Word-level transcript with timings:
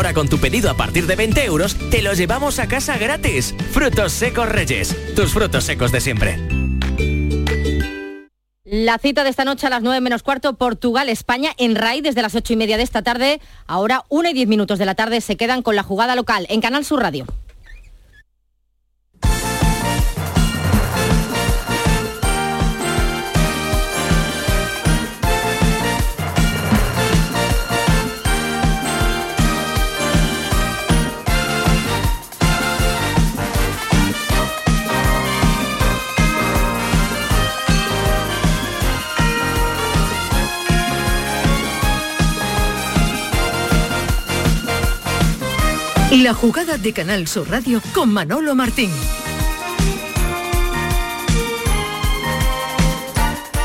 ahora 0.00 0.14
con 0.14 0.30
tu 0.30 0.38
pedido 0.38 0.70
a 0.70 0.74
partir 0.78 1.06
de 1.06 1.14
20 1.14 1.44
euros, 1.44 1.76
te 1.90 2.00
lo 2.00 2.14
llevamos 2.14 2.58
a 2.58 2.66
casa 2.66 2.96
gratis. 2.96 3.54
Frutos 3.70 4.12
secos 4.12 4.48
Reyes, 4.48 4.96
tus 5.14 5.30
frutos 5.30 5.64
secos 5.64 5.92
de 5.92 6.00
siempre. 6.00 6.38
La 8.64 8.96
cita 8.96 9.24
de 9.24 9.30
esta 9.30 9.44
noche 9.44 9.66
a 9.66 9.70
las 9.70 9.82
9 9.82 10.00
menos 10.00 10.22
cuarto, 10.22 10.54
Portugal-España 10.54 11.50
en 11.58 11.74
RAI 11.74 12.00
desde 12.00 12.22
las 12.22 12.34
8 12.34 12.54
y 12.54 12.56
media 12.56 12.78
de 12.78 12.82
esta 12.82 13.02
tarde. 13.02 13.42
Ahora 13.66 14.04
1 14.08 14.30
y 14.30 14.32
10 14.32 14.48
minutos 14.48 14.78
de 14.78 14.86
la 14.86 14.94
tarde 14.94 15.20
se 15.20 15.36
quedan 15.36 15.60
con 15.60 15.76
la 15.76 15.82
jugada 15.82 16.16
local 16.16 16.46
en 16.48 16.62
Canal 16.62 16.86
Sur 16.86 17.00
Radio. 17.00 17.26
La 46.10 46.34
jugada 46.34 46.76
de 46.76 46.92
Canal 46.92 47.28
Sur 47.28 47.48
Radio 47.48 47.80
con 47.94 48.12
Manolo 48.12 48.56
Martín. 48.56 48.90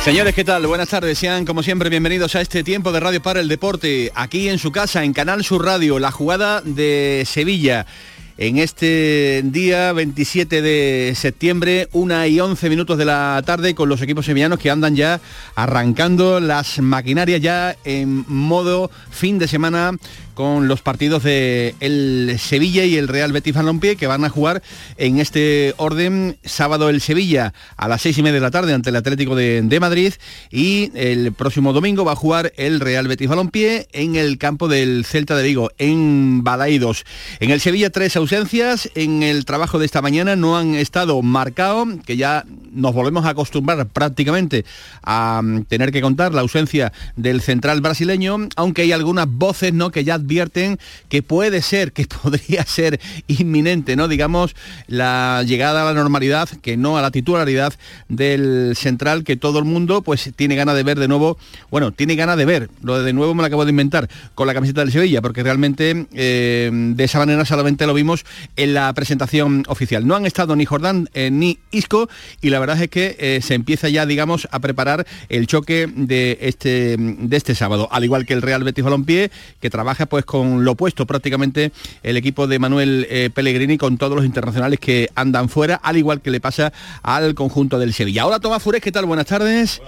Señores, 0.04 0.36
¿qué 0.36 0.44
tal? 0.44 0.68
Buenas 0.68 0.90
tardes. 0.90 1.18
Sean 1.18 1.44
como 1.44 1.64
siempre 1.64 1.90
bienvenidos 1.90 2.36
a 2.36 2.42
este 2.42 2.64
tiempo 2.64 2.92
de 2.92 3.00
Radio 3.00 3.20
para 3.20 3.40
el 3.40 3.48
Deporte, 3.48 4.12
aquí 4.14 4.48
en 4.48 4.60
su 4.60 4.72
casa, 4.72 5.04
en 5.04 5.14
Canal 5.14 5.44
Sur 5.44 5.66
Radio, 5.66 5.98
la 5.98 6.12
jugada 6.12 6.62
de 6.62 7.24
Sevilla 7.26 7.88
en 8.38 8.58
este 8.58 9.42
día 9.46 9.94
27 9.94 10.62
de 10.62 11.14
septiembre, 11.16 11.88
una 11.94 12.28
y 12.28 12.40
11 12.40 12.70
minutos 12.70 12.98
de 12.98 13.06
la 13.06 13.42
tarde, 13.46 13.76
con 13.76 13.88
los 13.88 14.02
equipos 14.02 14.26
sevillanos 14.26 14.60
que 14.60 14.70
andan 14.70 14.96
ya 14.96 15.22
arrancando 15.56 16.40
las 16.40 16.80
maquinarias 16.80 17.42
ya 17.42 17.76
en 17.86 18.26
modo 18.28 18.92
fin 19.10 19.40
de 19.40 19.48
semana 19.48 19.94
con 20.36 20.68
los 20.68 20.82
partidos 20.82 21.24
de 21.24 21.74
el 21.80 22.36
Sevilla 22.40 22.84
y 22.86 22.98
el 22.98 23.08
Real 23.08 23.32
Betis 23.32 23.56
Balompié 23.56 23.96
que 23.96 24.06
van 24.06 24.24
a 24.26 24.30
jugar 24.30 24.62
en 24.98 25.20
este 25.20 25.74
orden 25.78 26.38
sábado 26.44 26.90
el 26.90 27.02
Sevilla 27.02 27.54
a 27.78 27.88
las 27.88 28.02
seis 28.02 28.18
y 28.18 28.22
media 28.22 28.36
de 28.36 28.42
la 28.42 28.52
tarde 28.52 28.74
ante 28.74 28.90
el 28.90 28.98
Atlético 28.98 29.36
de, 29.36 29.78
Madrid 29.80 30.14
y 30.52 30.92
el 30.94 31.34
próximo 31.34 31.74
domingo 31.74 32.06
va 32.06 32.14
a 32.14 32.16
jugar 32.16 32.54
el 32.58 32.80
Real 32.80 33.08
Betis 33.08 33.30
Balompié 33.30 33.88
en 33.94 34.16
el 34.16 34.38
campo 34.38 34.68
del 34.68 35.06
Celta 35.06 35.36
de 35.36 35.44
Vigo 35.44 35.72
en 35.78 36.44
Balaídos. 36.44 37.06
En 37.40 37.52
el 37.52 37.62
Sevilla 37.62 37.90
tres 37.90 38.16
ausencias, 38.16 38.90
en 38.96 39.24
el 39.24 39.46
trabajo 39.46 39.80
de 39.80 39.86
esta 39.86 40.02
mañana 40.02 40.36
no 40.36 40.58
han 40.58 40.76
estado 40.76 41.22
marcado, 41.22 41.88
que 42.06 42.18
ya 42.18 42.46
nos 42.72 42.94
volvemos 42.94 43.26
a 43.26 43.30
acostumbrar 43.30 43.88
prácticamente 43.88 44.66
a 45.02 45.42
tener 45.68 45.92
que 45.92 46.02
contar 46.02 46.34
la 46.34 46.42
ausencia 46.42 46.92
del 47.16 47.42
central 47.42 47.82
brasileño, 47.82 48.50
aunque 48.56 48.84
hay 48.84 48.92
algunas 48.92 49.28
voces 49.28 49.74
¿no? 49.74 49.92
que 49.92 50.04
ya 50.04 50.18
advierten 50.26 50.80
que 51.10 51.24
puede 51.24 51.62
ser, 51.62 51.92
que 51.92 52.06
podría 52.24 52.66
ser 52.66 53.00
inminente, 53.28 53.96
¿no? 53.96 54.08
Digamos, 54.08 54.56
la 54.88 55.44
llegada 55.46 55.84
a 55.84 55.86
la 55.86 55.94
normalidad, 55.94 56.50
que 56.62 56.78
no 56.78 56.98
a 56.98 57.02
la 57.02 57.12
titularidad 57.12 57.74
del 58.10 58.74
central 58.76 59.24
que 59.24 59.38
todo 59.38 59.60
el 59.60 59.66
mundo 59.66 60.02
pues 60.02 60.32
tiene 60.36 60.56
ganas 60.56 60.76
de 60.76 60.84
ver 60.84 61.00
de 61.00 61.08
nuevo, 61.08 61.38
bueno, 61.70 61.92
tiene 61.92 62.16
ganas 62.16 62.38
de 62.38 62.46
ver, 62.46 62.70
lo 62.82 63.02
de, 63.02 63.14
nuevo 63.14 63.34
me 63.34 63.42
lo 63.42 63.48
acabo 63.48 63.66
de 63.66 63.70
inventar, 63.70 64.10
con 64.34 64.48
la 64.48 64.54
camiseta 64.54 64.82
del 64.82 64.92
Sevilla, 64.92 65.22
porque 65.22 65.44
realmente 65.44 66.08
eh, 66.14 66.70
de 66.72 67.04
esa 67.04 67.20
manera 67.20 67.46
solamente 67.46 67.86
lo 67.86 67.94
vimos 67.94 68.26
en 68.56 68.74
la 68.74 68.92
presentación 68.94 69.64
oficial. 69.68 70.08
No 70.08 70.16
han 70.16 70.26
estado 70.26 70.56
ni 70.56 70.66
Jordán 70.66 71.10
eh, 71.14 71.30
ni 71.32 71.60
Isco 71.72 72.10
y 72.42 72.50
la 72.50 72.60
verdad 72.60 72.82
es 72.82 72.90
que 72.90 73.16
eh, 73.20 73.40
se 73.42 73.54
empieza 73.54 73.90
ya, 73.90 74.06
digamos, 74.06 74.48
a 74.52 74.60
preparar 74.60 75.06
el 75.30 75.48
choque 75.48 75.90
de 75.94 76.38
este, 76.42 76.96
de 76.98 77.38
este 77.38 77.56
sábado, 77.56 77.88
al 77.92 78.04
igual 78.04 78.26
que 78.26 78.34
el 78.34 78.42
Real 78.42 78.64
Betis 78.64 78.84
Balompié, 78.84 79.32
que 79.60 79.70
trabaja 79.70 80.06
pues 80.06 80.15
con 80.24 80.64
lo 80.64 80.72
opuesto 80.72 81.06
prácticamente 81.06 81.74
el 82.04 82.16
equipo 82.16 82.48
de 82.48 82.60
Manuel 82.60 83.06
eh, 83.10 83.30
Pellegrini 83.34 83.78
con 83.78 83.98
todos 83.98 84.16
los 84.16 84.24
internacionales 84.24 84.80
que 84.80 85.10
andan 85.16 85.50
fuera, 85.50 85.76
al 85.76 85.98
igual 85.98 86.22
que 86.22 86.32
le 86.32 86.40
pasa 86.40 86.72
al 87.04 87.36
conjunto 87.36 87.80
del 87.80 87.94
Sevilla. 87.94 88.22
Ahora 88.22 88.40
Tomás 88.40 88.64
Fures, 88.64 88.82
¿qué 88.82 88.92
tal? 88.92 89.06
Buenas 89.06 89.26
tardes. 89.26 89.82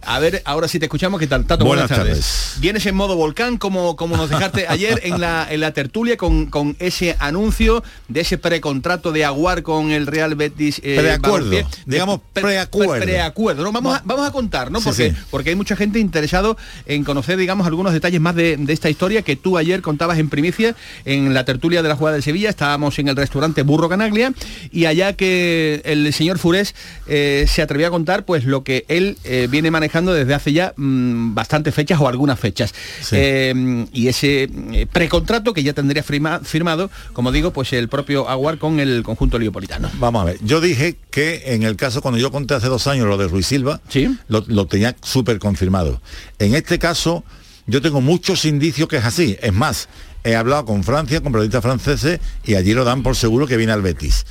A 0.00 0.18
ver, 0.18 0.42
ahora 0.46 0.68
sí 0.68 0.78
te 0.78 0.86
escuchamos, 0.86 1.20
¿qué 1.20 1.26
tal? 1.26 1.44
Tato, 1.44 1.64
buenas, 1.64 1.88
tardes. 1.88 2.54
Vienes 2.58 2.86
en 2.86 2.94
modo 2.94 3.14
volcán, 3.14 3.58
como, 3.58 3.94
como 3.94 4.16
nos 4.16 4.30
dejaste 4.30 4.66
ayer 4.66 5.00
en 5.04 5.20
la, 5.20 5.46
en 5.48 5.60
la 5.60 5.72
tertulia 5.72 6.16
con, 6.16 6.46
con 6.46 6.76
ese 6.78 7.14
anuncio 7.18 7.84
de 8.08 8.20
ese 8.20 8.38
precontrato 8.38 9.12
de 9.12 9.24
Aguar 9.24 9.62
con 9.62 9.90
el 9.90 10.06
Real 10.06 10.34
Betis. 10.34 10.80
Eh, 10.82 10.96
preacuerdo, 10.98 11.50
digamos 11.86 12.20
preacuerdo. 12.32 13.04
preacuerdo, 13.04 13.62
¿no? 13.64 13.70
Vamos, 13.72 13.96
a, 13.96 14.02
vamos 14.04 14.26
a 14.26 14.32
contar, 14.32 14.70
¿no? 14.70 14.80
Porque, 14.80 15.14
porque 15.30 15.50
hay 15.50 15.56
mucha 15.56 15.76
gente 15.76 15.98
interesado 15.98 16.56
en 16.86 17.04
conocer, 17.04 17.36
digamos, 17.36 17.66
algunos 17.66 17.92
detalles 17.92 18.20
más 18.20 18.34
de, 18.34 18.58
esta 18.68 18.88
historia 18.88 19.22
que 19.22 19.36
tú 19.36 19.58
ayer 19.58 19.82
contabas 19.82 20.18
en 20.18 20.30
primicia 20.30 20.74
en 21.04 21.34
la 21.34 21.44
tertulia 21.44 21.82
de 21.82 21.88
la 21.88 21.96
jugada 21.96 22.16
de 22.16 22.22
Sevilla. 22.22 22.48
Estábamos 22.48 22.98
en 22.98 23.08
el 23.08 23.16
restaurante 23.16 23.62
Burro 23.62 23.88
Canaglia 23.88 24.32
y 24.72 24.86
allá 24.86 25.12
que 25.12 25.82
el 25.84 26.12
señor 26.12 26.38
Furés 26.38 26.74
eh, 27.06 27.44
se 27.46 27.62
atrevió 27.62 27.86
a 27.86 27.90
contar 27.90 28.24
pues 28.24 28.44
lo 28.44 28.64
que 28.64 28.84
él 28.88 29.18
eh, 29.24 29.48
viene 29.50 29.70
manejando 29.70 29.81
desde 29.90 30.34
hace 30.34 30.52
ya 30.52 30.74
mm, 30.76 31.34
bastantes 31.34 31.74
fechas 31.74 32.00
o 32.00 32.08
algunas 32.08 32.38
fechas. 32.38 32.74
Eh, 33.12 33.86
y 33.92 34.08
ese 34.08 34.44
eh, 34.44 34.86
precontrato 34.90 35.52
que 35.52 35.62
ya 35.62 35.72
tendría 35.72 36.02
firmado, 36.02 36.90
como 37.12 37.32
digo, 37.32 37.52
pues 37.52 37.72
el 37.72 37.88
propio 37.88 38.28
Aguar 38.28 38.58
con 38.58 38.80
el 38.80 39.02
conjunto 39.02 39.38
leopolitano. 39.38 39.90
Vamos 39.94 40.22
a 40.22 40.24
ver, 40.26 40.38
yo 40.42 40.60
dije 40.60 40.96
que 41.10 41.42
en 41.46 41.62
el 41.62 41.76
caso, 41.76 42.00
cuando 42.00 42.18
yo 42.18 42.30
conté 42.30 42.54
hace 42.54 42.68
dos 42.68 42.86
años 42.86 43.06
lo 43.06 43.16
de 43.16 43.28
Ruiz 43.28 43.46
Silva, 43.46 43.80
¿Sí? 43.88 44.08
lo, 44.28 44.66
tenía 44.66 44.96
súper 45.02 45.38
confirmado. 45.38 46.00
En 46.38 46.54
este 46.54 46.78
caso, 46.78 47.24
yo 47.66 47.82
tengo 47.82 48.00
muchos 48.00 48.44
indicios 48.44 48.88
que 48.88 48.96
es 48.96 49.04
así. 49.04 49.36
Es 49.42 49.52
más, 49.52 49.88
he 50.24 50.36
hablado 50.36 50.64
con 50.64 50.84
Francia, 50.84 51.20
con 51.20 51.32
periodistas 51.32 51.62
franceses, 51.62 52.20
y 52.44 52.54
allí 52.54 52.72
lo 52.74 52.84
dan 52.84 53.02
por 53.02 53.16
seguro 53.16 53.46
que 53.46 53.56
viene 53.56 53.72
al 53.72 53.82
Betis. 53.82 54.24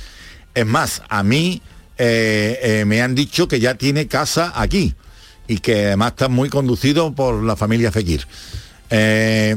Es 0.54 0.66
más, 0.66 1.02
a 1.08 1.22
mí 1.22 1.62
eh, 1.98 2.84
me 2.86 3.02
han 3.02 3.14
dicho 3.14 3.48
que 3.48 3.60
ya 3.60 3.74
tiene 3.74 4.06
casa 4.06 4.52
aquí 4.54 4.94
y 5.48 5.58
que 5.58 5.86
además 5.86 6.12
está 6.12 6.28
muy 6.28 6.48
conducido 6.48 7.12
por 7.12 7.42
la 7.42 7.56
familia 7.56 7.92
Fekir. 7.92 8.26
Eh, 8.90 9.56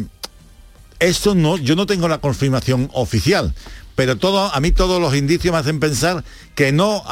esto 0.99 1.35
no, 1.35 1.57
yo 1.57 1.75
no 1.75 1.85
tengo 1.85 2.07
la 2.07 2.19
confirmación 2.19 2.89
oficial, 2.93 3.53
pero 3.95 4.17
todo, 4.17 4.53
a 4.53 4.59
mí 4.59 4.71
todos 4.71 5.01
los 5.01 5.15
indicios 5.15 5.53
me 5.53 5.59
hacen 5.59 5.79
pensar 5.79 6.23
que 6.53 6.71
no, 6.71 7.03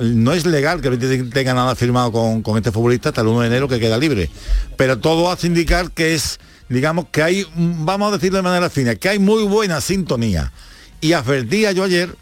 no 0.00 0.32
es 0.32 0.46
legal 0.46 0.80
que 0.80 0.90
tenga 0.96 1.54
nada 1.54 1.74
firmado 1.74 2.12
con, 2.12 2.42
con, 2.42 2.56
este 2.56 2.72
futbolista 2.72 3.10
hasta 3.10 3.20
el 3.20 3.28
1 3.28 3.40
de 3.40 3.46
enero 3.46 3.68
que 3.68 3.78
queda 3.78 3.96
libre. 3.98 4.28
Pero 4.76 4.98
todo 4.98 5.30
hace 5.30 5.46
indicar 5.46 5.90
que 5.92 6.14
es, 6.14 6.40
digamos, 6.68 7.06
que 7.10 7.22
hay, 7.22 7.46
vamos 7.56 8.12
a 8.12 8.16
decirlo 8.16 8.38
de 8.38 8.42
manera 8.42 8.70
fina, 8.70 8.96
que 8.96 9.08
hay 9.08 9.18
muy 9.18 9.44
buena 9.44 9.80
sintonía. 9.80 10.52
Y 11.00 11.12
advertía 11.12 11.72
yo 11.72 11.84
ayer 11.84 12.14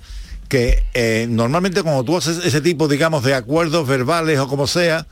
que 0.48 0.82
eh, 0.94 1.26
normalmente 1.30 1.82
cuando 1.82 2.02
tú 2.02 2.16
haces 2.16 2.44
ese 2.44 2.60
tipo, 2.60 2.88
digamos, 2.88 3.22
de 3.22 3.34
acuerdos 3.34 3.86
verbales 3.86 4.38
o 4.38 4.48
como 4.48 4.66
sea, 4.66 5.06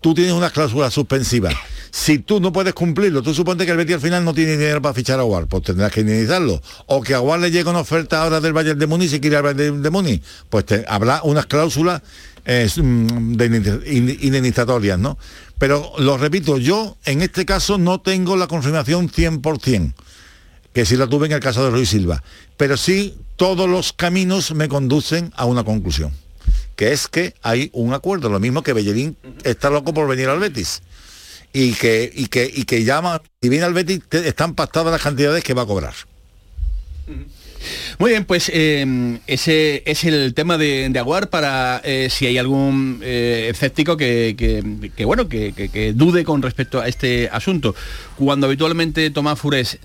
tú 0.00 0.14
tienes 0.14 0.32
una 0.32 0.50
cláusula 0.50 0.90
suspensiva. 0.90 1.50
Si 1.90 2.18
tú 2.18 2.40
no 2.40 2.52
puedes 2.52 2.74
cumplirlo, 2.74 3.22
tú 3.22 3.32
supones 3.32 3.64
que 3.64 3.72
el 3.72 3.78
Betis 3.78 3.94
al 3.94 4.00
final 4.00 4.24
no 4.24 4.34
tiene 4.34 4.52
dinero 4.52 4.82
para 4.82 4.92
fichar 4.92 5.18
a 5.18 5.22
Aguar, 5.22 5.46
pues 5.46 5.62
tendrás 5.62 5.92
que 5.92 6.00
indemnizarlo. 6.00 6.60
O 6.86 7.00
que 7.00 7.14
a 7.14 7.16
Aguar 7.16 7.40
le 7.40 7.50
llegue 7.50 7.70
una 7.70 7.80
oferta 7.80 8.22
ahora 8.22 8.40
del 8.40 8.52
Bayern 8.52 8.78
de 8.78 8.86
Múnich 8.86 9.14
y 9.14 9.20
quiere 9.20 9.36
al 9.36 9.44
Bayern 9.44 9.82
de 9.82 9.90
Múnich, 9.90 10.22
pues 10.50 10.64
habrá 10.88 11.22
unas 11.22 11.46
cláusulas 11.46 12.02
eh, 12.44 12.68
indemnizatorias, 12.76 14.98
¿no? 14.98 15.16
Pero 15.58 15.92
lo 15.98 16.18
repito, 16.18 16.58
yo 16.58 16.98
en 17.06 17.22
este 17.22 17.46
caso 17.46 17.78
no 17.78 18.00
tengo 18.00 18.36
la 18.36 18.46
confirmación 18.46 19.10
100%, 19.10 19.94
que 20.74 20.84
sí 20.84 20.96
la 20.96 21.06
tuve 21.06 21.26
en 21.26 21.32
el 21.32 21.40
caso 21.40 21.64
de 21.64 21.70
Ruiz 21.70 21.88
Silva, 21.88 22.22
pero 22.58 22.76
sí 22.76 23.16
todos 23.36 23.68
los 23.68 23.94
caminos 23.94 24.54
me 24.54 24.68
conducen 24.68 25.32
a 25.34 25.46
una 25.46 25.64
conclusión 25.64 26.12
que 26.76 26.92
es 26.92 27.08
que 27.08 27.34
hay 27.42 27.70
un 27.72 27.94
acuerdo, 27.94 28.28
lo 28.28 28.38
mismo 28.38 28.62
que 28.62 28.72
Bellerín 28.72 29.16
está 29.42 29.70
loco 29.70 29.92
por 29.92 30.06
venir 30.06 30.28
al 30.28 30.38
Betis. 30.38 30.82
Y 31.52 31.72
que, 31.72 32.10
y 32.14 32.26
que, 32.26 32.50
y 32.54 32.64
que 32.64 32.84
llama, 32.84 33.22
y 33.40 33.48
viene 33.48 33.64
al 33.64 33.72
Betis, 33.72 34.00
están 34.10 34.54
pactadas 34.54 34.92
las 34.92 35.02
cantidades 35.02 35.42
que 35.42 35.54
va 35.54 35.62
a 35.62 35.66
cobrar. 35.66 35.94
Muy 37.98 38.10
bien, 38.10 38.24
pues 38.24 38.50
eh, 38.52 39.18
ese 39.26 39.82
es 39.86 40.04
el 40.04 40.34
tema 40.34 40.58
de, 40.58 40.92
Aguar 40.98 41.30
para 41.30 41.80
eh, 41.84 42.08
si 42.10 42.26
hay 42.26 42.38
algún 42.38 43.00
eh, 43.02 43.48
escéptico 43.50 43.96
que, 43.96 44.62
bueno, 45.04 45.28
que, 45.28 45.92
dude 45.94 46.24
con 46.24 46.42
respecto 46.42 46.80
a 46.80 46.88
este 46.88 47.28
asunto. 47.32 47.74
Cuando 48.16 48.46
habitualmente 48.46 49.10
Tomás 49.10 49.38
Fures 49.38 49.78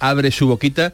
abre 0.00 0.30
su 0.30 0.46
boquita, 0.46 0.92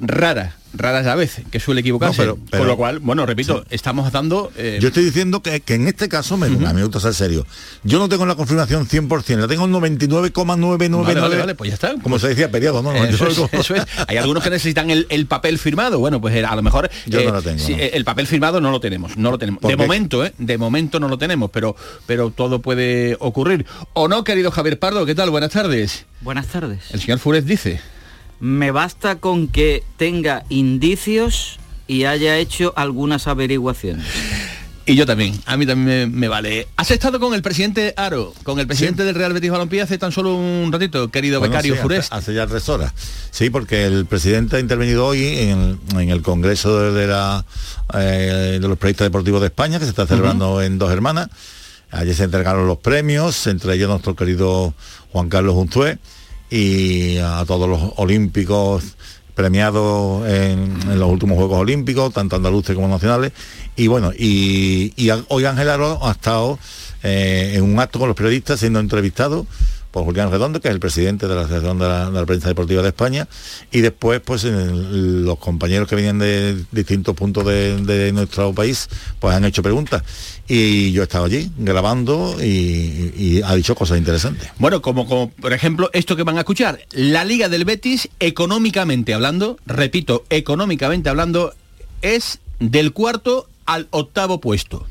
raras, 0.00 0.54
raras 0.72 1.06
a 1.06 1.14
veces, 1.14 1.44
que 1.50 1.58
suele 1.60 1.80
equivocarse. 1.80 2.24
No, 2.24 2.34
pero- 2.34 2.46
pero- 2.50 2.60
Con 2.62 2.68
lo 2.68 2.76
cual, 2.76 2.98
bueno, 3.00 3.26
repito, 3.26 3.64
estamos 3.70 4.12
dando... 4.12 4.52
eh, 4.56 4.78
Yo 4.80 4.88
estoy 4.88 5.04
diciendo 5.04 5.42
que, 5.42 5.60
que 5.60 5.74
en 5.74 5.88
este 5.88 6.08
caso, 6.08 6.36
me, 6.36 6.46
a 6.46 6.50
mí 6.50 6.58
me 6.58 6.82
gusta 6.82 7.00
ser 7.00 7.14
serio, 7.14 7.46
yo 7.84 7.98
no 7.98 8.08
tengo 8.08 8.24
la 8.26 8.34
confirmación 8.36 8.86
100%, 8.86 9.36
la 9.38 9.48
tengo 9.48 9.64
en 9.64 9.72
99,999. 9.72 11.04
Vale, 11.14 11.20
vale, 11.20 11.36
vale, 11.40 11.54
pues 11.54 11.68
ya 11.68 11.74
está. 11.74 11.94
Como 12.02 12.18
se 12.18 12.28
decía, 12.28 12.50
periodo, 12.50 12.82
¿no? 12.82 12.92
no, 12.92 13.04
Eso 13.04 13.26
es, 13.26 13.36
digo- 13.36 13.48
eso 13.52 13.74
es. 13.74 13.84
Hay 14.06 14.16
algunos 14.16 14.42
que 14.42 14.50
necesitan 14.50 14.90
el, 14.90 15.06
el 15.10 15.26
papel 15.26 15.58
firmado. 15.58 15.98
Bueno, 15.98 16.20
pues 16.20 16.34
eh, 16.34 16.44
a 16.44 16.54
lo 16.56 16.62
mejor 16.62 16.90
Yo 17.06 17.22
no 17.24 17.32
lo 17.32 17.42
tengo, 17.42 17.62
no. 17.68 17.76
eh, 17.76 17.90
el 17.94 18.04
papel 18.04 18.26
firmado 18.26 18.60
no 18.60 18.70
lo 18.70 18.80
tenemos, 18.80 19.16
no 19.16 19.30
lo 19.30 19.38
tenemos. 19.38 19.60
¿Por 19.60 19.70
De 19.70 19.76
qué? 19.76 19.82
momento, 19.82 20.24
¿eh? 20.24 20.32
De 20.38 20.58
momento 20.58 21.00
no 21.00 21.08
lo 21.08 21.18
tenemos, 21.18 21.50
pero 21.50 21.74
pero 22.06 22.30
todo 22.30 22.60
puede 22.60 23.16
ocurrir. 23.20 23.66
¿O 23.92 24.08
no, 24.08 24.24
querido 24.24 24.50
Javier 24.50 24.78
Pardo? 24.78 25.04
¿Qué 25.06 25.14
tal? 25.14 25.30
Buenas 25.30 25.50
tardes. 25.50 26.04
Buenas 26.20 26.46
tardes. 26.46 26.80
El 26.92 27.00
señor 27.00 27.18
Fures 27.18 27.44
dice. 27.46 27.80
Me 28.40 28.70
basta 28.70 29.16
con 29.16 29.48
que 29.48 29.84
tenga 29.96 30.44
indicios 30.48 31.58
y 31.86 32.04
haya 32.04 32.38
hecho 32.38 32.72
algunas 32.76 33.26
averiguaciones. 33.26 34.06
Y 34.86 34.96
yo 34.96 35.06
también, 35.06 35.38
a 35.46 35.56
mí 35.56 35.66
también 35.66 36.10
me, 36.10 36.18
me 36.18 36.26
vale. 36.28 36.66
¿Has 36.76 36.90
estado 36.90 37.20
con 37.20 37.34
el 37.34 37.42
presidente 37.42 37.94
Aro, 37.96 38.32
con 38.42 38.58
el 38.58 38.66
presidente 38.66 39.04
del 39.04 39.14
Real 39.14 39.32
Betis 39.32 39.50
Balompié 39.50 39.82
hace 39.82 39.98
tan 39.98 40.10
solo 40.10 40.34
un 40.34 40.72
ratito, 40.72 41.10
querido 41.10 41.38
Bueno, 41.38 41.52
becario 41.52 41.74
sí, 41.74 41.80
hace, 41.80 42.14
hace 42.14 42.34
ya 42.34 42.46
tres 42.46 42.68
horas. 42.68 42.92
Sí, 43.30 43.50
porque 43.50 43.84
el 43.84 44.06
presidente 44.06 44.56
ha 44.56 44.58
intervenido 44.58 45.06
hoy 45.06 45.24
en, 45.24 45.78
en 45.92 46.08
el 46.08 46.22
Congreso 46.22 46.80
de, 46.80 46.92
de 46.92 47.06
la, 47.06 47.44
eh, 47.94 48.58
de 48.60 48.68
los 48.68 48.78
Proyectos 48.78 49.04
Deportivos 49.04 49.42
de 49.42 49.48
España, 49.48 49.78
que 49.78 49.84
se 49.84 49.90
está 49.90 50.06
celebrando 50.06 50.62
en 50.62 50.78
Dos 50.78 50.90
Hermanas. 50.90 51.28
Ayer 51.92 52.14
se 52.14 52.24
entregaron 52.24 52.66
los 52.66 52.78
premios, 52.78 53.46
entre 53.46 53.74
ellos 53.74 53.88
nuestro 53.90 54.16
querido 54.16 54.74
Juan 55.12 55.28
Carlos 55.28 55.54
Juntué 55.54 55.98
y 56.50 57.18
a 57.18 57.44
todos 57.46 57.68
los 57.68 57.92
olímpicos 57.96 58.96
premiados 59.34 60.28
en, 60.28 60.98
los 60.98 61.08
últimos 61.08 61.36
Juegos 61.36 61.58
Olímpicos, 61.58 62.12
tanto 62.12 62.36
andaluces 62.36 62.74
como 62.74 62.88
nacionales. 62.88 63.32
Y 63.76 63.86
bueno, 63.86 64.12
y, 64.12 64.92
hoy 65.28 65.44
Ángel 65.44 65.70
Aro 65.70 65.98
ha 66.02 66.10
estado 66.10 66.58
eh, 67.02 67.54
en 67.54 67.62
un 67.62 67.78
acto 67.78 67.98
con 67.98 68.08
los 68.08 68.16
periodistas 68.16 68.60
siendo 68.60 68.80
entrevistado 68.80 69.46
por 69.90 70.04
Julián 70.04 70.30
Redondo, 70.30 70.60
que 70.60 70.68
es 70.68 70.74
el 70.74 70.80
presidente 70.80 71.26
de 71.26 71.34
la 71.34 71.40
Asociación 71.42 71.78
de 71.78 71.88
la, 71.88 72.10
de 72.10 72.20
la 72.20 72.26
Prensa 72.26 72.48
Deportiva 72.48 72.82
de 72.82 72.88
España, 72.88 73.26
y 73.72 73.80
después 73.80 74.20
pues 74.20 74.44
en- 74.44 75.24
los 75.24 75.38
compañeros 75.38 75.88
que 75.88 75.96
venían 75.96 76.18
de 76.18 76.64
distintos 76.72 77.14
puntos 77.16 77.44
de, 77.46 77.76
de 77.82 78.12
nuestro 78.12 78.52
país 78.52 78.88
pues 79.18 79.34
han 79.34 79.44
hecho 79.44 79.62
preguntas. 79.62 80.02
Y 80.48 80.90
yo 80.92 81.02
he 81.02 81.04
estado 81.04 81.24
allí 81.26 81.50
grabando 81.58 82.36
y, 82.42 83.12
y 83.16 83.42
ha 83.44 83.54
dicho 83.54 83.74
cosas 83.74 83.98
interesantes. 83.98 84.48
Bueno, 84.58 84.82
como, 84.82 85.06
como 85.06 85.30
por 85.30 85.52
ejemplo 85.52 85.90
esto 85.92 86.16
que 86.16 86.22
van 86.24 86.36
a 86.36 86.40
escuchar, 86.40 86.80
la 86.92 87.24
Liga 87.24 87.48
del 87.48 87.64
Betis, 87.64 88.08
económicamente 88.18 89.14
hablando, 89.14 89.58
repito, 89.66 90.24
económicamente 90.30 91.08
hablando, 91.08 91.52
es 92.02 92.38
del 92.58 92.92
cuarto 92.92 93.48
al 93.66 93.86
octavo 93.90 94.40
puesto. 94.40 94.86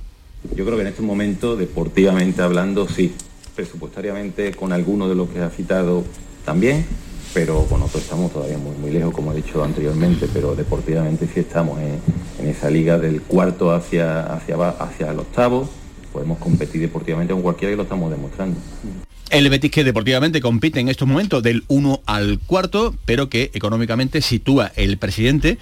Yo 0.56 0.64
creo 0.66 0.76
que 0.78 0.82
en 0.84 0.88
este 0.88 1.02
momento, 1.02 1.58
deportivamente 1.58 2.42
hablando, 2.42 2.88
sí. 2.88 3.14
Presupuestariamente, 3.60 4.54
con 4.54 4.72
algunos 4.72 5.10
de 5.10 5.16
los 5.16 5.28
que 5.28 5.42
ha 5.42 5.50
citado 5.50 6.06
también, 6.46 6.86
pero 7.34 7.66
con 7.66 7.82
otros 7.82 8.04
estamos 8.04 8.32
todavía 8.32 8.58
muy, 8.58 8.74
muy 8.78 8.90
lejos, 8.90 9.14
como 9.14 9.34
he 9.34 9.36
dicho 9.36 9.62
anteriormente, 9.62 10.30
pero 10.34 10.56
deportivamente 10.56 11.28
sí 11.28 11.42
estamos 11.42 11.78
en, 11.80 12.00
en 12.40 12.48
esa 12.48 12.70
liga 12.70 12.98
del 12.98 13.22
cuarto 13.22 13.74
hacia, 13.74 14.22
hacia, 14.34 14.70
hacia 14.70 15.12
el 15.12 15.20
octavo. 15.20 15.68
Podemos 16.14 16.38
competir 16.38 16.80
deportivamente 16.80 17.34
con 17.34 17.42
cualquiera 17.42 17.74
y 17.74 17.76
lo 17.76 17.84
estamos 17.84 18.10
demostrando. 18.10 18.58
El 19.30 19.50
Betis 19.50 19.72
que 19.72 19.84
deportivamente 19.84 20.42
compite 20.42 20.80
en 20.80 20.90
estos 20.90 21.08
momentos 21.08 21.44
del 21.44 21.64
1 21.68 22.02
al 22.06 22.40
cuarto, 22.40 22.96
pero 23.06 23.30
que 23.30 23.52
económicamente 23.54 24.22
sitúa 24.22 24.72
el 24.76 24.98
presidente. 24.98 25.58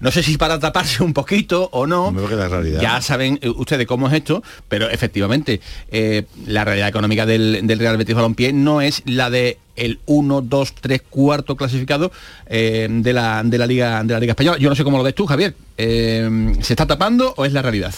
No 0.00 0.10
sé 0.10 0.22
si 0.22 0.36
para 0.36 0.58
taparse 0.58 1.02
un 1.02 1.12
poquito 1.12 1.68
o 1.72 1.86
no. 1.86 2.12
La. 2.12 2.80
Ya 2.80 3.00
saben 3.02 3.38
eh, 3.42 3.50
ustedes 3.50 3.86
cómo 3.86 4.08
es 4.08 4.14
esto, 4.14 4.42
pero 4.68 4.88
efectivamente 4.88 5.60
eh, 5.90 6.24
la 6.46 6.64
realidad 6.64 6.88
económica 6.88 7.26
del, 7.26 7.66
del 7.66 7.78
Real 7.78 7.96
Betis 7.98 8.14
Balompié 8.14 8.52
no 8.52 8.80
es 8.80 9.02
la 9.04 9.28
de 9.28 9.58
el 9.76 9.98
1, 10.06 10.42
2, 10.42 10.74
3, 10.80 11.02
cuarto 11.08 11.56
clasificado 11.56 12.12
eh, 12.46 12.88
de, 12.90 13.12
la, 13.12 13.42
de, 13.44 13.58
la 13.58 13.66
Liga, 13.66 14.02
de 14.04 14.14
la 14.14 14.20
Liga 14.20 14.32
Española. 14.32 14.58
Yo 14.58 14.68
no 14.68 14.74
sé 14.74 14.84
cómo 14.84 14.98
lo 14.98 15.04
ves 15.04 15.14
tú, 15.14 15.26
Javier. 15.26 15.54
Eh, 15.78 16.54
¿Se 16.60 16.72
está 16.72 16.86
tapando 16.86 17.34
o 17.36 17.44
es 17.44 17.52
la 17.52 17.62
realidad? 17.62 17.94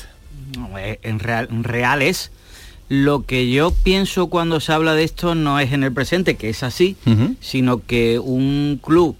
No, 0.56 0.70
en 0.78 1.18
real, 1.18 1.48
en 1.50 1.64
real 1.64 2.02
es 2.02 2.30
lo 2.92 3.22
que 3.24 3.50
yo 3.50 3.70
pienso 3.70 4.26
cuando 4.26 4.60
se 4.60 4.70
habla 4.70 4.92
de 4.92 5.02
esto 5.02 5.34
no 5.34 5.58
es 5.58 5.72
en 5.72 5.82
el 5.82 5.94
presente, 5.94 6.36
que 6.36 6.50
es 6.50 6.62
así, 6.62 6.94
sino 7.40 7.78
que 7.78 8.18
un 8.18 8.78
club 8.84 9.16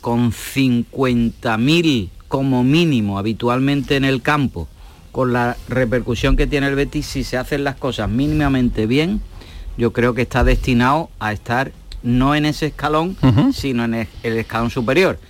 con 0.00 0.32
50.000 0.32 2.08
como 2.26 2.64
mínimo 2.64 3.20
habitualmente 3.20 3.94
en 3.94 4.04
el 4.04 4.22
campo, 4.22 4.66
con 5.12 5.32
la 5.32 5.56
repercusión 5.68 6.36
que 6.36 6.48
tiene 6.48 6.66
el 6.66 6.74
Betis, 6.74 7.06
si 7.06 7.22
se 7.22 7.36
hacen 7.36 7.62
las 7.62 7.76
cosas 7.76 8.10
mínimamente 8.10 8.86
bien, 8.86 9.20
yo 9.78 9.92
creo 9.92 10.14
que 10.14 10.22
está 10.22 10.42
destinado 10.42 11.08
a 11.20 11.32
estar 11.32 11.70
no 12.02 12.34
en 12.34 12.44
ese 12.44 12.66
escalón, 12.66 13.16
sino 13.54 13.84
en 13.84 13.94
el, 13.94 14.08
el 14.24 14.36
escalón 14.36 14.70
superior, 14.70 15.20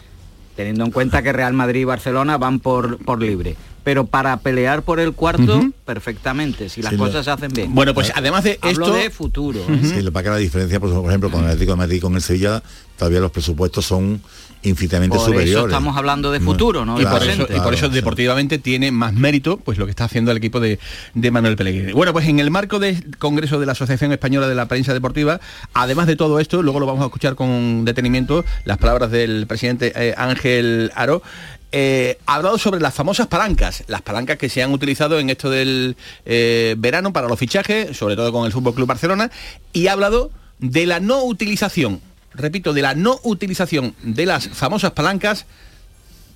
teniendo 0.56 0.86
en 0.86 0.92
cuenta 0.92 1.22
que 1.22 1.34
Real 1.34 1.52
Madrid 1.52 1.82
y 1.82 1.84
Barcelona 1.84 2.38
van 2.38 2.58
por, 2.58 3.04
por 3.04 3.20
libre. 3.20 3.54
Pero 3.84 4.06
para 4.06 4.36
pelear 4.38 4.82
por 4.82 5.00
el 5.00 5.12
cuarto, 5.12 5.60
perfectamente, 5.84 6.68
si 6.68 6.82
las 6.82 6.90
Sí, 6.90 6.96
lo- 6.96 7.04
cosas 7.06 7.24
se 7.24 7.30
hacen 7.30 7.52
bien. 7.52 7.74
Bueno, 7.74 7.94
pues 7.94 8.12
además 8.14 8.44
de 8.44 8.58
Hablo 8.62 8.86
esto... 8.86 8.96
de 8.96 9.10
futuro. 9.10 9.60
¿eh? 9.68 9.80
Sí, 9.82 9.96
lo 10.02 10.04
que 10.06 10.12
pasa 10.12 10.24
que 10.24 10.30
la 10.30 10.36
diferencia, 10.36 10.78
por 10.80 10.92
por 10.92 11.08
ejemplo, 11.10 11.30
con 11.30 11.40
el 11.40 11.46
Atlético 11.46 11.72
de 11.72 11.78
Madrid 11.78 11.96
y 11.96 12.00
con 12.00 12.14
el 12.14 12.22
Sevilla, 12.22 12.62
todavía 12.96 13.20
los 13.20 13.30
presupuestos 13.32 13.84
son 13.84 14.20
infinitamente 14.64 15.16
Por 15.16 15.24
eso 15.24 15.32
superiores. 15.32 15.72
estamos 15.72 15.96
hablando 15.96 16.30
de 16.30 16.38
futuro, 16.38 16.84
¿no? 16.84 17.00
y 17.00 17.04
por 17.04 17.20
eso, 17.24 17.42
y 17.42 17.46
por 17.46 17.48
Claro, 17.56 17.70
eso 17.72 17.88
sí. 17.88 17.94
deportivamente 17.94 18.58
tiene 18.58 18.92
más 18.92 19.12
mérito 19.12 19.56
pues 19.56 19.76
lo 19.76 19.86
que 19.86 19.90
está 19.90 20.04
haciendo 20.04 20.30
el 20.30 20.36
equipo 20.36 20.60
de, 20.60 20.78
de 21.14 21.30
Manuel 21.32 21.56
Pellegrini. 21.56 21.92
Bueno, 21.92 22.12
pues 22.12 22.28
en 22.28 22.38
el 22.38 22.52
marco 22.52 22.78
del 22.78 23.16
Congreso 23.18 23.58
de 23.58 23.66
la 23.66 23.72
Asociación 23.72 24.12
Española 24.12 24.46
de 24.46 24.54
la 24.54 24.66
Prensa 24.68 24.94
Deportiva, 24.94 25.40
además 25.74 26.06
de 26.06 26.14
todo 26.14 26.38
esto, 26.38 26.62
luego 26.62 26.78
lo 26.78 26.86
vamos 26.86 27.02
a 27.02 27.06
escuchar 27.06 27.34
con 27.34 27.84
detenimiento, 27.84 28.44
las 28.64 28.78
palabras 28.78 29.10
del 29.10 29.48
presidente 29.48 29.92
eh, 29.96 30.14
Ángel 30.16 30.92
Aro, 30.94 31.22
eh, 31.72 32.18
ha 32.26 32.34
hablado 32.34 32.58
sobre 32.58 32.80
las 32.80 32.94
famosas 32.94 33.26
palancas, 33.26 33.84
las 33.86 34.02
palancas 34.02 34.36
que 34.36 34.50
se 34.50 34.62
han 34.62 34.72
utilizado 34.72 35.18
en 35.18 35.30
esto 35.30 35.48
del 35.48 35.96
eh, 36.26 36.74
verano 36.78 37.12
para 37.12 37.28
los 37.28 37.38
fichajes, 37.38 37.96
sobre 37.96 38.14
todo 38.14 38.30
con 38.30 38.44
el 38.44 38.52
Fútbol 38.52 38.74
Club 38.74 38.86
Barcelona, 38.86 39.30
y 39.72 39.86
ha 39.86 39.92
hablado 39.92 40.30
de 40.58 40.86
la 40.86 41.00
no 41.00 41.24
utilización, 41.24 42.00
repito, 42.34 42.74
de 42.74 42.82
la 42.82 42.94
no 42.94 43.18
utilización 43.22 43.94
de 44.02 44.26
las 44.26 44.48
famosas 44.48 44.92
palancas 44.92 45.46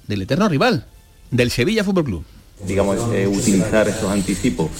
del 0.07 0.23
eterno 0.23 0.49
rival, 0.49 0.87
del 1.31 1.51
Sevilla 1.51 1.85
Fútbol 1.85 2.05
Club. 2.05 2.25
Digamos, 2.65 2.99
eh, 3.13 3.27
utilizar 3.27 3.89
esos 3.89 4.11
anticipos 4.11 4.71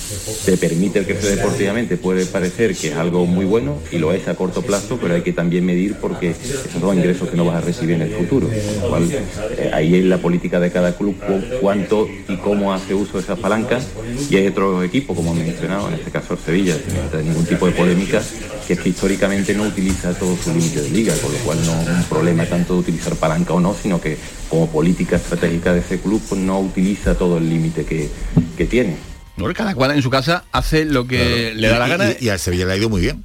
te 0.45 0.57
permite 0.57 1.05
crecer 1.05 1.37
deportivamente, 1.37 1.97
puede 1.97 2.27
parecer 2.27 2.75
que 2.77 2.89
es 2.89 2.97
algo 2.97 3.27
muy 3.27 3.45
bueno 3.45 3.79
y 3.93 3.99
lo 3.99 4.13
es 4.13 4.27
a 4.29 4.35
corto 4.35 4.63
plazo, 4.63 4.99
pero 5.01 5.15
hay 5.15 5.23
que 5.23 5.33
también 5.33 5.65
medir 5.65 5.95
porque 6.01 6.31
esos 6.31 6.81
son 6.81 6.97
ingresos 6.97 7.29
que 7.29 7.37
no 7.37 7.45
vas 7.45 7.57
a 7.57 7.61
recibir 7.61 7.95
en 7.97 8.03
el 8.03 8.11
futuro. 8.11 8.49
Con 8.49 8.75
lo 8.77 8.89
cual, 8.89 9.11
eh, 9.59 9.71
ahí 9.73 9.95
es 9.97 10.05
la 10.05 10.19
política 10.19 10.59
de 10.61 10.71
cada 10.71 10.97
club, 10.97 11.15
cu- 11.25 11.43
cuánto 11.61 12.09
y 12.29 12.37
cómo 12.37 12.73
hace 12.73 12.95
uso 12.95 13.19
de 13.19 13.25
esas 13.25 13.39
palancas. 13.39 13.87
Y 14.29 14.37
hay 14.37 14.47
otros 14.49 14.85
equipos, 14.85 15.15
como 15.15 15.33
he 15.33 15.37
mencionado, 15.39 15.89
en 15.89 15.95
este 15.95 16.11
caso 16.11 16.35
el 16.35 16.41
Sevilla, 16.41 16.75
sin 16.75 17.27
ningún 17.29 17.45
tipo 17.45 17.67
de 17.67 17.73
polémica, 17.73 18.23
que 18.67 18.73
es 18.73 18.81
que 18.81 18.89
históricamente 18.89 19.55
no 19.55 19.63
utiliza 19.65 20.13
todo 20.15 20.37
su 20.37 20.51
límite 20.51 20.83
de 20.83 20.91
liga, 20.91 21.15
con 21.23 21.33
lo 21.33 21.39
cual 21.39 21.59
no 21.65 21.81
es 21.81 21.89
un 21.89 22.03
problema 22.05 22.45
tanto 22.47 22.75
de 22.75 22.81
utilizar 22.81 23.15
palanca 23.15 23.53
o 23.53 23.61
no, 23.61 23.75
sino 23.81 24.01
que 24.01 24.17
como 24.49 24.69
política 24.69 25.17
estratégica 25.17 25.73
de 25.73 25.81
ese 25.81 26.01
club 26.01 26.21
pues 26.29 26.41
no 26.41 26.59
utiliza 26.61 27.15
todo 27.17 27.39
el 27.39 27.49
límite 27.49 27.66
que, 27.73 28.09
que 28.57 28.67
tiene. 28.67 28.97
Bueno, 29.37 29.55
Cada 29.55 29.75
cual 29.75 29.93
en 29.93 30.03
su 30.03 30.11
casa 30.11 30.45
hace 30.53 30.85
lo 30.85 31.07
que 31.07 31.53
le 31.55 31.69
da 31.69 31.79
la 31.79 31.89
gana. 31.89 32.13
Y, 32.19 32.27
y 32.27 32.29
al 32.31 32.39
Sevilla 32.39 32.67
le 32.67 32.73
ha 32.73 32.77
ido 32.77 32.89
muy 32.89 33.01
bien. 33.03 33.25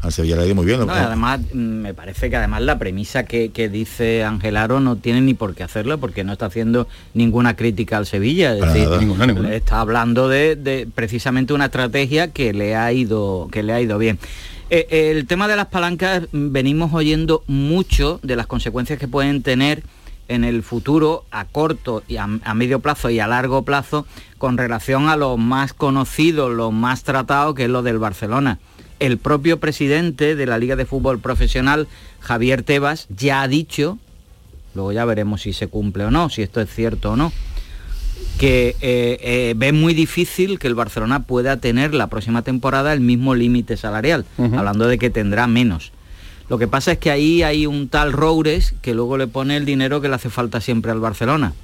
Al 0.00 0.12
Sevilla 0.12 0.34
le 0.36 0.42
ha 0.42 0.46
ido 0.46 0.54
muy 0.56 0.66
bien. 0.66 0.84
No, 0.84 0.92
además, 0.92 1.40
mm, 1.52 1.56
me 1.56 1.94
parece 1.94 2.28
que 2.28 2.36
además 2.36 2.62
la 2.62 2.80
premisa 2.80 3.24
que, 3.24 3.50
que 3.50 3.68
dice 3.68 4.24
Ángel 4.24 4.56
Aro 4.56 4.80
no 4.80 4.96
tiene 4.96 5.20
ni 5.20 5.34
por 5.34 5.54
qué 5.54 5.62
hacerla 5.62 5.98
porque 5.98 6.24
no 6.24 6.32
está 6.32 6.46
haciendo 6.46 6.88
ninguna 7.14 7.54
crítica 7.54 7.96
al 7.96 8.06
Sevilla. 8.06 8.54
Es 8.54 8.60
decir, 8.60 8.84
nada. 8.84 8.98
Ninguna, 8.98 9.26
ninguna. 9.26 9.54
está 9.54 9.80
hablando 9.80 10.28
de, 10.28 10.56
de 10.56 10.88
precisamente 10.92 11.52
una 11.52 11.66
estrategia 11.66 12.32
que 12.32 12.52
le 12.52 12.74
ha 12.74 12.92
ido, 12.92 13.48
que 13.52 13.62
le 13.62 13.72
ha 13.72 13.80
ido 13.80 13.98
bien. 13.98 14.18
Eh, 14.70 15.12
el 15.14 15.26
tema 15.26 15.46
de 15.48 15.54
las 15.54 15.66
palancas, 15.66 16.22
venimos 16.32 16.92
oyendo 16.94 17.44
mucho 17.46 18.18
de 18.22 18.36
las 18.36 18.46
consecuencias 18.46 18.98
que 18.98 19.06
pueden 19.06 19.42
tener 19.42 19.82
en 20.32 20.44
el 20.44 20.62
futuro 20.62 21.24
a 21.30 21.44
corto 21.44 22.02
y 22.08 22.16
a, 22.16 22.28
a 22.42 22.54
medio 22.54 22.80
plazo 22.80 23.10
y 23.10 23.20
a 23.20 23.26
largo 23.26 23.62
plazo 23.62 24.06
con 24.38 24.58
relación 24.58 25.08
a 25.08 25.16
lo 25.16 25.36
más 25.36 25.72
conocido, 25.72 26.48
lo 26.48 26.70
más 26.72 27.04
tratado, 27.04 27.54
que 27.54 27.64
es 27.64 27.70
lo 27.70 27.82
del 27.82 27.98
Barcelona. 27.98 28.58
El 28.98 29.18
propio 29.18 29.60
presidente 29.60 30.36
de 30.36 30.46
la 30.46 30.58
Liga 30.58 30.76
de 30.76 30.86
Fútbol 30.86 31.18
Profesional, 31.18 31.88
Javier 32.20 32.62
Tebas, 32.62 33.06
ya 33.08 33.42
ha 33.42 33.48
dicho, 33.48 33.98
luego 34.74 34.92
ya 34.92 35.04
veremos 35.04 35.42
si 35.42 35.52
se 35.52 35.68
cumple 35.68 36.04
o 36.04 36.10
no, 36.10 36.28
si 36.28 36.42
esto 36.42 36.60
es 36.60 36.70
cierto 36.70 37.12
o 37.12 37.16
no, 37.16 37.32
que 38.38 38.76
eh, 38.80 39.18
eh, 39.20 39.54
ve 39.56 39.72
muy 39.72 39.94
difícil 39.94 40.58
que 40.58 40.66
el 40.66 40.74
Barcelona 40.74 41.24
pueda 41.24 41.58
tener 41.58 41.94
la 41.94 42.08
próxima 42.08 42.42
temporada 42.42 42.92
el 42.92 43.00
mismo 43.00 43.34
límite 43.34 43.76
salarial, 43.76 44.24
hablando 44.38 44.86
de 44.86 44.98
que 44.98 45.10
tendrá 45.10 45.46
menos. 45.46 45.91
Lo 46.52 46.58
que 46.58 46.68
pasa 46.68 46.92
es 46.92 46.98
que 46.98 47.10
ahí 47.10 47.42
hay 47.42 47.64
un 47.64 47.88
tal 47.88 48.12
Roures 48.12 48.74
que 48.82 48.92
luego 48.92 49.16
le 49.16 49.26
pone 49.26 49.56
el 49.56 49.64
dinero 49.64 50.02
que 50.02 50.10
le 50.10 50.16
hace 50.16 50.28
falta 50.28 50.60
siempre 50.60 50.92
al 50.92 51.00
Barcelona. 51.00 51.54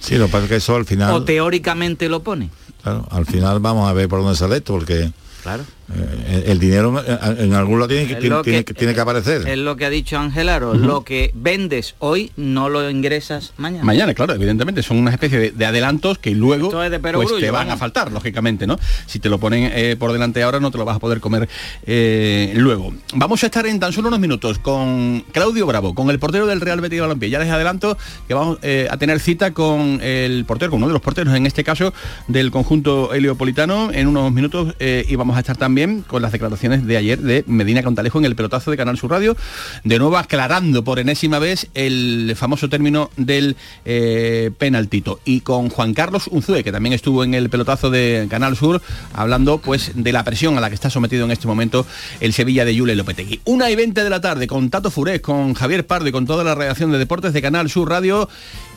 Sí, 0.00 0.16
lo 0.18 0.26
que 0.26 0.32
pasa 0.32 0.44
es 0.44 0.50
que 0.50 0.56
eso 0.56 0.76
al 0.76 0.84
final... 0.84 1.14
O 1.14 1.24
teóricamente 1.24 2.10
lo 2.10 2.22
pone. 2.22 2.50
Claro, 2.82 3.08
al 3.10 3.24
final 3.24 3.58
vamos 3.60 3.88
a 3.88 3.94
ver 3.94 4.06
por 4.06 4.20
dónde 4.20 4.36
sale 4.36 4.58
esto, 4.58 4.74
porque 4.74 5.10
Claro. 5.42 5.64
Eh, 5.92 6.44
el 6.46 6.58
dinero 6.58 7.02
eh, 7.06 7.18
en 7.38 7.52
algún 7.54 7.78
lado 7.78 7.88
tiene 7.88 8.06
que, 8.06 8.16
tiene, 8.16 8.64
que- 8.64 8.74
tiene 8.74 8.94
que 8.94 9.00
aparecer. 9.00 9.46
Es 9.48 9.58
lo 9.58 9.76
que 9.76 9.84
ha 9.84 9.90
dicho 9.90 10.18
Ángel 10.18 10.48
Aro. 10.48 10.74
Lo 10.74 11.04
que 11.04 11.30
vendes 11.34 11.94
hoy 11.98 12.30
no 12.36 12.68
lo 12.68 12.88
ingresas 12.90 13.52
mañana. 13.56 13.84
Mañana, 13.84 14.14
claro, 14.14 14.34
evidentemente, 14.34 14.82
son 14.82 14.96
una 14.98 15.10
especie 15.10 15.38
de, 15.38 15.50
de 15.50 15.66
adelantos 15.66 16.18
que 16.18 16.30
luego 16.32 16.82
es 16.82 16.90
de 16.90 16.98
pues, 17.00 17.28
te 17.38 17.50
van 17.50 17.70
a 17.70 17.76
faltar, 17.76 18.10
lógicamente, 18.12 18.66
¿no? 18.66 18.78
Si 19.06 19.18
te 19.18 19.28
lo 19.28 19.38
ponen 19.38 19.70
eh, 19.74 19.96
por 19.98 20.12
delante 20.12 20.42
ahora 20.42 20.60
no 20.60 20.70
te 20.70 20.78
lo 20.78 20.84
vas 20.84 20.96
a 20.96 21.00
poder 21.00 21.20
comer 21.20 21.48
eh, 21.86 22.52
luego. 22.56 22.94
Vamos 23.14 23.42
a 23.42 23.46
estar 23.46 23.66
en 23.66 23.78
tan 23.80 23.92
solo 23.92 24.08
unos 24.08 24.20
minutos 24.20 24.58
con 24.58 25.24
Claudio 25.32 25.66
Bravo, 25.66 25.94
con 25.94 26.10
el 26.10 26.18
portero 26.18 26.46
del 26.46 26.60
Real 26.60 26.80
Betis 26.80 27.00
Balompié. 27.00 27.30
Ya 27.30 27.38
les 27.38 27.50
adelanto 27.50 27.96
que 28.26 28.34
vamos 28.34 28.58
eh, 28.62 28.88
a 28.90 28.96
tener 28.96 29.20
cita 29.20 29.52
con 29.52 30.00
el 30.02 30.44
portero, 30.46 30.70
con 30.70 30.78
uno 30.78 30.88
de 30.88 30.92
los 30.94 31.02
porteros, 31.02 31.34
en 31.34 31.46
este 31.46 31.64
caso 31.64 31.92
del 32.28 32.50
conjunto 32.50 33.12
heliopolitano, 33.12 33.90
en 33.92 34.06
unos 34.06 34.32
minutos 34.32 34.74
eh, 34.78 35.04
y 35.08 35.16
vamos 35.16 35.36
a 35.36 35.40
estar 35.40 35.56
también 35.56 35.73
con 36.06 36.22
las 36.22 36.30
declaraciones 36.30 36.86
de 36.86 36.96
ayer 36.96 37.18
de 37.18 37.42
Medina 37.48 37.82
Cantalejo 37.82 38.20
en 38.20 38.26
el 38.26 38.36
pelotazo 38.36 38.70
de 38.70 38.76
Canal 38.76 38.96
Sur 38.96 39.10
Radio, 39.10 39.36
de 39.82 39.98
nuevo 39.98 40.16
aclarando 40.16 40.84
por 40.84 41.00
enésima 41.00 41.40
vez 41.40 41.68
el 41.74 42.34
famoso 42.36 42.68
término 42.68 43.10
del 43.16 43.56
eh, 43.84 44.52
penaltito. 44.56 45.18
Y 45.24 45.40
con 45.40 45.70
Juan 45.70 45.92
Carlos 45.92 46.28
Unzue, 46.30 46.62
que 46.62 46.70
también 46.70 46.92
estuvo 46.92 47.24
en 47.24 47.34
el 47.34 47.50
pelotazo 47.50 47.90
de 47.90 48.28
Canal 48.30 48.56
Sur, 48.56 48.82
hablando 49.12 49.58
pues 49.58 49.90
de 49.94 50.12
la 50.12 50.22
presión 50.22 50.56
a 50.56 50.60
la 50.60 50.68
que 50.68 50.76
está 50.76 50.90
sometido 50.90 51.24
en 51.24 51.32
este 51.32 51.48
momento 51.48 51.84
el 52.20 52.32
Sevilla 52.32 52.64
de 52.64 52.76
Yule 52.76 52.94
Lopetegui. 52.94 53.40
Una 53.44 53.68
y 53.68 53.74
20 53.74 54.04
de 54.04 54.10
la 54.10 54.20
tarde 54.20 54.46
con 54.46 54.70
Tato 54.70 54.92
Furés, 54.92 55.20
con 55.20 55.54
Javier 55.54 55.86
Pardo 55.86 56.08
y 56.08 56.12
con 56.12 56.24
toda 56.24 56.44
la 56.44 56.54
redacción 56.54 56.92
de 56.92 56.98
deportes 56.98 57.32
de 57.32 57.42
Canal 57.42 57.68
Sur 57.68 57.90
Radio, 57.90 58.28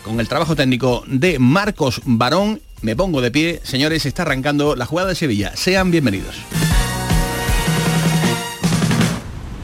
con 0.04 0.20
el 0.20 0.28
trabajo 0.28 0.56
técnico 0.56 1.04
de 1.06 1.38
Marcos 1.38 2.02
Barón. 2.06 2.60
Me 2.82 2.96
pongo 2.96 3.22
de 3.22 3.32
pie, 3.32 3.60
señores, 3.64 4.06
está 4.06 4.22
arrancando 4.22 4.76
la 4.76 4.86
jugada 4.86 5.10
de 5.10 5.16
Sevilla. 5.16 5.56
Sean 5.56 5.92
bienvenidos. 5.92 6.36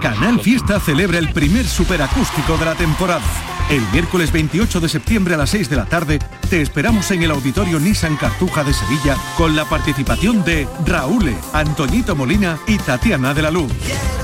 Canal 0.00 0.40
Fiesta 0.40 0.80
celebra 0.80 1.18
el 1.18 1.32
primer 1.32 1.66
superacústico 1.66 2.56
de 2.56 2.64
la 2.64 2.74
temporada. 2.74 3.24
El 3.70 3.82
miércoles 3.92 4.30
28 4.30 4.80
de 4.80 4.88
septiembre 4.88 5.34
a 5.34 5.38
las 5.38 5.50
6 5.50 5.68
de 5.68 5.76
la 5.76 5.86
tarde 5.86 6.20
te 6.48 6.62
esperamos 6.62 7.10
en 7.10 7.24
el 7.24 7.32
Auditorio 7.32 7.80
Nissan 7.80 8.16
Cartuja 8.16 8.62
de 8.62 8.72
Sevilla 8.72 9.16
con 9.36 9.56
la 9.56 9.64
participación 9.64 10.44
de 10.44 10.68
Raúl, 10.86 11.34
Antoñito 11.52 12.14
Molina 12.14 12.58
y 12.68 12.78
Tatiana 12.78 13.34
de 13.34 13.42
la 13.42 13.50
Luz. 13.50 13.72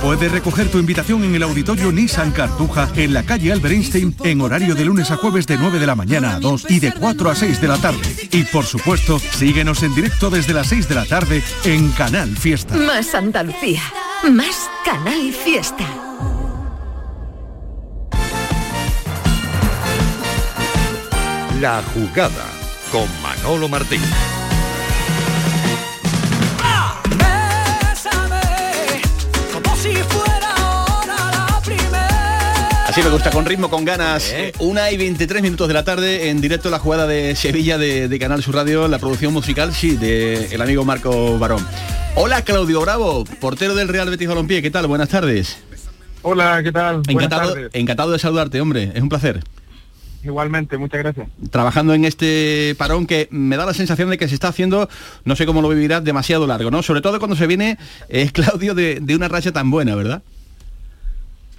Puedes 0.00 0.30
recoger 0.30 0.70
tu 0.70 0.78
invitación 0.78 1.24
en 1.24 1.34
el 1.34 1.42
Auditorio 1.42 1.90
Nissan 1.90 2.30
Cartuja 2.30 2.88
en 2.94 3.12
la 3.12 3.24
calle 3.24 3.52
Albert 3.52 3.74
Einstein 3.74 4.14
en 4.22 4.40
horario 4.40 4.76
de 4.76 4.84
lunes 4.84 5.10
a 5.10 5.16
jueves 5.16 5.46
de 5.48 5.58
9 5.58 5.80
de 5.80 5.86
la 5.86 5.96
mañana 5.96 6.36
a 6.36 6.40
2 6.40 6.66
y 6.70 6.78
de 6.78 6.92
4 6.92 7.30
a 7.30 7.34
6 7.34 7.60
de 7.60 7.68
la 7.68 7.78
tarde. 7.78 8.28
Y 8.30 8.44
por 8.44 8.64
supuesto, 8.64 9.18
síguenos 9.18 9.82
en 9.82 9.94
directo 9.94 10.30
desde 10.30 10.54
las 10.54 10.68
6 10.68 10.88
de 10.88 10.94
la 10.94 11.04
tarde 11.04 11.42
en 11.64 11.90
Canal 11.90 12.36
Fiesta. 12.36 12.76
Más 12.76 13.14
Andalucía. 13.14 13.82
Más 14.30 14.70
Canal 14.84 15.32
Fiesta. 15.32 15.84
La 21.60 21.82
jugada 21.92 22.46
con 22.92 23.08
Manolo 23.20 23.68
Martín. 23.68 24.00
Así 32.86 33.02
me 33.02 33.08
gusta, 33.08 33.30
con 33.30 33.44
ritmo, 33.44 33.68
con 33.68 33.84
ganas. 33.84 34.30
Eh, 34.30 34.52
Una 34.60 34.90
y 34.92 34.98
23 34.98 35.42
minutos 35.42 35.66
de 35.66 35.74
la 35.74 35.82
tarde, 35.82 36.28
en 36.28 36.40
directo 36.40 36.70
la 36.70 36.78
jugada 36.78 37.08
de 37.08 37.34
Sevilla 37.34 37.76
de, 37.76 38.06
de 38.06 38.18
Canal 38.20 38.42
Sur 38.42 38.54
Radio, 38.54 38.86
la 38.86 38.98
producción 38.98 39.32
musical, 39.32 39.74
sí, 39.74 39.96
de 39.96 40.54
el 40.54 40.62
amigo 40.62 40.84
Marco 40.84 41.38
Barón. 41.38 41.66
Hola 42.14 42.42
Claudio 42.42 42.80
Bravo, 42.82 43.24
portero 43.40 43.74
del 43.74 43.88
Real 43.88 44.08
Betis 44.10 44.28
Balompié, 44.28 44.62
¿qué 44.62 44.70
tal? 44.70 44.86
Buenas 44.86 45.08
tardes. 45.08 45.62
Hola, 46.22 46.62
¿qué 46.62 46.70
tal? 46.70 47.02
Encantado, 47.72 48.12
de 48.12 48.18
saludarte, 48.18 48.60
hombre, 48.60 48.92
es 48.94 49.02
un 49.02 49.08
placer. 49.08 49.42
Igualmente, 50.22 50.76
muchas 50.78 51.00
gracias. 51.00 51.28
Trabajando 51.50 51.94
en 51.94 52.04
este 52.04 52.76
parón 52.78 53.06
que 53.06 53.28
me 53.32 53.56
da 53.56 53.66
la 53.66 53.74
sensación 53.74 54.08
de 54.08 54.18
que 54.18 54.28
se 54.28 54.34
está 54.34 54.48
haciendo, 54.48 54.88
no 55.24 55.34
sé 55.34 55.46
cómo 55.46 55.62
lo 55.62 55.68
vivirás, 55.68 56.04
demasiado 56.04 56.46
largo, 56.46 56.70
¿no? 56.70 56.82
Sobre 56.82 57.00
todo 57.00 57.18
cuando 57.18 57.34
se 57.34 57.46
viene, 57.48 57.76
eh, 58.08 58.30
Claudio, 58.32 58.74
de, 58.74 59.00
de 59.00 59.16
una 59.16 59.26
racha 59.28 59.50
tan 59.50 59.70
buena, 59.70 59.96
¿verdad? 59.96 60.22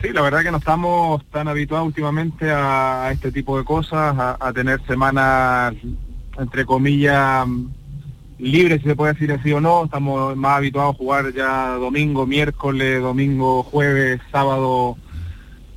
Sí, 0.02 0.10
la 0.14 0.22
verdad 0.22 0.44
que 0.44 0.52
no 0.52 0.58
estamos 0.60 1.26
tan 1.30 1.48
habituados 1.48 1.88
últimamente 1.88 2.52
a, 2.52 3.06
a 3.06 3.12
este 3.12 3.32
tipo 3.32 3.58
de 3.58 3.66
cosas, 3.66 4.16
a, 4.18 4.38
a 4.40 4.54
tener 4.54 4.86
semanas, 4.86 5.74
entre 6.38 6.64
comillas, 6.66 7.46
libres, 8.44 8.82
si 8.82 8.90
se 8.90 8.96
puede 8.96 9.14
decir 9.14 9.32
así 9.32 9.52
o 9.54 9.62
no. 9.62 9.86
Estamos 9.86 10.36
más 10.36 10.58
habituados 10.58 10.96
a 10.96 10.98
jugar 10.98 11.34
ya 11.34 11.70
domingo, 11.76 12.26
miércoles, 12.26 13.02
domingo, 13.02 13.64
jueves, 13.64 14.20
sábado, 14.32 14.98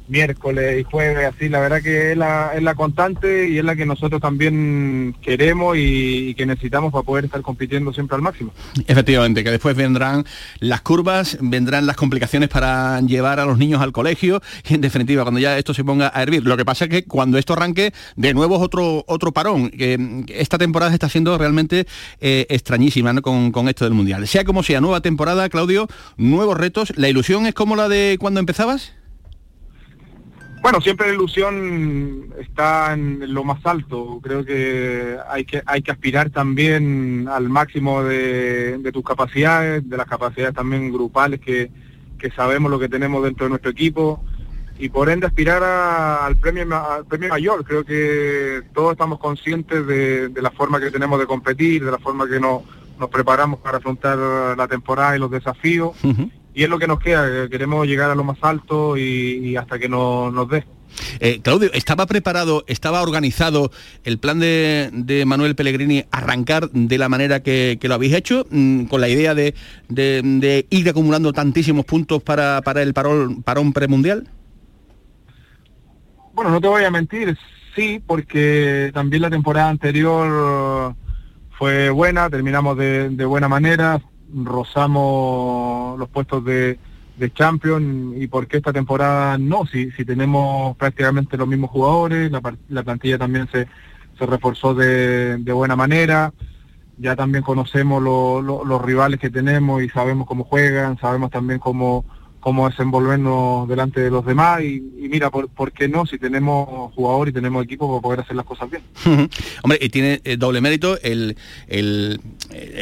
miércoles 0.08 0.80
y 0.80 0.84
jueves, 0.84 1.32
así. 1.34 1.48
La 1.48 1.60
verdad 1.60 1.82
que 1.82 2.12
es 2.12 2.16
la, 2.16 2.52
es 2.54 2.62
la 2.62 2.75
constante 2.75 3.48
y 3.48 3.58
es 3.58 3.64
la 3.64 3.76
que 3.76 3.86
nosotros 3.86 4.20
también 4.20 5.14
queremos 5.20 5.76
y, 5.78 6.34
que 6.34 6.46
necesitamos 6.46 6.92
para 6.92 7.02
poder 7.02 7.25
estar 7.26 7.40
compitiendo 7.42 7.92
siempre 7.92 8.16
al 8.16 8.22
máximo. 8.22 8.52
Efectivamente, 8.86 9.42
que 9.44 9.50
después 9.50 9.76
vendrán 9.76 10.25
las 10.60 10.80
curvas, 10.82 11.38
vendrán 11.40 11.86
las 11.86 11.96
complicaciones 11.96 12.48
para 12.48 13.00
llevar 13.00 13.40
a 13.40 13.46
los 13.46 13.58
niños 13.58 13.80
al 13.80 13.92
colegio 13.92 14.42
y 14.68 14.75
en 14.75 14.80
definitiva 14.80 15.22
cuando 15.22 15.40
ya 15.40 15.56
esto 15.58 15.75
se 15.75 15.84
ponga 15.84 16.10
a 16.14 16.22
hervir. 16.22 16.44
Lo 16.44 16.56
que 16.56 16.64
pasa 16.64 16.84
es 16.84 16.90
que 16.90 17.04
cuando 17.04 17.38
esto 17.38 17.52
arranque, 17.52 17.92
de 18.16 18.34
nuevo 18.34 18.56
es 18.56 18.62
otro, 18.62 19.04
otro 19.06 19.32
parón. 19.32 19.70
Que 19.70 20.25
esta 20.28 20.58
temporada 20.58 20.92
está 20.92 21.08
siendo 21.08 21.36
realmente 21.38 21.86
eh, 22.20 22.46
extrañísima 22.48 23.12
¿no? 23.12 23.22
con, 23.22 23.52
con 23.52 23.68
esto 23.68 23.84
del 23.84 23.94
Mundial. 23.94 24.26
Sea 24.26 24.44
como 24.44 24.62
sea, 24.62 24.80
nueva 24.80 25.00
temporada, 25.00 25.48
Claudio, 25.48 25.88
nuevos 26.16 26.56
retos. 26.56 26.92
¿La 26.96 27.08
ilusión 27.08 27.46
es 27.46 27.54
como 27.54 27.76
la 27.76 27.88
de 27.88 28.16
cuando 28.20 28.40
empezabas? 28.40 28.95
Bueno, 30.66 30.80
siempre 30.80 31.06
la 31.06 31.14
ilusión 31.14 32.35
está 32.40 32.92
en 32.92 33.32
lo 33.32 33.44
más 33.44 33.64
alto. 33.64 34.18
Creo 34.20 34.44
que 34.44 35.16
hay 35.30 35.44
que 35.44 35.62
hay 35.64 35.80
que 35.80 35.92
aspirar 35.92 36.30
también 36.30 37.28
al 37.30 37.49
máximo 37.49 38.02
de, 38.02 38.80
tus 38.92 39.04
capacidades, 39.04 39.88
de 39.88 39.96
las 39.96 40.08
capacidades 40.08 40.56
también 40.56 40.90
grupales 40.92 41.38
que, 41.38 41.70
que 42.18 42.32
sabemos 42.32 42.68
lo 42.68 42.80
que 42.80 42.88
tenemos 42.88 43.23
dentro 43.23 43.46
de 43.46 43.50
nuestro 43.50 43.70
equipo. 43.70 44.25
y 44.76 44.88
por 44.88 45.08
ende 45.08 45.28
aspirar 45.28 45.62
al 45.62 46.35
premio 46.35 46.66
al 46.75 47.04
premio 47.04 47.28
mayor. 47.28 47.64
Creo 47.64 47.85
que 47.85 48.62
todos 48.75 48.90
estamos 48.90 49.20
conscientes 49.20 49.87
de 49.87 50.42
la 50.42 50.50
forma 50.50 50.80
que 50.80 50.90
tenemos 50.90 51.20
de 51.20 51.28
competir, 51.28 51.85
de 51.85 51.92
la 51.92 51.99
forma 51.99 52.28
que 52.28 52.40
nos, 52.40 52.62
nos 52.99 53.08
preparamos 53.08 53.61
para 53.61 53.78
afrontar 53.78 54.18
la 54.58 54.66
temporada 54.66 55.14
y 55.14 55.20
los 55.20 55.30
desafíos. 55.30 55.96
Y 56.56 56.64
es 56.64 56.70
lo 56.70 56.78
que 56.78 56.86
nos 56.86 56.98
queda, 57.00 57.30
que 57.30 57.50
queremos 57.50 57.86
llegar 57.86 58.10
a 58.10 58.14
lo 58.14 58.25
más 58.25 58.38
alto 58.40 58.96
y, 58.96 59.02
y 59.50 59.56
hasta 59.56 59.78
que 59.78 59.90
no- 59.90 60.30
nos 60.30 60.48
dé. 60.48 60.64
Eh, 61.20 61.40
Claudio, 61.42 61.70
¿estaba 61.75 62.06
preparado, 62.06 62.64
estaba 62.66 63.02
organizado 63.02 63.70
el 64.04 64.18
plan 64.18 64.40
de, 64.40 64.88
de 64.94 65.26
Manuel 65.26 65.54
Pellegrini 65.54 66.04
arrancar 66.10 66.70
de 66.70 66.96
la 66.96 67.10
manera 67.10 67.42
que, 67.42 67.76
que 67.78 67.88
lo 67.88 67.94
habéis 67.94 68.14
hecho, 68.14 68.46
mm, 68.50 68.84
con 68.84 69.02
la 69.02 69.08
idea 69.10 69.34
de, 69.34 69.54
de- 69.90 70.22
de 70.25 70.66
ir 70.70 70.88
acumulando 70.88 71.34
tantísimos 71.34 71.84
puntos 71.84 72.22
para, 72.22 72.62
para 72.62 72.80
el 72.80 72.94
parón, 72.94 73.42
parón 73.42 73.75
premundial? 73.75 74.26
Bueno, 76.32 76.50
no 76.50 76.60
te 76.60 76.68
voy 76.68 76.84
a 76.84 76.90
mentir, 76.90 77.36
sí, 77.75 78.00
porque 78.06 78.90
también 78.94 79.20
la 79.22 79.30
temporada 79.30 79.68
anterior 79.68 80.94
fue 81.58 81.90
buena, 81.90 82.30
terminamos 82.30 82.78
de, 82.78 83.10
de 83.10 83.25
buena 83.26 83.48
manera, 83.48 84.00
rozamos 84.35 85.99
los 85.99 86.09
puestos 86.09 86.45
de, 86.45 86.78
de 87.16 87.33
Champions 87.33 88.16
y 88.16 88.26
porque 88.26 88.59
esta 88.59 88.73
temporada 88.73 89.38
no, 89.38 89.66
si, 89.66 89.90
si 89.92 90.04
tenemos 90.04 90.76
prácticamente 90.76 91.37
los 91.37 91.49
mismos 91.49 91.71
jugadores, 91.71 92.30
la, 92.30 92.40
la 92.68 92.83
plantilla 92.83 93.18
también 93.18 93.49
se, 93.50 93.66
se 94.18 94.26
reforzó 94.26 94.75
de, 94.75 95.38
de 95.38 95.52
buena 95.52 95.76
manera, 95.76 96.33
ya 96.99 97.14
también 97.16 97.45
conocemos 97.45 98.02
lo- 98.02 98.40
los 98.42 98.83
rivales 98.83 99.21
que 99.21 99.30
tenemos 99.30 99.83
y 99.83 99.88
sabemos 99.90 100.26
cómo 100.26 100.45
juegan, 100.45 100.99
sabemos 100.99 101.30
también 101.30 101.59
cómo, 101.59 102.04
cómo 102.46 102.68
desenvolvernos 102.70 103.68
delante 103.68 104.00
de 104.00 104.08
los 104.08 104.24
demás 104.24 104.62
y, 104.62 104.80
mira, 105.10 105.32
por, 105.32 105.48
¿por 105.48 105.72
qué 105.72 105.88
no? 105.88 106.06
Si 106.06 106.16
tenemos 106.16 106.94
jugador 106.94 107.28
y 107.28 107.32
tenemos 107.32 107.64
equipo 107.64 107.88
para 107.88 108.00
poder 108.00 108.20
hacer 108.20 108.36
las 108.36 108.46
cosas 108.46 108.70
bien. 108.70 108.82
Hombre, 109.64 109.80
y 109.82 109.88
tiene 109.88 110.20
eh, 110.22 110.36
doble 110.36 110.60
mérito 110.60 110.96
el, 111.02 111.36
el- 111.66 112.20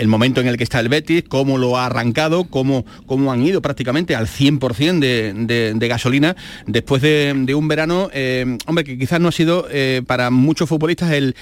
momento 0.06 0.42
en 0.42 0.48
el 0.48 0.58
que 0.58 0.64
está 0.64 0.80
el 0.80 0.90
Betis, 0.90 1.24
cómo 1.26 1.56
lo 1.56 1.78
ha 1.78 1.86
arrancado, 1.86 2.44
cómo, 2.44 2.84
cómo 3.06 3.32
han 3.32 3.40
ido 3.42 3.62
prácticamente 3.62 4.14
al 4.14 4.26
100% 4.26 4.98
de, 4.98 5.32
de- 5.32 5.72
de 5.74 5.88
gasolina 5.88 6.36
después 6.66 7.00
de, 7.00 7.54
un 7.54 7.66
verano, 7.66 8.10
eh, 8.12 8.58
hombre, 8.66 8.84
que 8.84 8.98
quizás 8.98 9.18
no 9.18 9.28
ha 9.28 9.32
sido 9.32 9.66
eh, 9.70 10.02
para 10.06 10.28
muchos 10.30 10.68
futbolistas, 10.68 11.10
el, 11.12 11.34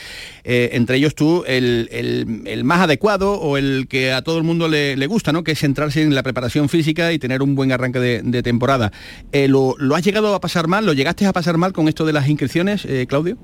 entre 0.44 0.98
ellos 0.98 1.16
tú, 1.16 1.42
el, 1.44 1.88
el- 1.90 2.42
el 2.46 2.62
más 2.62 2.82
adecuado 2.82 3.32
o 3.32 3.56
el 3.56 3.88
que 3.88 4.12
a 4.12 4.22
todo 4.22 4.38
el 4.38 4.44
mundo 4.44 4.68
le, 4.68 4.96
le 4.96 5.06
gusta, 5.08 5.32
¿no? 5.32 5.42
que 5.42 5.50
es 5.50 5.58
centrarse 5.58 6.02
en 6.02 6.14
la 6.14 6.22
preparación 6.22 6.68
física 6.68 7.12
y 7.12 7.18
tener 7.18 7.42
un 7.42 7.56
buen 7.56 7.72
arranque 7.72 7.98
de, 7.98 8.11
de 8.22 8.42
temporada. 8.42 8.92
Eh, 9.32 9.48
¿lo, 9.48 9.74
lo 9.78 9.94
has 9.94 10.04
llegado 10.04 10.34
a 10.34 10.40
pasar 10.40 10.68
mal? 10.68 10.84
¿Lo 10.84 10.92
llegaste 10.92 11.24
a 11.26 11.32
pasar 11.32 11.56
mal 11.56 11.72
con 11.72 11.88
esto 11.88 12.04
de 12.04 12.12
las 12.12 12.28
inscripciones, 12.28 12.84
eh, 12.84 13.06
Claudio? 13.08 13.38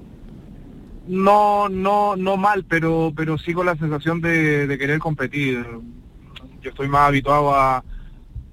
No, 1.06 1.68
no, 1.68 2.16
no 2.16 2.36
mal, 2.36 2.64
pero, 2.68 3.12
pero 3.16 3.38
sí 3.38 3.54
con 3.54 3.66
la 3.66 3.76
sensación 3.76 4.20
de, 4.20 4.76
querer 4.78 4.98
competir. 4.98 5.64
Yo 6.60 6.70
estoy 6.70 6.88
más 6.88 7.08
habituado 7.08 7.54
a, 7.54 7.82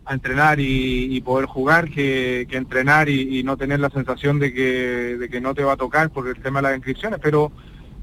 entrenar 0.07 0.59
y, 0.59 1.15
y 1.15 1.21
poder 1.21 1.47
jugar 1.47 1.89
que, 1.89 2.45
que 2.47 2.57
entrenar 2.57 3.09
y, 3.09 3.39
y 3.39 3.43
no 3.43 3.57
tener 3.57 3.79
la 3.79 3.89
sensación 3.89 4.37
de 4.37 4.53
que, 4.53 5.17
de 5.19 5.29
que 5.29 5.41
no 5.41 5.55
te 5.55 5.63
va 5.63 5.73
a 5.73 5.77
tocar 5.77 6.11
por 6.11 6.27
el 6.27 6.39
tema 6.43 6.59
de 6.59 6.67
las 6.67 6.75
inscripciones, 6.75 7.19
pero 7.23 7.51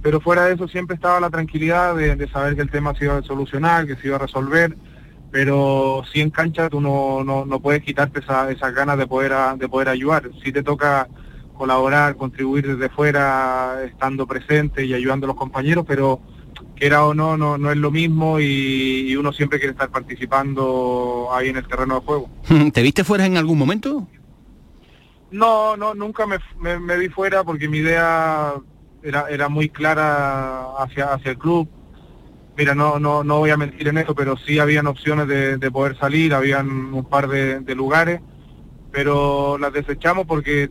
pero 0.02 0.20
fuera 0.20 0.44
de 0.44 0.54
eso 0.54 0.66
siempre 0.66 0.96
estaba 0.96 1.20
la 1.20 1.30
tranquilidad 1.30 1.94
de, 1.94 2.16
de 2.16 2.28
saber 2.28 2.56
que 2.56 2.62
el 2.62 2.70
tema 2.70 2.94
se 2.94 3.04
iba 3.04 3.16
a 3.16 3.22
solucionar, 3.22 3.86
que 3.86 3.94
se 3.96 4.08
iba 4.08 4.16
a 4.16 4.18
resolver, 4.18 4.76
pero 5.32 6.02
si 6.12 6.20
en 6.20 6.30
cancha 6.30 6.68
tú 6.68 6.80
no, 6.80 7.24
no, 7.24 7.44
no 7.46 7.58
puedes 7.58 7.82
quitarte 7.82 8.20
esa- 8.20 8.50
esas 8.50 8.72
ganas 8.74 8.98
de 8.98 9.06
poder, 9.06 9.32
a- 9.32 9.56
de 9.56 9.66
poder 9.68 9.88
ayudar. 9.88 10.30
Si 10.44 10.52
te 10.52 10.62
toca 10.62 11.08
colaborar, 11.56 12.16
contribuir 12.16 12.66
desde 12.76 12.88
fuera, 12.94 13.78
estando 13.84 14.26
presente 14.26 14.84
y 14.84 14.92
ayudando 14.94 15.26
a 15.26 15.28
los 15.28 15.36
compañeros, 15.36 15.84
pero 15.88 16.20
quiera 16.76 17.04
o 17.06 17.14
no, 17.14 17.36
no, 17.36 17.56
no 17.56 17.70
es 17.70 17.76
lo 17.78 17.90
mismo 17.90 18.38
y, 18.40 19.06
y 19.08 19.16
uno 19.16 19.32
siempre 19.32 19.58
quiere 19.58 19.72
estar 19.72 19.88
participando 19.90 21.28
ahí 21.32 21.48
en 21.48 21.56
el 21.56 21.66
terreno 21.66 21.94
de 22.00 22.00
juego. 22.06 22.28
¿Te 22.72 22.82
viste 22.82 23.02
fuera 23.04 23.24
en 23.24 23.36
algún 23.38 23.58
momento? 23.58 24.06
No, 25.30 25.76
no, 25.78 25.94
nunca 25.94 26.26
me, 26.26 26.38
me- 26.58 26.78
me 26.78 26.98
vi 26.98 27.08
fuera 27.08 27.42
porque 27.42 27.68
mi 27.68 27.78
idea 27.78 28.52
era, 29.02 29.28
era 29.30 29.48
muy 29.48 29.70
clara 29.70 30.72
hacia, 30.78 31.14
hacia 31.14 31.30
el 31.30 31.38
club. 31.38 31.68
Mira, 32.56 32.74
no, 32.74 32.98
no, 32.98 33.24
no 33.24 33.38
voy 33.38 33.50
a 33.50 33.56
mentir 33.56 33.88
en 33.88 33.98
eso, 33.98 34.14
pero 34.14 34.36
sí 34.36 34.58
habían 34.58 34.86
opciones 34.86 35.26
de, 35.26 35.56
de 35.56 35.70
poder 35.70 35.96
salir, 35.96 36.34
habían 36.34 36.68
un 36.92 37.04
par 37.04 37.28
de, 37.28 37.60
de 37.60 37.74
lugares, 37.74 38.20
pero 38.90 39.56
las 39.58 39.72
desechamos 39.72 40.26
porque 40.26 40.70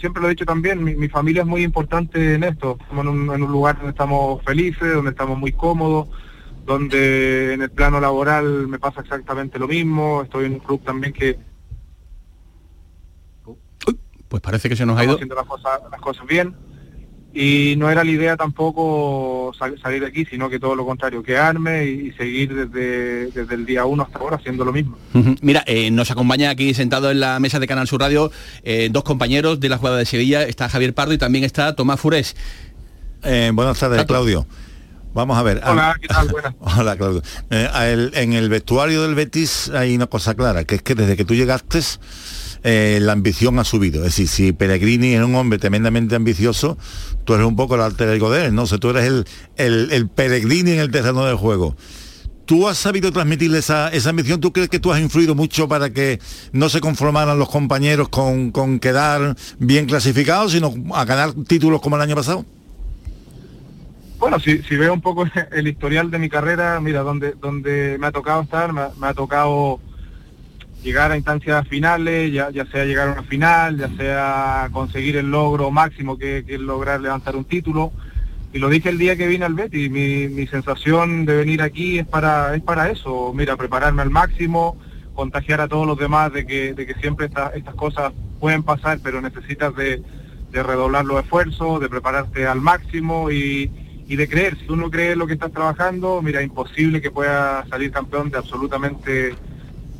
siempre 0.00 0.20
lo 0.20 0.26
he 0.28 0.30
dicho 0.30 0.44
también, 0.44 0.82
mi, 0.82 0.94
mi 0.96 1.08
familia 1.08 1.42
es 1.42 1.48
muy 1.48 1.62
importante 1.62 2.34
en 2.34 2.42
esto. 2.44 2.76
Estamos 2.80 3.04
en 3.04 3.08
un, 3.10 3.34
en 3.34 3.42
un 3.42 3.52
lugar 3.52 3.76
donde 3.76 3.90
estamos 3.90 4.42
felices, 4.44 4.94
donde 4.94 5.10
estamos 5.12 5.38
muy 5.38 5.52
cómodos, 5.52 6.08
donde 6.64 7.54
en 7.54 7.62
el 7.62 7.70
plano 7.70 8.00
laboral 8.00 8.66
me 8.66 8.78
pasa 8.80 9.00
exactamente 9.00 9.58
lo 9.60 9.68
mismo. 9.68 10.22
Estoy 10.22 10.46
en 10.46 10.54
un 10.54 10.58
club 10.58 10.82
también 10.82 11.12
que 11.12 11.38
Pues 14.28 14.42
parece 14.42 14.68
que 14.68 14.74
se 14.74 14.84
nos 14.84 14.98
ha 14.98 15.04
ido. 15.04 15.14
haciendo 15.14 15.36
las 15.36 15.46
cosas, 15.46 15.80
las 15.88 16.00
cosas 16.00 16.26
bien. 16.26 16.54
Y 17.38 17.74
no 17.76 17.90
era 17.90 18.02
la 18.02 18.10
idea 18.10 18.34
tampoco 18.36 19.52
sal- 19.58 19.78
salir 19.82 20.00
de 20.00 20.06
aquí, 20.06 20.24
sino 20.24 20.48
que 20.48 20.58
todo 20.58 20.74
lo 20.74 20.86
contrario, 20.86 21.22
quedarme 21.22 21.84
y, 21.84 22.08
y 22.08 22.12
seguir 22.12 22.54
desde, 22.54 23.26
desde 23.30 23.54
el 23.54 23.66
día 23.66 23.84
uno 23.84 24.04
hasta 24.04 24.18
ahora 24.18 24.36
haciendo 24.36 24.64
lo 24.64 24.72
mismo. 24.72 24.96
Mira, 25.42 25.62
eh, 25.66 25.90
nos 25.90 26.10
acompaña 26.10 26.48
aquí 26.48 26.72
sentado 26.72 27.10
en 27.10 27.20
la 27.20 27.38
mesa 27.38 27.58
de 27.60 27.66
Canal 27.66 27.86
Sur 27.88 28.00
Radio 28.00 28.30
eh, 28.64 28.88
dos 28.90 29.04
compañeros 29.04 29.60
de 29.60 29.68
la 29.68 29.76
jugada 29.76 29.98
de 29.98 30.06
Sevilla. 30.06 30.44
Está 30.44 30.70
Javier 30.70 30.94
Pardo 30.94 31.12
y 31.12 31.18
también 31.18 31.44
está 31.44 31.76
Tomás 31.76 32.00
Furés. 32.00 32.36
Eh, 33.22 33.50
buenas 33.52 33.78
tardes, 33.78 34.04
Claudio. 34.06 34.46
Vamos 35.12 35.36
a 35.38 35.42
ver. 35.42 35.60
Hola, 35.66 35.94
¿qué 36.00 36.08
tal? 36.08 36.28
Buenas. 36.28 36.54
Hola, 36.78 36.96
Claudio. 36.96 37.22
Eh, 37.50 37.68
el- 37.92 38.12
en 38.14 38.32
el 38.32 38.48
vestuario 38.48 39.02
del 39.02 39.14
Betis 39.14 39.70
hay 39.74 39.94
una 39.94 40.06
cosa 40.06 40.34
clara, 40.34 40.64
que 40.64 40.76
es 40.76 40.82
que 40.82 40.94
desde 40.94 41.16
que 41.16 41.24
tú 41.24 41.34
llegaste, 41.34 41.80
eh, 42.62 42.98
la 43.00 43.12
ambición 43.12 43.58
ha 43.58 43.64
subido. 43.64 44.00
Es 44.00 44.16
decir, 44.16 44.28
si 44.28 44.52
Pellegrini 44.52 45.14
es 45.14 45.22
un 45.22 45.34
hombre 45.34 45.58
tremendamente 45.58 46.16
ambicioso, 46.16 46.76
tú 47.26 47.34
eres 47.34 47.46
un 47.46 47.56
poco 47.56 47.74
el 47.74 47.82
alter 47.82 48.08
ego 48.08 48.30
de 48.30 48.46
él, 48.46 48.54
¿no? 48.54 48.62
O 48.62 48.66
sea, 48.66 48.78
tú 48.78 48.88
eres 48.90 49.04
el, 49.04 49.26
el, 49.92 50.08
Pellegrini 50.08 50.70
en 50.70 50.78
el 50.78 50.90
terreno 50.90 51.26
del 51.26 51.36
juego. 51.36 51.76
¿Tú 52.46 52.68
has 52.68 52.78
sabido 52.78 53.10
transmitirle 53.12 53.58
esa, 53.58 53.88
esa 53.88 54.10
ambición? 54.10 54.40
¿Tú 54.40 54.52
crees 54.52 54.68
que 54.68 54.78
tú 54.78 54.92
has 54.92 55.00
influido 55.00 55.34
mucho 55.34 55.68
para 55.68 55.90
que 55.90 56.20
no 56.52 56.68
se 56.68 56.80
conformaran 56.80 57.38
los 57.38 57.50
compañeros 57.50 58.08
con, 58.08 58.52
con 58.52 58.78
quedar 58.78 59.36
bien 59.58 59.86
clasificados, 59.86 60.52
sino 60.52 60.72
a 60.94 61.04
ganar 61.04 61.32
títulos 61.46 61.80
como 61.80 61.96
el 61.96 62.02
año 62.02 62.14
pasado? 62.14 62.46
Bueno, 64.18 64.38
si, 64.38 64.62
si 64.62 64.76
veo 64.76 64.94
un 64.94 65.00
poco 65.00 65.24
el 65.52 65.66
historial 65.66 66.12
de 66.12 66.20
mi 66.20 66.28
carrera, 66.28 66.80
mira, 66.80 67.00
donde, 67.00 67.32
donde 67.32 67.96
me 67.98 68.06
ha 68.06 68.12
tocado 68.12 68.42
estar, 68.42 68.72
me 68.72 69.06
ha 69.06 69.14
tocado 69.14 69.80
llegar 70.86 71.10
a 71.10 71.16
instancias 71.16 71.66
finales, 71.66 72.32
ya, 72.32 72.48
sea 72.70 72.84
llegar 72.84 73.08
a 73.08 73.12
una 73.14 73.22
final, 73.24 73.76
ya 73.76 73.88
sea 73.96 74.68
conseguir 74.70 75.16
el 75.16 75.28
logro 75.32 75.72
máximo 75.72 76.16
que, 76.16 76.44
es 76.46 76.60
lograr 76.60 77.00
levantar 77.00 77.34
un 77.34 77.44
título. 77.44 77.90
Y 78.52 78.58
lo 78.58 78.68
dije 78.68 78.88
el 78.90 78.96
día 78.96 79.16
que 79.16 79.26
vine 79.26 79.44
al 79.44 79.54
Betis, 79.54 79.90
mi, 79.90 80.46
sensación 80.46 81.26
de 81.26 81.38
venir 81.38 81.60
aquí 81.60 81.98
es 81.98 82.06
para, 82.06 82.54
es 82.54 82.62
para 82.62 82.88
eso, 82.88 83.32
mira, 83.34 83.56
prepararme 83.56 84.02
al 84.02 84.10
máximo, 84.10 84.78
contagiar 85.12 85.60
a 85.60 85.66
todos 85.66 85.88
los 85.88 85.98
demás 85.98 86.32
de 86.32 86.46
que, 86.46 86.94
siempre 87.00 87.26
esta- 87.26 87.50
estas 87.56 87.74
cosas 87.74 88.12
pueden 88.38 88.62
pasar, 88.62 89.00
pero 89.02 89.20
necesitas 89.20 89.74
de, 89.74 90.00
redoblar 90.52 91.04
los 91.04 91.22
esfuerzos, 91.22 91.80
de 91.80 91.88
prepararte 91.88 92.46
al 92.46 92.60
máximo 92.60 93.30
y, 93.30 93.70
y 94.06 94.16
de 94.16 94.26
creer. 94.26 94.56
Si 94.56 94.72
uno 94.72 94.88
cree 94.88 95.12
en 95.12 95.18
lo 95.18 95.26
que 95.26 95.34
estás 95.34 95.52
trabajando, 95.52 96.22
mira, 96.22 96.40
imposible 96.42 97.02
que 97.02 97.10
pueda 97.10 97.66
salir 97.68 97.90
campeón 97.90 98.30
de 98.30 98.38
absolutamente 98.38 99.34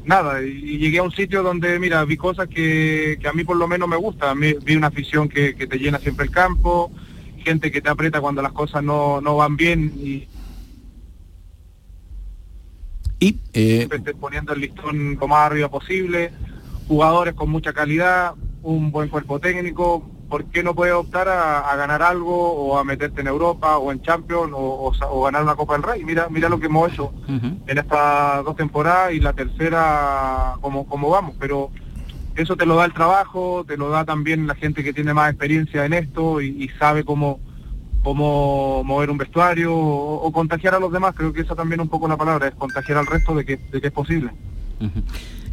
nada. 0.07 0.43
Y, 0.43 0.79
llegué 0.79 0.99
a 0.99 1.03
un 1.03 1.13
sitio 1.13 1.43
donde, 1.43 1.79
mira, 1.79 2.05
vi 2.05 2.17
cosas 2.17 2.49
que, 2.49 3.19
que 3.21 3.29
a 3.29 3.33
mí 3.33 3.45
por 3.45 3.57
lo 3.57 3.69
menos 3.69 3.89
me 3.89 3.97
gustan. 3.97 4.39
Mi- 4.39 4.55
Vi 4.55 4.77
una 4.77 4.87
afición 4.89 5.29
que, 5.29 5.55
que 5.55 5.67
te 5.67 5.79
llena 5.79 5.99
siempre 5.99 6.25
el 6.27 6.31
campo, 6.31 6.91
gente 7.45 7.71
que 7.71 7.81
te 7.81 7.91
aprieta 7.91 8.21
cuando 8.21 8.43
las 8.43 8.53
cosas 8.53 8.83
no, 8.83 9.21
no 9.21 9.37
van 9.37 9.57
bien 9.57 9.93
y 9.97 10.27
Y 13.19 13.39
eh, 13.55 13.89
poniendo 14.21 14.53
el 14.53 14.61
listón 14.61 15.17
lo 15.19 15.27
más 15.27 15.47
arriba 15.51 15.71
posible, 15.71 16.33
jugadores 16.87 17.35
con 17.35 17.49
mucha 17.49 17.73
calidad, 17.73 18.35
un 18.63 18.91
buen 18.93 19.09
cuerpo 19.09 19.41
técnico, 19.41 20.07
¿por 20.29 20.45
qué 20.47 20.63
no 20.63 20.75
puedes 20.75 20.95
optar 20.95 21.29
a, 21.29 21.61
a 21.71 21.77
ganar 21.77 22.03
algo 22.03 22.53
o 22.53 22.79
a 22.79 22.85
meterte 22.85 23.21
en 23.21 23.27
Europa 23.29 23.79
o 23.79 23.93
en 23.93 24.03
Champions 24.03 24.53
o, 24.55 24.85
o 24.87 24.95
sa- 24.95 25.09
o 25.11 25.23
ganar 25.25 25.43
una 25.43 25.55
Copa 25.55 25.75
del 25.75 25.83
Rey? 25.83 26.05
Mira, 26.05 26.29
mira 26.31 26.49
lo 26.49 26.59
que 26.59 26.67
hemos 26.67 26.93
hecho 26.93 27.13
en 27.67 27.79
estas 27.79 28.45
dos 28.45 28.57
temporadas 28.57 29.13
y 29.13 29.21
la 29.21 29.33
tercera 29.33 30.55
como, 30.61 30.87
como 30.87 31.11
vamos, 31.11 31.35
pero 31.39 31.71
eso 32.35 32.57
te 32.57 32.67
lo 32.67 32.77
da 32.77 32.85
el 32.85 32.93
trabajo, 32.93 33.65
te 33.67 33.77
lo 33.77 33.89
da 33.89 34.05
también 34.05 34.47
la 34.47 34.55
gente 34.55 34.83
que 34.85 34.93
tiene 34.93 35.15
más 35.15 35.31
experiencia 35.31 35.85
en 35.87 35.93
esto 35.95 36.41
y, 36.41 36.49
y 36.65 36.69
sabe 36.79 37.05
cómo 37.05 37.41
cómo 38.03 38.85
mover 38.85 39.11
un 39.11 39.19
vestuario 39.19 39.75
o, 39.75 40.23
o 40.23 40.31
contagiar 40.33 40.75
a 40.77 40.79
los 40.79 40.93
demás, 40.93 41.13
creo 41.17 41.33
que 41.33 41.41
esa 41.41 41.57
también 41.57 41.81
es 41.81 41.85
un 41.87 41.91
poco 41.91 42.07
la 42.07 42.17
palabra, 42.17 42.47
es 42.47 42.55
contagiar 42.55 42.99
al 42.99 43.07
resto 43.07 43.35
de 43.35 43.45
que, 43.45 43.57
de 43.57 43.81
que 43.81 43.89
es 43.89 43.93
posible. 43.93 44.31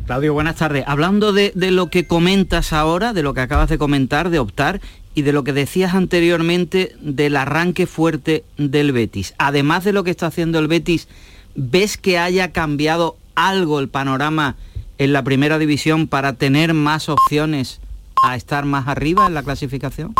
Claudio, 0.05 0.33
buenas 0.33 0.57
tardes. 0.57 0.83
Hablando 0.85 1.31
de, 1.31 1.53
de 1.55 1.71
lo 1.71 1.89
que 1.89 2.05
comentas 2.05 2.73
ahora, 2.73 3.13
de 3.13 3.23
lo 3.23 3.33
que 3.33 3.39
acabas 3.39 3.69
de 3.69 3.77
comentar, 3.77 4.29
de 4.29 4.39
optar, 4.39 4.81
y 5.15 5.21
de 5.21 5.31
lo 5.31 5.43
que 5.43 5.53
decías 5.53 5.93
anteriormente 5.93 6.95
del 6.99 7.35
arranque 7.37 7.85
fuerte 7.85 8.43
del 8.57 8.91
Betis. 8.91 9.33
Además 9.37 9.83
de 9.83 9.93
lo 9.93 10.03
que 10.03 10.11
está 10.11 10.27
haciendo 10.27 10.59
el 10.59 10.67
Betis, 10.67 11.07
¿ves 11.55 11.97
que 11.97 12.17
haya 12.17 12.51
cambiado 12.51 13.17
algo 13.35 13.79
el 13.79 13.89
panorama 13.89 14.55
en 14.97 15.13
la 15.13 15.23
primera 15.23 15.57
división 15.57 16.07
para 16.07 16.33
tener 16.33 16.73
más 16.73 17.09
opciones 17.09 17.79
a 18.25 18.35
estar 18.35 18.65
más 18.65 18.87
arriba 18.87 19.27
en 19.27 19.35
la 19.35 19.43
clasificación? 19.43 20.15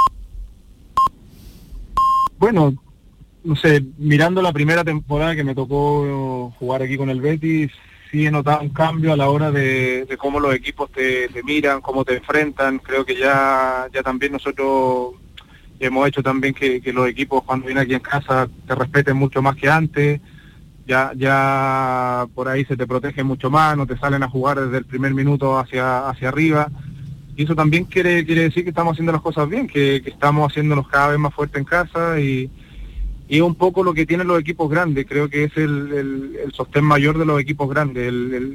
Bueno, 2.37 2.73
no 3.43 3.55
sé, 3.55 3.83
mirando 3.97 4.41
la 4.41 4.53
primera 4.53 4.83
temporada 4.83 5.35
que 5.35 5.43
me 5.43 5.55
tocó 5.55 6.53
jugar 6.59 6.83
aquí 6.83 6.97
con 6.97 7.09
el 7.09 7.19
Betis, 7.19 7.71
sí 8.13 8.27
he 8.27 8.31
notado 8.31 8.61
un 8.61 8.69
cambio 8.69 9.11
a 9.11 9.17
la 9.17 9.27
hora 9.27 9.49
de, 9.49 10.05
de 10.05 10.17
cómo 10.17 10.39
los 10.39 10.53
equipos 10.53 10.91
te, 10.91 11.27
te 11.29 11.41
miran, 11.41 11.81
cómo 11.81 12.05
te 12.05 12.17
enfrentan. 12.17 12.77
Creo 12.77 13.03
que 13.03 13.15
ya, 13.15 13.87
ya 13.91 14.03
también 14.03 14.33
nosotros 14.33 15.15
hemos 15.79 16.07
hecho 16.07 16.21
también 16.21 16.53
que, 16.53 16.79
que 16.79 16.93
los 16.93 17.07
equipos 17.07 17.41
cuando 17.41 17.65
vienen 17.65 17.83
aquí 17.83 17.95
en 17.95 18.01
casa 18.01 18.47
te 18.67 18.75
respeten 18.75 19.17
mucho 19.17 19.41
más 19.41 19.55
que 19.55 19.67
antes. 19.67 20.21
Ya, 20.85 21.11
ya 21.15 22.27
por 22.35 22.47
ahí 22.49 22.63
se 22.65 22.77
te 22.77 22.85
protege 22.85 23.23
mucho 23.23 23.49
más, 23.49 23.75
no 23.75 23.87
te 23.87 23.97
salen 23.97 24.21
a 24.21 24.29
jugar 24.29 24.59
desde 24.59 24.77
el 24.77 24.85
primer 24.85 25.15
minuto 25.15 25.57
hacia, 25.57 26.07
hacia 26.07 26.29
arriba. 26.29 26.69
Y 27.35 27.45
eso 27.45 27.55
también 27.55 27.85
quiere, 27.85 28.23
quiere 28.27 28.43
decir 28.43 28.63
que 28.63 28.69
estamos 28.69 28.91
haciendo 28.91 29.11
las 29.11 29.23
cosas 29.23 29.49
bien, 29.49 29.65
que, 29.65 30.03
que 30.03 30.11
estamos 30.11 30.51
haciéndonos 30.51 30.87
cada 30.87 31.07
vez 31.07 31.17
más 31.17 31.33
fuertes 31.33 31.57
en 31.57 31.65
casa 31.65 32.19
y, 32.19 32.47
y 33.27 33.41
un 33.41 33.55
poco 33.55 33.83
lo 33.83 33.93
que 33.93 34.05
tienen 34.05 34.27
los 34.27 34.39
equipos 34.39 34.69
grandes, 34.69 35.05
creo 35.07 35.29
que 35.29 35.45
es 35.45 35.57
el, 35.57 36.37
el, 36.43 36.51
sostén 36.53 36.83
mayor 36.83 37.17
de 37.17 37.25
los 37.25 37.39
equipos 37.39 37.69
grandes, 37.69 38.11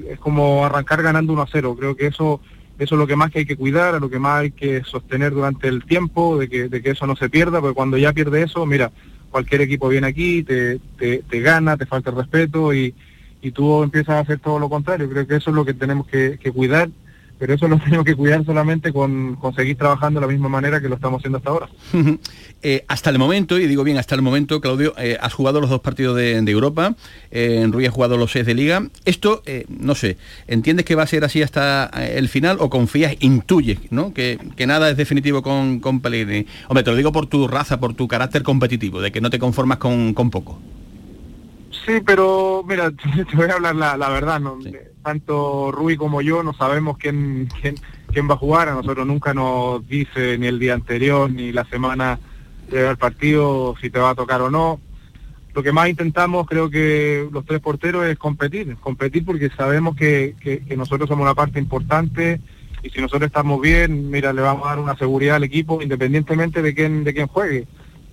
es 0.09 0.19
como 0.19 0.65
arrancar 0.65 1.03
ganando 1.03 1.33
1 1.33 1.43
a 1.43 1.49
0, 1.51 1.77
creo 1.79 1.97
que 1.97 2.07
eso, 2.07 2.41
eso 2.79 2.95
es 2.95 2.99
lo 2.99 3.07
que 3.07 3.17
más 3.17 3.31
que 3.31 3.41
hay 3.41 3.47
que 3.47 3.57
cuidar, 3.57 4.01
lo 4.01 4.11
que 4.11 4.19
más 4.19 4.41
hay 4.41 4.51
que 4.51 4.85
sostener 4.85 5.33
durante 5.33 5.69
el 5.69 5.85
tiempo, 5.85 6.39
de 6.39 6.49
que, 6.49 6.69
de 6.69 6.83
que 6.83 6.91
eso 6.91 7.07
no 7.07 7.17
se 7.17 7.31
pierda, 7.31 7.61
porque 7.61 7.75
cuando 7.75 7.97
ya 7.97 8.13
pierde 8.13 8.43
eso, 8.43 8.67
mira, 8.67 8.93
cualquier 9.31 9.63
equipo 9.63 9.89
viene 9.89 10.07
aquí, 10.07 10.43
te, 10.43 10.79
te, 10.99 11.23
te 11.29 11.41
gana, 11.41 11.77
te 11.77 11.87
falta 11.87 12.11
el 12.11 12.17
respeto 12.17 12.75
y, 12.75 12.95
y 13.41 13.51
tú 13.53 13.83
empiezas 13.83 14.17
a 14.17 14.21
hacer 14.21 14.39
todo 14.39 14.59
lo 14.59 14.69
contrario, 14.69 15.09
creo 15.09 15.27
que 15.27 15.37
eso 15.37 15.51
es 15.51 15.57
lo 15.57 15.65
que 15.65 15.75
tenemos 15.75 16.07
que 16.07 16.39
cuidar, 16.55 16.91
pero 17.39 17.55
eso 17.55 17.69
lo 17.69 17.79
tenemos 17.85 18.05
que 18.05 18.15
cuidar 18.15 18.45
solamente 18.45 18.93
con, 18.93 19.39
seguir 19.55 19.77
trabajando 19.77 20.21
de 20.21 20.27
la 20.27 20.33
misma 20.33 20.49
manera 20.49 20.81
que 20.81 20.89
lo 20.89 20.97
estamos 20.97 21.21
haciendo 21.21 21.39
hasta 21.39 21.51
ahora. 21.51 21.69
Eh, 22.61 22.85
hasta 22.89 23.11
el 23.11 23.21
momento, 23.21 23.57
y 23.57 23.69
digo 23.69 23.85
bien 23.85 23.99
hasta 23.99 24.17
el 24.17 24.21
momento, 24.21 24.61
Claudio, 24.61 24.93
eh, 24.99 25.17
has 25.21 25.33
jugado 25.33 25.61
los 25.61 25.71
dos 25.71 25.79
partidos 25.79 26.17
de, 26.17 26.39
Europa, 26.39 26.97
eh, 27.31 27.61
en 27.63 27.73
Rui 27.73 27.87
ha 27.87 27.91
jugado 27.93 28.17
los 28.17 28.33
seis 28.33 28.47
de 28.47 28.55
Liga. 28.55 28.83
Esto, 29.05 29.45
no 29.69 29.95
sé, 29.95 30.17
¿entiendes 30.49 30.85
que 30.85 30.97
va 30.97 31.05
a 31.05 31.07
ser 31.07 31.23
así 31.23 31.41
hasta 31.41 31.85
el 31.87 32.29
final 32.29 32.57
o 32.59 32.69
confías, 32.69 33.15
intuyes, 33.21 33.79
¿no? 33.93 34.13
Que, 34.13 34.41
que 34.57 34.67
nada 34.67 34.91
es 34.91 34.97
definitivo 34.97 35.41
con, 35.41 35.79
con 35.79 36.01
Pellegrini? 36.01 36.47
Hombre, 36.67 36.83
te 36.83 36.91
lo 36.91 36.97
digo 36.97 37.13
por 37.13 37.27
tu 37.27 37.47
raza, 37.47 37.79
por 37.79 37.95
tu 37.95 38.09
carácter 38.09 38.43
competitivo, 38.43 39.01
de 39.01 39.13
que 39.13 39.21
no 39.21 39.31
te 39.31 39.39
conformas 39.39 39.79
con, 39.79 40.13
con 40.13 40.31
poco. 40.31 40.59
Sí, 41.87 42.01
pero 42.05 42.65
mira, 42.67 42.91
te 43.31 43.37
voy 43.37 43.49
a 43.51 43.55
hablar 43.55 43.75
la, 43.77 43.97
la 43.97 44.09
verdad, 44.09 44.41
¿no? 44.41 44.59
tanto 45.03 45.71
Rui 45.73 45.97
como 45.97 46.21
yo 46.21 46.43
no 46.43 46.53
sabemos 46.53 46.99
quién, 46.99 47.49
quién, 47.61 47.77
quién 48.13 48.29
va 48.29 48.35
a 48.35 48.39
jugar, 48.39 48.69
a 48.69 48.75
nosotros 48.75 49.07
nunca 49.07 49.33
nos 49.33 49.87
dice 49.89 50.37
ni 50.39 50.47
el 50.47 50.59
día 50.59 50.75
anterior 50.75 51.31
ni 51.31 51.51
la 51.53 51.65
semana 51.65 52.19
del 52.71 52.97
partido 52.99 53.75
si 53.81 53.89
te 53.91 53.99
va 53.99 54.11
a 54.11 54.15
tocar 54.15 54.43
o 54.43 54.51
no. 54.51 54.81
Lo 55.55 55.63
que 55.63 55.73
más 55.73 55.89
intentamos, 55.89 56.47
creo 56.47 56.69
que 56.69 57.27
los 57.33 57.45
tres 57.47 57.61
porteros, 57.61 58.07
es 58.07 58.19
competir, 58.19 58.77
competir 58.77 59.25
porque 59.25 59.49
sabemos 59.57 59.97
que, 59.97 60.35
que- 60.41 60.61
que 60.65 60.77
nosotros 60.77 61.09
somos 61.09 61.25
una 61.25 61.35
parte 61.35 61.59
importante 61.59 62.41
y 62.83 62.91
si 62.91 63.01
nosotros 63.01 63.27
estamos 63.29 63.61
bien, 63.61 64.11
mira, 64.11 64.33
le 64.33 64.43
vamos 64.43 64.67
a 64.67 64.71
dar 64.71 64.79
una 64.79 64.97
seguridad 64.97 65.37
al 65.37 65.45
equipo 65.45 65.81
independientemente 65.83 66.61
de 66.63 66.75
quién, 66.75 67.03
de 67.03 67.15
quién 67.15 67.27
juegue. 67.29 67.67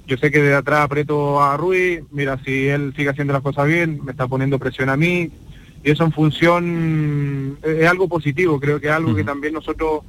Yo 0.08 0.18
sé 0.18 0.30
que 0.30 0.42
de 0.42 0.54
atrás 0.54 0.82
aprieto 0.82 1.42
a 1.42 1.58
Rui, 1.58 2.04
mira, 2.12 2.40
si 2.46 2.68
él 2.68 2.94
sigue 2.96 3.10
haciendo 3.10 3.34
las 3.34 3.42
cosas 3.42 3.66
bien, 3.66 4.00
me 4.04 4.12
está 4.12 4.28
poniendo 4.28 4.60
presión 4.60 4.90
a 4.90 4.98
mí, 4.98 5.32
y 5.84 5.92
eso 5.92 6.04
en 6.04 6.12
función 6.12 7.58
es 7.64 7.88
algo 7.88 8.08
positivo, 8.08 8.60
creo 8.60 8.80
que 8.80 8.88
es 8.88 8.94
algo 8.94 9.16
que 9.16 9.24
también 9.24 9.54
nosotros 9.54 10.02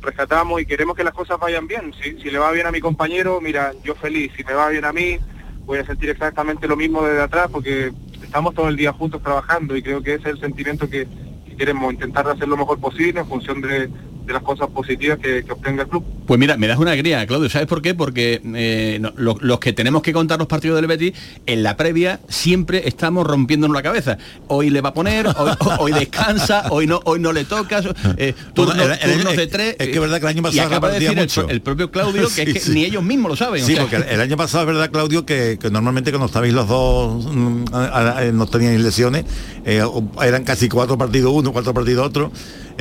rescatamos 0.00 0.60
y 0.60 0.66
queremos 0.66 0.96
que 0.96 1.04
las 1.04 1.14
cosas 1.14 1.38
vayan 1.38 1.66
bien. 1.66 1.92
Si, 2.00 2.18
si 2.20 2.30
le 2.30 2.38
va 2.38 2.50
bien 2.52 2.66
a 2.66 2.72
mi 2.72 2.80
compañero, 2.80 3.40
mira, 3.40 3.72
yo 3.84 3.94
feliz, 3.94 4.32
si 4.36 4.44
me 4.44 4.54
va 4.54 4.68
bien 4.68 4.84
a 4.84 4.92
mí, 4.92 5.18
voy 5.66 5.78
a 5.78 5.86
sentir 5.86 6.10
exactamente 6.10 6.66
lo 6.66 6.76
mismo 6.76 7.02
desde 7.02 7.22
atrás 7.22 7.48
porque 7.50 7.92
estamos 8.22 8.54
todo 8.54 8.68
el 8.68 8.76
día 8.76 8.92
juntos 8.92 9.22
trabajando 9.22 9.76
y 9.76 9.82
creo 9.82 10.02
que 10.02 10.14
ese 10.14 10.28
es 10.28 10.34
el 10.34 10.40
sentimiento 10.40 10.88
que, 10.88 11.06
que 11.46 11.56
queremos 11.56 11.92
intentar 11.92 12.28
hacer 12.28 12.48
lo 12.48 12.56
mejor 12.56 12.80
posible 12.80 13.20
en 13.20 13.26
función 13.26 13.60
de, 13.60 13.88
de 13.88 14.32
las 14.32 14.42
cosas 14.42 14.68
positivas 14.70 15.18
que, 15.18 15.44
que 15.44 15.52
obtenga 15.52 15.82
el 15.82 15.88
club. 15.88 16.04
Pues 16.30 16.38
mira, 16.38 16.56
me 16.56 16.68
das 16.68 16.78
una 16.78 16.92
alegría, 16.92 17.26
Claudio. 17.26 17.50
¿Sabes 17.50 17.66
por 17.66 17.82
qué? 17.82 17.92
Porque 17.92 18.40
eh, 18.54 18.98
no- 19.00 19.12
lo- 19.16 19.36
los 19.40 19.58
que 19.58 19.72
tenemos 19.72 20.00
que 20.00 20.12
contar 20.12 20.38
los 20.38 20.46
partidos 20.46 20.76
del 20.76 20.86
Betis, 20.86 21.12
en 21.44 21.64
la 21.64 21.76
previa 21.76 22.20
siempre 22.28 22.86
estamos 22.86 23.26
rompiéndonos 23.26 23.74
la 23.74 23.82
cabeza. 23.82 24.16
Hoy 24.46 24.70
le 24.70 24.80
va 24.80 24.90
a 24.90 24.94
poner, 24.94 25.26
hoy, 25.26 25.50
hoy 25.80 25.90
descansa, 25.92 26.66
hoy 26.70 26.86
no, 26.86 27.00
hoy 27.04 27.18
no 27.18 27.32
le 27.32 27.44
toca, 27.46 27.82
eh, 28.16 28.32
turnos, 28.54 28.76
Bueno, 28.76 28.94
el- 28.94 29.10
el- 29.10 29.16
turnos 29.16 29.36
de 29.36 29.42
es- 29.42 29.50
tres. 29.50 29.70
es 29.76 29.88
que 29.88 29.94
es 29.94 30.00
verdad 30.00 30.18
que 30.20 30.26
el 30.26 30.28
año 30.36 30.42
pasado 30.44 30.68
de 30.68 30.74
repartía 30.76 31.10
el, 31.10 31.16
mucho. 31.16 31.48
el 31.48 31.62
propio 31.62 31.90
Claudio 31.90 32.28
que, 32.36 32.42
es 32.42 32.52
que 32.54 32.60
sí. 32.60 32.70
ni 32.74 32.84
ellos 32.84 33.02
mismos 33.02 33.30
lo 33.32 33.36
saben. 33.36 33.64
o 33.64 33.66
Sí, 33.66 33.72
sea 33.74 33.82
porque 33.82 33.96
que- 34.06 34.14
el 34.14 34.20
año 34.20 34.36
pasado 34.36 34.62
es 34.62 34.66
verdad, 34.68 34.88
Claudio, 34.92 35.26
que, 35.26 35.58
que 35.60 35.68
normalmente 35.68 36.12
cuando 36.12 36.26
estabais 36.26 36.52
los 36.54 36.68
dos 36.68 37.24
mm, 37.26 37.64
a- 37.72 38.18
a- 38.18 38.24
no 38.26 38.46
teníais 38.46 38.80
lesiones, 38.80 39.24
eh, 39.64 39.82
eran 40.22 40.44
casi 40.44 40.68
cuatro 40.68 40.96
partidos 40.96 41.32
uno, 41.34 41.52
cuatro 41.52 41.74
partidos 41.74 42.06
otro. 42.06 42.30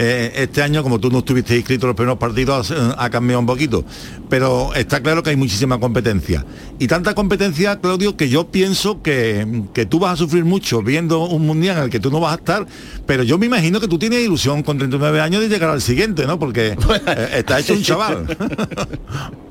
Eh, 0.02 0.32
este 0.44 0.62
año, 0.62 0.82
como 0.82 0.98
tú 1.02 1.12
no 1.12 1.18
estuviste 1.20 1.58
inscrito 1.58 1.86
en 1.86 1.90
los 1.90 1.96
primeros 1.98 2.18
partidos, 2.20 2.72
ha 2.98 3.10
cambiado 3.10 3.39
un 3.40 3.46
poquito. 3.46 3.84
Pero 4.30 4.74
está 4.76 5.02
claro 5.02 5.24
que 5.24 5.32
hay 5.32 5.36
muchísima 5.36 5.80
competencia. 5.80 6.46
Y 6.78 6.88
tanta 6.88 7.16
competencia, 7.16 7.80
Claudio, 7.80 8.16
que 8.16 8.30
yo 8.30 8.48
pienso 8.48 9.02
que, 9.02 9.64
que 9.74 9.86
tú 9.86 10.00
vas 10.00 10.14
a 10.14 10.16
sufrir 10.18 10.46
mucho 10.46 10.82
viendo 10.82 11.26
un 11.26 11.46
mundial 11.46 11.78
en 11.78 11.84
el 11.86 11.90
que 11.90 12.00
tú 12.00 12.12
no 12.12 12.20
vas 12.20 12.34
a 12.34 12.36
estar, 12.38 12.66
pero 13.06 13.24
yo 13.24 13.38
me 13.38 13.48
imagino 13.48 13.80
que 13.80 13.88
tú 13.88 13.98
tienes 13.98 14.20
ilusión 14.24 14.64
con 14.64 14.78
39 14.78 15.20
años 15.22 15.42
de 15.42 15.50
llegar 15.50 15.70
al 15.70 15.82
siguiente, 15.82 16.26
¿no? 16.26 16.38
Porque 16.40 16.68
eh, 17.08 17.30
está 17.34 17.60
hecho 17.60 17.74
un 17.74 17.82
chaval. 17.84 18.38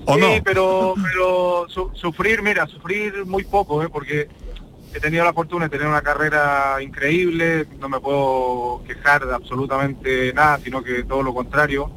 ¿O 0.07 0.14
sí, 0.14 0.20
no? 0.20 0.29
pero, 0.44 0.94
pero 1.03 1.66
su- 1.68 1.90
sufrir, 1.94 2.40
mira, 2.42 2.66
sufrir 2.66 3.27
muy 3.27 3.44
poco, 3.44 3.83
¿eh? 3.83 3.88
porque 3.90 4.29
he 4.94 5.01
tenido 5.01 5.22
la 5.24 5.35
fortuna 5.35 5.66
de 5.66 5.70
tener 5.70 5.87
una 5.87 6.01
carrera 6.01 6.77
increíble, 6.83 7.66
no 7.79 7.90
me 7.90 8.01
puedo 8.01 8.83
quejar 8.87 9.27
de 9.27 9.35
absolutamente 9.35 10.33
nada, 10.33 10.59
sino 10.64 10.83
que 10.83 11.05
todo 11.05 11.22
lo 11.22 11.35
contrario. 11.35 11.90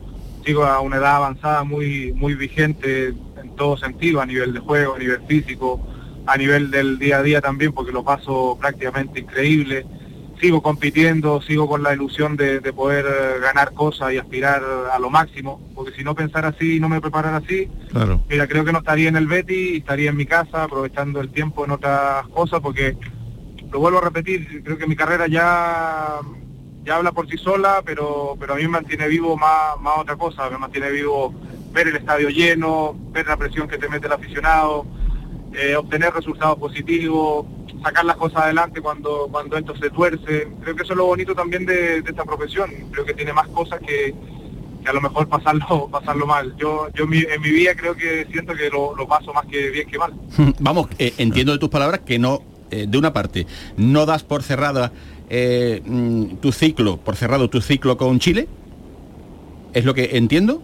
Sigo 0.45 0.65
a 0.65 0.79
una 0.81 0.97
edad 0.97 1.17
avanzada 1.17 1.63
muy, 1.63 2.13
muy 2.13 2.35
vigente 2.35 3.07
en 3.09 3.55
todo 3.55 3.77
sentido, 3.77 4.21
a 4.21 4.25
nivel 4.25 4.53
de 4.53 4.59
juego, 4.59 4.95
a 4.95 4.99
nivel 4.99 5.21
físico, 5.27 5.79
a 6.25 6.37
nivel 6.37 6.71
del 6.71 6.97
día 6.97 7.17
a 7.17 7.23
día 7.23 7.41
también, 7.41 7.73
porque 7.73 7.91
lo 7.91 8.03
paso 8.03 8.57
prácticamente 8.59 9.19
increíble. 9.19 9.85
Sigo 10.39 10.63
compitiendo, 10.63 11.39
sigo 11.43 11.67
con 11.67 11.83
la 11.83 11.93
ilusión 11.93 12.35
de, 12.35 12.59
de 12.59 12.73
poder 12.73 13.05
eh, 13.05 13.39
ganar 13.39 13.73
cosas 13.73 14.11
y 14.11 14.17
aspirar 14.17 14.63
a 14.91 14.97
lo 14.97 15.11
máximo, 15.11 15.61
porque 15.75 15.95
si 15.95 16.03
no 16.03 16.15
pensara 16.15 16.47
así 16.47 16.77
y 16.77 16.79
no 16.79 16.89
me 16.89 16.99
preparara 16.99 17.37
así, 17.37 17.69
Claro. 17.91 18.21
Mira, 18.29 18.47
creo 18.47 18.63
que 18.63 18.71
no 18.71 18.79
estaría 18.79 19.09
en 19.09 19.17
el 19.17 19.27
Betty, 19.27 19.77
estaría 19.77 20.09
en 20.11 20.15
mi 20.15 20.25
casa 20.25 20.63
aprovechando 20.63 21.19
el 21.19 21.29
tiempo 21.29 21.65
en 21.65 21.71
otras 21.71 22.25
cosas 22.29 22.61
porque 22.61 22.95
lo 23.71 23.79
vuelvo 23.79 23.99
a 23.99 24.01
repetir, 24.01 24.63
creo 24.63 24.77
que 24.77 24.87
mi 24.87 24.95
carrera 24.95 25.27
ya 25.27 26.19
ya 26.83 26.95
habla 26.95 27.11
por 27.11 27.29
sí 27.29 27.37
sola, 27.37 27.81
pero 27.85 28.35
pero 28.39 28.53
a 28.53 28.55
mí 28.55 28.63
me 28.63 28.69
mantiene 28.69 29.07
vivo 29.07 29.37
más, 29.37 29.79
más 29.79 29.99
otra 29.99 30.15
cosa, 30.15 30.49
me 30.49 30.57
mantiene 30.57 30.91
vivo 30.91 31.33
ver 31.71 31.87
el 31.87 31.95
estadio 31.95 32.29
lleno, 32.29 32.95
ver 33.11 33.27
la 33.27 33.37
presión 33.37 33.67
que 33.67 33.77
te 33.77 33.87
mete 33.87 34.07
el 34.07 34.13
aficionado, 34.13 34.85
eh, 35.53 35.75
obtener 35.75 36.13
resultados 36.13 36.57
positivos, 36.57 37.45
sacar 37.83 38.05
las 38.05 38.17
cosas 38.17 38.43
adelante 38.43 38.81
cuando 38.81 39.27
cuando 39.31 39.57
esto 39.57 39.75
se 39.75 39.89
tuerce. 39.89 40.47
Creo 40.61 40.75
que 40.75 40.83
eso 40.83 40.93
es 40.93 40.97
lo 40.97 41.05
bonito 41.05 41.35
también 41.35 41.65
de, 41.65 41.99
esta 41.99 42.23
profesión. 42.23 42.71
Creo 42.91 43.05
que 43.05 43.13
tiene 43.13 43.33
más 43.33 43.47
cosas 43.49 43.79
que, 43.79 44.13
que 44.83 44.89
a 44.89 44.93
lo 44.93 45.01
mejor 45.01 45.27
pasarlo 45.27 45.87
pasarlo 45.91 46.25
mal. 46.25 46.55
Yo 46.57 46.89
yo 46.93 47.03
en 47.05 47.09
mi, 47.41 47.51
vida 47.51 47.75
creo 47.75 47.95
que 47.95 48.27
siento 48.31 48.53
que 48.53 48.69
lo, 48.69 48.95
lo 48.95 49.07
paso 49.07 49.33
más 49.33 49.45
que 49.45 49.69
bien 49.69 49.87
que 49.87 49.97
mal. 49.97 50.13
Vamos, 50.59 50.87
eh, 50.97 51.13
entiendo 51.17 51.51
de 51.51 51.59
tus 51.59 51.69
palabras 51.69 52.01
que 52.01 52.17
no, 52.17 52.41
eh, 52.71 52.85
de 52.87 52.97
una 52.97 53.13
parte, 53.13 53.47
no 53.77 54.05
das 54.05 54.23
por 54.23 54.43
cerrada 54.43 54.91
eh, 55.33 55.81
mm, 55.85 56.35
tu 56.41 56.51
ciclo, 56.51 56.97
por 56.97 57.15
cerrado 57.15 57.49
tu 57.49 57.61
ciclo 57.61 57.95
con 57.95 58.19
Chile. 58.19 58.49
¿Es 59.73 59.85
lo 59.85 59.93
que 59.93 60.17
entiendo? 60.17 60.61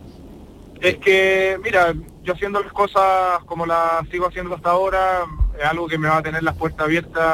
Es 0.81 0.97
que, 0.97 1.57
mira, 1.63 1.93
yo 2.23 2.33
haciendo 2.33 2.61
las 2.61 2.73
cosas 2.73 3.39
como 3.45 3.65
las 3.65 4.07
sigo 4.11 4.27
haciendo 4.27 4.53
hasta 4.53 4.71
ahora, 4.71 5.21
es 5.57 5.65
algo 5.65 5.87
que 5.87 5.97
me 5.97 6.09
va 6.09 6.17
a 6.17 6.21
tener 6.21 6.43
las 6.43 6.55
puertas 6.55 6.85
abiertas 6.85 7.33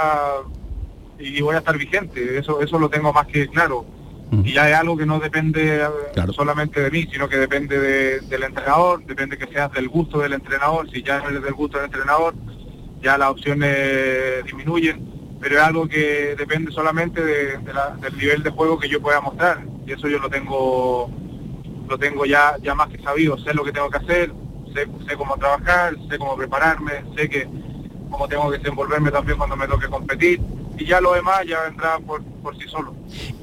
y 1.17 1.41
voy 1.41 1.55
a 1.55 1.57
estar 1.57 1.75
vigente. 1.77 2.37
Eso 2.37 2.61
eso 2.61 2.77
lo 2.77 2.87
tengo 2.89 3.11
más 3.11 3.25
que 3.27 3.47
claro. 3.47 3.83
Y 4.43 4.51
ya 4.53 4.67
es 4.69 4.75
algo 4.75 4.97
que 4.97 5.05
no 5.05 5.19
depende 5.19 5.85
solamente 6.33 6.81
de 6.81 6.89
mí, 6.89 7.07
sino 7.11 7.29
que 7.29 7.37
depende 7.37 7.79
de- 7.79 8.19
del 8.21 8.43
entrenador, 8.43 9.03
depende 9.05 9.37
que 9.37 9.45
seas 9.47 9.71
del 9.73 9.87
gusto 9.89 10.19
del 10.19 10.33
entrenador. 10.33 10.89
Si 10.91 11.03
ya 11.03 11.19
no 11.19 11.29
eres 11.29 11.43
del 11.43 11.53
gusto 11.53 11.77
del 11.77 11.85
entrenador, 11.85 12.33
ya 13.01 13.15
las 13.17 13.29
opciones 13.29 14.43
disminuyen. 14.43 15.12
Pero 15.43 15.57
es 15.57 15.61
algo 15.61 15.87
que 15.89 16.35
depende 16.37 16.71
solamente 16.71 17.21
de- 17.23 17.57
de 17.57 17.73
la- 17.73 17.97
del 17.99 18.17
nivel 18.17 18.41
de 18.43 18.49
juego 18.49 18.79
que 18.79 18.87
yo 18.87 19.01
pueda 19.01 19.19
mostrar. 19.19 19.61
Y 19.85 19.91
eso 19.91 20.07
yo 20.07 20.17
lo 20.19 20.29
tengo 20.29 21.11
lo 21.89 21.97
tengo 21.99 22.25
ya, 22.25 22.55
ya 22.61 22.73
más 22.73 22.87
que 22.87 22.97
sabido, 23.03 23.37
sé 23.37 23.53
lo 23.53 23.63
que 23.65 23.73
tengo 23.73 23.89
que 23.89 23.97
hacer, 23.97 24.31
sé, 24.73 24.87
sé 25.07 25.17
cómo 25.17 25.35
trabajar, 25.35 25.93
sé 26.09 26.17
cómo 26.17 26.37
prepararme, 26.37 26.93
sé 27.17 27.27
que 27.27 27.45
cómo 28.09 28.25
tengo 28.29 28.49
que 28.49 28.57
desenvolverme 28.59 29.11
también 29.11 29.37
cuando 29.37 29.57
me 29.57 29.67
toque 29.67 29.87
competir 29.87 30.39
y 30.77 30.85
ya 30.85 30.99
lo 31.01 31.13
demás 31.13 31.41
ya 31.47 31.61
vendrá 31.63 31.99
por, 31.99 32.23
por 32.41 32.57
sí 32.57 32.65
solo. 32.67 32.93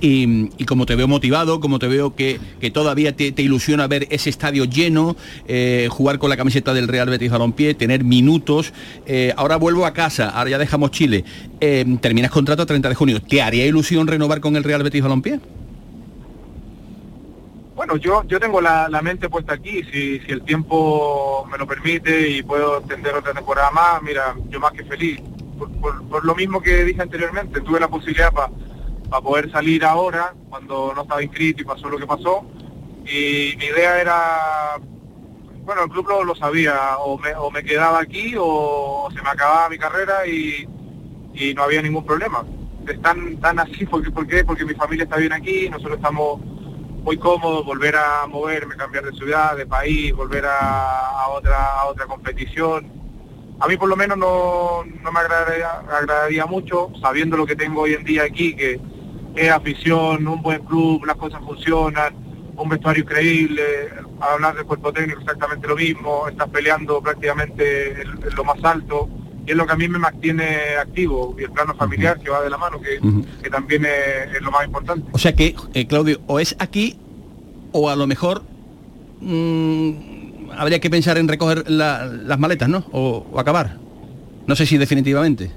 Y, 0.00 0.48
y 0.58 0.64
como 0.64 0.86
te 0.86 0.96
veo 0.96 1.06
motivado, 1.06 1.60
como 1.60 1.78
te 1.78 1.86
veo 1.86 2.14
que, 2.16 2.40
que 2.60 2.70
todavía 2.70 3.14
te, 3.14 3.32
te 3.32 3.42
ilusiona 3.42 3.86
ver 3.86 4.06
ese 4.10 4.30
estadio 4.30 4.64
lleno, 4.64 5.16
eh, 5.46 5.88
jugar 5.90 6.18
con 6.18 6.30
la 6.30 6.36
camiseta 6.36 6.74
del 6.74 6.88
Real 6.88 7.08
Betis 7.08 7.30
Balompié, 7.30 7.74
tener 7.74 8.02
minutos. 8.04 8.72
eh, 9.06 9.32
ahora 9.36 9.56
vuelvo 9.56 9.86
a 9.86 9.92
casa, 9.92 10.30
ahora 10.30 10.50
ya 10.50 10.58
dejamos 10.58 10.90
Chile. 10.90 11.24
eh, 11.60 11.84
terminas 12.00 12.30
contrato 12.30 12.62
a 12.62 12.66
30 12.66 12.88
de 12.88 12.94
junio. 12.94 13.20
¿Te 13.22 13.42
haría 13.42 13.66
ilusión 13.66 14.06
renovar 14.06 14.40
con 14.40 14.56
el 14.56 14.64
Real 14.64 14.82
Betis 14.82 15.02
Balompié? 15.02 15.40
Bueno, 17.74 17.96
yo, 17.96 18.22
yo 18.26 18.38
tengo 18.38 18.60
la, 18.60 18.88
la 18.90 19.00
mente 19.00 19.28
puesta 19.30 19.54
aquí, 19.54 19.82
si, 19.90 20.20
si 20.20 20.32
el 20.32 20.42
tiempo 20.42 21.46
me 21.50 21.56
lo 21.56 21.66
permite 21.66 22.28
y 22.28 22.42
puedo 22.42 22.78
extender 22.78 23.14
otra 23.14 23.32
temporada 23.32 23.70
más, 23.70 24.02
mira, 24.02 24.34
yo 24.50 24.60
más 24.60 24.72
que 24.72 24.84
feliz. 24.84 25.18
Por, 25.80 26.24
lo 26.24 26.34
mismo 26.34 26.60
que 26.60 26.84
dije 26.84 27.02
anteriormente, 27.02 27.60
tuve 27.60 27.80
la 27.80 27.88
posibilidad 27.88 28.32
para 28.32 29.22
poder 29.22 29.50
salir 29.50 29.84
ahora, 29.84 30.34
cuando 30.48 30.92
no 30.94 31.02
estaba 31.02 31.22
inscrito 31.22 31.62
y 31.62 31.64
pasó 31.66 31.88
lo 31.88 31.98
que 31.98 32.06
pasó. 32.06 32.44
Y 33.04 33.56
mi 33.58 33.66
idea 33.66 34.00
era, 34.00 34.78
bueno, 35.64 35.84
el 35.84 35.90
club 35.90 36.08
lo, 36.08 36.24
lo 36.24 36.34
sabía, 36.34 36.98
o 36.98 37.18
me, 37.18 37.34
o 37.34 37.50
me 37.50 37.62
quedaba 37.62 38.00
aquí 38.00 38.34
o 38.38 39.08
se 39.14 39.22
me 39.22 39.28
acababa 39.28 39.68
mi 39.68 39.78
carrera 39.78 40.26
y, 40.26 40.66
no 41.54 41.62
había 41.62 41.82
ningún 41.82 42.04
problema. 42.04 42.44
Es 42.86 43.00
tan, 43.00 43.58
así, 43.58 43.86
porque, 43.86 44.10
¿por 44.10 44.26
qué? 44.26 44.44
Porque 44.44 44.64
mi 44.64 44.74
familia 44.74 45.04
está 45.04 45.16
bien 45.16 45.32
aquí, 45.32 45.68
nosotros 45.70 45.96
estamos 45.96 46.40
muy 47.02 47.16
cómodos, 47.16 47.64
volver 47.64 47.96
a 47.96 48.26
moverme, 48.26 48.76
cambiar 48.76 49.04
de 49.04 49.12
ciudad, 49.12 49.56
de 49.56 49.66
país, 49.66 50.14
volver 50.14 50.44
a 50.46 51.28
otra, 51.28 51.80
a 51.80 51.86
otra 51.86 52.06
competición. 52.06 52.99
A 53.60 53.68
mí 53.68 53.76
por 53.76 53.88
lo 53.88 53.96
menos 53.96 54.16
no, 54.16 54.84
no 55.02 55.12
me 55.12 55.20
agradaría, 55.20 55.68
agradaría 55.70 56.46
mucho, 56.46 56.90
sabiendo 57.00 57.36
lo 57.36 57.46
que 57.46 57.56
tengo 57.56 57.82
hoy 57.82 57.92
en 57.94 58.04
día 58.04 58.22
aquí, 58.24 58.54
que 58.54 58.80
es 59.36 59.50
afición, 59.50 60.26
un 60.26 60.42
buen 60.42 60.62
club, 60.64 61.04
las 61.04 61.16
cosas 61.16 61.40
funcionan, 61.44 62.14
un 62.56 62.68
vestuario 62.68 63.02
increíble, 63.02 63.62
hablar 64.20 64.56
del 64.56 64.64
cuerpo 64.64 64.92
técnico 64.92 65.20
exactamente 65.20 65.68
lo 65.68 65.76
mismo, 65.76 66.26
estás 66.28 66.48
peleando 66.48 67.00
prácticamente 67.00 68.02
en, 68.02 68.08
en 68.08 68.34
lo 68.34 68.44
más 68.44 68.62
alto, 68.64 69.08
y 69.46 69.50
es 69.50 69.56
lo 69.56 69.66
que 69.66 69.72
a 69.72 69.76
mí 69.76 69.88
me 69.88 69.98
mantiene 69.98 70.76
activo, 70.80 71.36
y 71.38 71.44
el 71.44 71.50
plano 71.50 71.74
familiar 71.74 72.18
que 72.18 72.30
va 72.30 72.42
de 72.42 72.50
la 72.50 72.58
mano, 72.58 72.80
que, 72.80 72.98
que 73.42 73.50
también 73.50 73.84
es, 73.84 74.36
es 74.36 74.42
lo 74.42 74.50
más 74.50 74.64
importante. 74.64 75.06
O 75.12 75.18
sea 75.18 75.34
que, 75.34 75.54
eh, 75.74 75.86
Claudio, 75.86 76.20
o 76.26 76.40
es 76.40 76.56
aquí 76.58 76.98
o 77.72 77.88
a 77.88 77.96
lo 77.96 78.06
mejor 78.06 78.42
mm, 79.20 79.90
habría 80.56 80.78
que 80.80 80.90
pensar 80.90 81.18
en 81.18 81.28
recoger 81.28 81.68
la- 81.70 82.06
las 82.06 82.38
maletas, 82.38 82.68
¿no? 82.68 82.84
O, 82.92 83.26
o 83.32 83.40
acabar. 83.40 83.76
No 84.46 84.56
sé 84.56 84.66
si 84.66 84.78
definitivamente. 84.78 85.50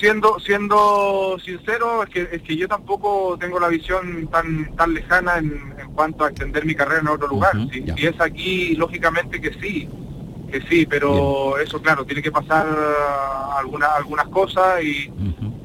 siendo 0.00 0.38
siendo 0.40 1.36
sincero 1.44 2.02
es 2.02 2.08
que 2.10 2.28
es 2.32 2.42
que 2.42 2.56
yo 2.56 2.66
tampoco 2.66 3.36
tengo 3.38 3.60
la 3.60 3.68
visión 3.68 4.26
tan 4.28 4.74
tan 4.74 4.94
lejana 4.94 5.38
en, 5.38 5.74
en 5.78 5.90
cuanto 5.94 6.24
a 6.24 6.28
extender 6.30 6.64
mi 6.64 6.74
carrera 6.74 7.00
en 7.02 7.08
otro 7.08 7.28
lugar 7.28 7.52
si, 7.70 7.84
si 7.96 8.06
es 8.06 8.18
aquí 8.20 8.74
lógicamente 8.76 9.38
que 9.40 9.52
sí 9.60 9.88
que 10.50 10.60
sí 10.68 10.86
pero 10.86 11.58
eso 11.58 11.80
claro 11.82 12.04
tiene 12.06 12.22
que 12.22 12.32
pasar 12.32 12.66
algunas 13.58 13.90
algunas 13.90 14.26
cosas 14.28 14.82
y, 14.82 15.10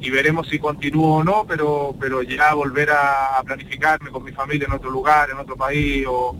y 0.00 0.10
veremos 0.10 0.46
si 0.48 0.58
continúo 0.58 1.16
o 1.18 1.24
no 1.24 1.44
pero 1.48 1.94
pero 1.98 2.22
ya 2.22 2.52
volver 2.54 2.90
a, 2.90 3.38
a 3.38 3.42
planificarme 3.42 4.10
con 4.10 4.22
mi 4.24 4.32
familia 4.32 4.66
en 4.66 4.74
otro 4.74 4.90
lugar 4.90 5.30
en 5.30 5.38
otro 5.38 5.56
país 5.56 6.04
o 6.06 6.36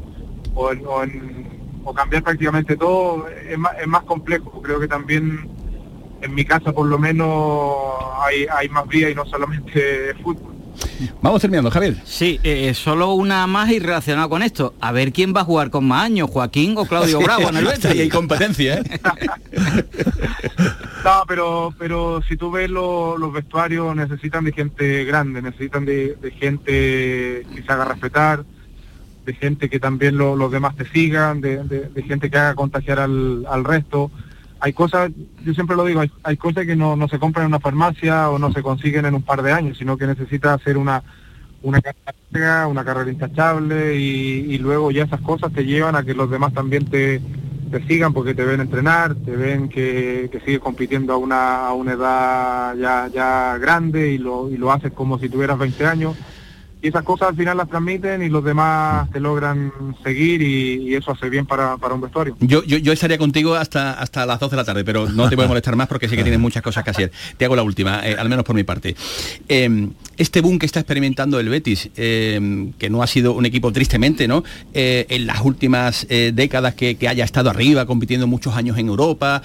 o, 0.54 0.72
en- 0.72 0.86
o 0.86 1.02
en- 1.02 1.57
o 1.88 1.94
cambiar 1.94 2.22
prácticamente 2.22 2.76
todo 2.76 3.26
es 3.28 3.58
más, 3.58 3.72
es 3.80 3.86
más 3.86 4.02
complejo 4.04 4.60
creo 4.62 4.78
que 4.80 4.88
también 4.88 5.48
en 6.20 6.34
mi 6.34 6.44
casa 6.44 6.72
por 6.72 6.86
lo 6.86 6.98
menos 6.98 7.28
hay, 8.20 8.46
hay 8.54 8.68
más 8.68 8.86
vida 8.88 9.08
y 9.10 9.14
no 9.14 9.24
solamente 9.26 10.14
fútbol. 10.22 10.54
Vamos 11.22 11.40
terminando, 11.40 11.70
Javier. 11.72 11.96
Sí, 12.04 12.38
eh, 12.44 12.72
solo 12.72 13.12
una 13.14 13.46
más 13.48 13.68
y 13.70 13.80
relacionada 13.80 14.28
con 14.28 14.42
esto. 14.42 14.74
A 14.80 14.92
ver 14.92 15.12
quién 15.12 15.34
va 15.34 15.40
a 15.40 15.44
jugar 15.44 15.70
con 15.70 15.84
más 15.88 16.04
años, 16.04 16.30
Joaquín 16.30 16.74
o 16.76 16.86
Claudio 16.86 17.18
Bravo 17.24 17.48
en 17.48 17.56
el 17.56 17.64
Betis. 17.64 17.84
ahí 17.86 18.00
hay 18.02 18.08
competencia, 18.08 18.74
¿eh? 18.78 19.00
No, 21.04 21.22
pero 21.26 21.72
pero 21.78 22.20
si 22.28 22.36
tú 22.36 22.50
ves 22.50 22.68
lo- 22.70 23.16
los 23.16 23.32
vestuarios 23.32 23.94
necesitan 23.96 24.44
de 24.44 24.52
gente 24.52 25.04
grande, 25.04 25.40
necesitan 25.42 25.84
de, 25.84 26.16
de 26.20 26.30
gente 26.32 27.46
que 27.54 27.62
se 27.64 27.72
haga 27.72 27.84
respetar, 27.86 28.44
de 29.28 29.34
gente 29.34 29.68
que 29.68 29.78
también 29.78 30.16
lo- 30.16 30.36
los 30.36 30.50
demás 30.50 30.74
te 30.74 30.86
sigan, 30.86 31.42
de, 31.42 31.90
gente 32.06 32.30
que 32.30 32.38
haga 32.38 32.54
contagiar 32.54 32.98
al, 32.98 33.64
resto. 33.64 34.10
Hay 34.58 34.72
cosas, 34.72 35.10
yo 35.44 35.52
siempre 35.52 35.76
lo 35.76 35.84
digo, 35.84 36.00
hay, 36.22 36.36
cosas 36.38 36.64
que 36.64 36.74
no, 36.74 36.96
se 37.08 37.18
compran 37.18 37.44
en 37.44 37.48
una 37.48 37.60
farmacia 37.60 38.30
o 38.30 38.38
no 38.38 38.50
se 38.52 38.62
consiguen 38.62 39.04
en 39.04 39.14
un 39.14 39.22
par 39.22 39.42
de 39.42 39.52
años, 39.52 39.76
sino 39.76 39.98
que 39.98 40.06
necesita 40.06 40.54
hacer 40.54 40.78
una 40.78 41.02
una 41.60 41.80
carrera, 41.82 42.68
una 42.68 42.84
carrera 42.84 43.10
intachable 43.10 43.96
y, 43.96 44.56
luego 44.58 44.92
ya 44.92 45.02
esas 45.02 45.20
cosas 45.20 45.52
te 45.52 45.64
llevan 45.64 45.96
a 45.96 46.04
que 46.04 46.14
los 46.14 46.30
demás 46.30 46.54
también 46.54 46.84
te, 46.86 47.20
sigan 47.88 48.14
porque 48.14 48.32
te 48.32 48.44
ven 48.44 48.60
entrenar, 48.60 49.16
te 49.16 49.32
ven 49.32 49.68
que, 49.68 50.28
que 50.30 50.40
sigues 50.40 50.60
compitiendo 50.60 51.12
a 51.12 51.16
una, 51.16 51.66
a 51.66 51.72
una 51.74 51.92
edad 51.94 52.76
ya, 52.76 53.08
ya 53.12 53.58
grande 53.58 54.12
y 54.12 54.18
lo, 54.18 54.48
y 54.48 54.56
lo 54.56 54.70
haces 54.70 54.92
como 54.92 55.18
si 55.18 55.28
tuvieras 55.28 55.58
20 55.58 55.84
años. 55.84 56.16
Y 56.80 56.88
esas 56.88 57.02
cosas 57.02 57.30
al 57.30 57.36
final 57.36 57.56
las 57.56 57.68
transmiten 57.68 58.22
y 58.22 58.28
los 58.28 58.44
demás 58.44 59.10
te 59.10 59.20
logran 59.20 59.72
seguir 60.02 60.42
y, 60.42 60.94
eso 60.94 61.12
hace 61.12 61.28
bien 61.28 61.46
para, 61.46 61.76
para 61.76 61.94
un 61.94 62.00
vestuario. 62.00 62.36
Yo, 62.40 62.64
yo, 62.64 62.78
yo 62.78 62.92
estaría 62.92 63.18
contigo 63.18 63.54
hasta, 63.54 63.92
hasta 63.92 64.26
las 64.26 64.40
12 64.40 64.50
de 64.50 64.56
la 64.56 64.64
tarde, 64.64 64.84
pero 64.84 65.08
no 65.08 65.28
te 65.28 65.36
voy 65.36 65.44
a 65.44 65.48
molestar 65.48 65.76
más 65.76 65.86
porque 65.86 66.08
sé 66.08 66.16
que 66.16 66.22
tienes 66.22 66.40
muchas 66.40 66.62
cosas 66.62 66.82
que 66.82 66.90
hacer. 66.90 67.12
Te 67.36 67.44
hago 67.44 67.54
la 67.54 67.62
última, 67.62 68.06
eh, 68.06 68.16
al 68.18 68.28
menos 68.28 68.44
por 68.44 68.56
mi 68.56 68.64
parte. 68.64 68.96
Eh, 69.48 69.88
este 70.18 70.40
boom 70.40 70.58
que 70.58 70.66
está 70.66 70.80
experimentando 70.80 71.38
el 71.38 71.48
Betis, 71.48 71.90
eh, 71.96 72.70
que 72.76 72.90
no 72.90 73.02
ha 73.02 73.06
sido 73.06 73.32
un 73.34 73.46
equipo 73.46 73.72
tristemente, 73.72 74.26
¿no? 74.26 74.42
Eh, 74.74 75.06
en 75.08 75.26
las 75.26 75.40
últimas 75.42 76.06
eh, 76.10 76.32
décadas 76.34 76.74
que, 76.74 76.96
que 76.96 77.08
haya 77.08 77.24
estado 77.24 77.50
arriba, 77.50 77.86
compitiendo 77.86 78.26
muchos 78.26 78.54
años 78.56 78.76
en 78.78 78.88
Europa, 78.88 79.42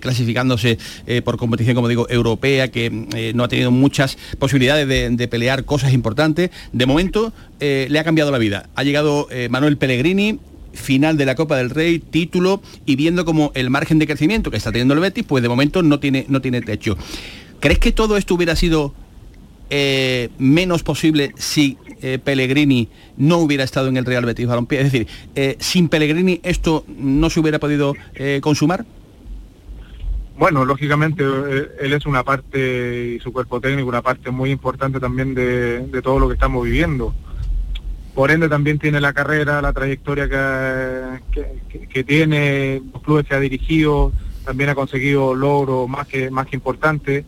clasificándose 0.00 0.78
por 1.24 1.36
competición, 1.36 1.74
como 1.74 1.88
digo, 1.88 2.08
europea, 2.08 2.68
que 2.68 2.90
no 3.34 3.44
ha 3.44 3.48
tenido 3.48 3.70
muchas 3.70 4.16
posibilidades 4.38 4.88
de, 4.88 5.10
de 5.10 5.28
pelear 5.28 5.64
cosas 5.64 5.92
importantes. 5.92 6.50
De 6.72 6.86
momento 6.86 7.32
eh, 7.60 7.86
le 7.90 7.98
ha 7.98 8.04
cambiado 8.04 8.30
la 8.30 8.38
vida. 8.38 8.68
Ha 8.74 8.84
llegado 8.84 9.28
eh, 9.30 9.48
Manuel 9.48 9.76
Pellegrini, 9.76 10.38
final 10.72 11.16
de 11.16 11.26
la 11.26 11.34
Copa 11.34 11.56
del 11.56 11.70
Rey, 11.70 11.98
título 11.98 12.62
y 12.86 12.96
viendo 12.96 13.24
como 13.24 13.52
el 13.54 13.70
margen 13.70 13.98
de 13.98 14.06
crecimiento 14.06 14.50
que 14.50 14.56
está 14.56 14.70
teniendo 14.70 14.94
el 14.94 15.00
Betis, 15.00 15.24
pues 15.26 15.42
de 15.42 15.48
momento 15.48 15.82
no 15.82 15.98
tiene, 16.00 16.26
no 16.28 16.40
tiene 16.40 16.60
techo. 16.60 16.96
¿Crees 17.60 17.78
que 17.78 17.92
todo 17.92 18.16
esto 18.16 18.34
hubiera 18.34 18.54
sido 18.54 18.94
eh, 19.70 20.28
menos 20.38 20.82
posible 20.82 21.32
si 21.36 21.76
Pellegrini 22.22 22.88
no 23.16 23.38
hubiera 23.38 23.64
estado 23.64 23.88
en 23.88 23.96
el 23.96 24.04
Real 24.04 24.24
Betis 24.24 24.46
Balompié? 24.46 24.82
Es 24.82 24.92
decir, 24.92 25.08
sin 25.58 25.88
Pellegrini 25.88 26.40
esto 26.44 26.84
no 26.86 27.28
se 27.28 27.40
hubiera 27.40 27.58
podido 27.58 27.94
consumar. 28.40 28.86
Bueno, 30.38 30.64
lógicamente 30.64 31.24
eh, 31.24 31.68
él 31.80 31.92
es 31.92 32.06
una 32.06 32.22
parte 32.22 33.16
y 33.16 33.18
su 33.18 33.32
cuerpo 33.32 33.60
técnico 33.60 33.88
una 33.88 34.02
parte 34.02 34.30
muy 34.30 34.52
importante 34.52 35.00
también 35.00 35.34
de, 35.34 36.00
todo 36.00 36.20
lo 36.20 36.28
que 36.28 36.34
estamos 36.34 36.64
viviendo. 36.64 37.12
Por 38.14 38.30
ende 38.30 38.48
también 38.48 38.78
tiene 38.78 39.00
la 39.00 39.12
carrera, 39.12 39.60
la 39.60 39.72
trayectoria 39.72 40.28
que, 40.28 41.88
que- 41.88 42.04
tiene, 42.04 42.80
los 42.92 43.02
clubes 43.02 43.26
que 43.26 43.34
ha 43.34 43.40
dirigido, 43.40 44.12
también 44.44 44.70
ha 44.70 44.76
conseguido 44.76 45.34
logros 45.34 45.88
más 45.88 46.06
que, 46.06 46.30
más 46.30 46.46
que 46.46 46.54
importantes. 46.54 47.24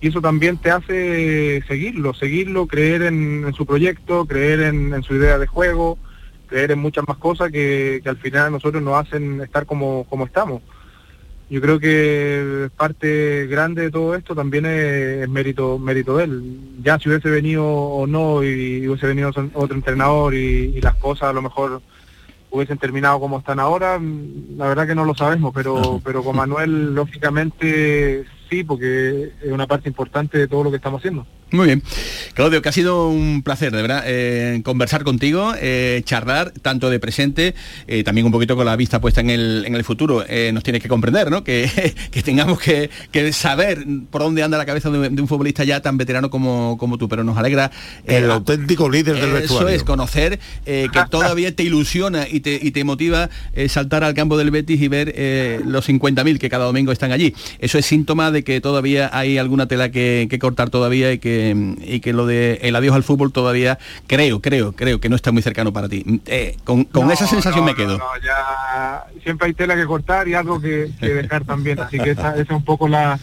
Y 0.00 0.08
eso 0.08 0.20
también 0.20 0.56
te 0.56 0.72
hace 0.72 1.62
seguirlo, 1.68 2.14
seguirlo, 2.14 2.66
creer 2.66 3.02
en, 3.02 3.52
su 3.54 3.64
proyecto, 3.64 4.24
creer 4.26 4.62
en, 4.62 5.02
su 5.04 5.14
idea 5.14 5.38
de 5.38 5.46
juego, 5.46 5.98
creer 6.48 6.72
en 6.72 6.80
muchas 6.80 7.06
más 7.06 7.18
cosas 7.18 7.52
que, 7.52 8.00
que 8.02 8.08
al 8.08 8.16
final 8.16 8.50
nosotros 8.50 8.82
nos 8.82 8.94
hacen 9.06 9.40
estar 9.40 9.66
como, 9.66 10.04
como 10.08 10.26
estamos. 10.26 10.62
Yo 11.50 11.60
creo 11.60 11.80
que 11.80 12.70
parte 12.76 13.46
grande 13.48 13.82
de 13.82 13.90
todo 13.90 14.14
esto 14.14 14.36
también 14.36 14.66
es, 14.66 15.22
es 15.22 15.28
mérito 15.28 15.80
mérito 15.80 16.16
de 16.16 16.24
él. 16.24 16.60
Ya 16.82 16.98
si 16.98 17.08
hubiese 17.08 17.28
venido 17.28 17.66
o 17.66 18.06
no 18.06 18.44
y, 18.44 18.86
hubiese 18.86 19.08
venido 19.08 19.30
otro 19.54 19.76
entrenador 19.76 20.34
y, 20.34 20.76
y 20.76 20.80
las 20.80 20.94
cosas 20.94 21.30
a 21.30 21.32
lo 21.32 21.42
mejor 21.42 21.82
hubiesen 22.50 22.78
terminado 22.78 23.18
como 23.20 23.38
están 23.38 23.60
ahora, 23.60 24.00
la 24.56 24.68
verdad 24.68 24.86
que 24.86 24.94
no 24.94 25.04
lo 25.04 25.14
sabemos, 25.14 25.52
pero 25.54 26.00
pero 26.04 26.22
con 26.22 26.36
Manuel 26.36 26.94
lógicamente 26.94 28.24
sí, 28.48 28.64
porque 28.64 29.32
es 29.42 29.52
una 29.52 29.66
parte 29.66 29.88
importante 29.88 30.38
de 30.38 30.48
todo 30.48 30.64
lo 30.64 30.70
que 30.70 30.76
estamos 30.76 31.00
haciendo. 31.00 31.26
Muy 31.52 31.66
bien. 31.66 31.82
Claudio, 32.34 32.62
que 32.62 32.68
ha 32.68 32.72
sido 32.72 33.08
un 33.08 33.42
placer, 33.42 33.72
de 33.74 33.82
verdad, 33.82 34.04
eh, 34.06 34.60
conversar 34.64 35.02
contigo, 35.02 35.52
eh, 35.60 36.02
charlar 36.04 36.52
tanto 36.62 36.90
de 36.90 37.00
presente, 37.00 37.54
eh, 37.88 38.04
también 38.04 38.24
un 38.26 38.32
poquito 38.32 38.54
con 38.54 38.66
la 38.66 38.76
vista 38.76 39.00
puesta 39.00 39.20
en 39.20 39.30
el, 39.30 39.64
en 39.66 39.74
el 39.74 39.82
futuro. 39.82 40.24
Eh, 40.28 40.52
nos 40.52 40.62
tienes 40.62 40.80
que 40.80 40.88
comprender, 40.88 41.30
¿no? 41.30 41.42
Que, 41.42 41.68
que 42.12 42.22
tengamos 42.22 42.60
que, 42.60 42.90
que 43.10 43.32
saber 43.32 43.84
por 44.10 44.22
dónde 44.22 44.42
anda 44.44 44.58
la 44.58 44.66
cabeza 44.66 44.90
de, 44.90 45.08
de 45.08 45.22
un 45.22 45.26
futbolista 45.26 45.64
ya 45.64 45.80
tan 45.80 45.96
veterano 45.96 46.30
como, 46.30 46.76
como 46.78 46.98
tú, 46.98 47.08
pero 47.08 47.24
nos 47.24 47.36
alegra... 47.36 47.70
El 48.06 48.30
auténtico 48.30 48.88
líder 48.88 49.16
del 49.16 49.24
Eso 49.24 49.34
vestuario. 49.34 49.68
es, 49.70 49.82
conocer 49.82 50.38
que 50.64 50.88
todavía 51.10 51.54
te 51.54 51.64
ilusiona 51.64 52.28
y 52.28 52.40
te, 52.40 52.58
y 52.62 52.70
te 52.70 52.84
motiva 52.84 53.28
saltar 53.68 54.04
al 54.04 54.14
campo 54.14 54.36
del 54.36 54.50
Betis 54.50 54.80
y 54.80 54.88
ver 54.88 55.14
los 55.64 55.88
50.000 55.88 56.38
que 56.38 56.48
cada 56.48 56.64
domingo 56.64 56.92
están 56.92 57.12
allí. 57.12 57.34
Eso 57.58 57.78
es 57.78 57.86
síntoma 57.86 58.30
de 58.30 58.44
que 58.44 58.60
todavía 58.60 59.10
hay 59.12 59.38
alguna 59.38 59.66
tela 59.66 59.90
que, 59.90 60.26
que 60.30 60.38
cortar 60.38 60.70
todavía 60.70 61.12
y 61.12 61.18
que, 61.18 61.39
y 61.82 62.00
que 62.00 62.12
lo 62.12 62.26
de 62.26 62.60
el 62.62 62.76
adiós 62.76 62.94
al 62.94 63.02
fútbol 63.02 63.32
todavía, 63.32 63.78
creo, 64.06 64.40
creo, 64.40 64.72
creo 64.72 65.00
que 65.00 65.08
no 65.08 65.16
está 65.16 65.32
muy 65.32 65.42
cercano 65.42 65.72
para 65.72 65.88
ti. 65.88 66.04
Eh, 66.26 66.56
con 66.64 66.84
con 66.84 67.06
No, 67.06 67.12
esa 67.12 67.26
sensación 67.26 67.64
no, 67.64 67.70
me 67.72 67.74
quedo. 67.74 67.98
no, 67.98 68.04
no, 68.04 68.22
ya 68.24 69.04
siempre 69.22 69.48
hay 69.48 69.54
tela 69.54 69.76
que 69.76 69.86
cortar 69.86 70.28
y 70.28 70.34
algo 70.34 70.60
que, 70.60 70.90
que 70.98 71.08
dejar 71.14 71.44
también, 71.44 71.78
así 71.80 71.98
que 71.98 72.10
esa, 72.10 72.32
esa 72.32 72.42
es 72.42 72.50
un 72.50 72.64
poco 72.64 72.88
la, 72.88 73.18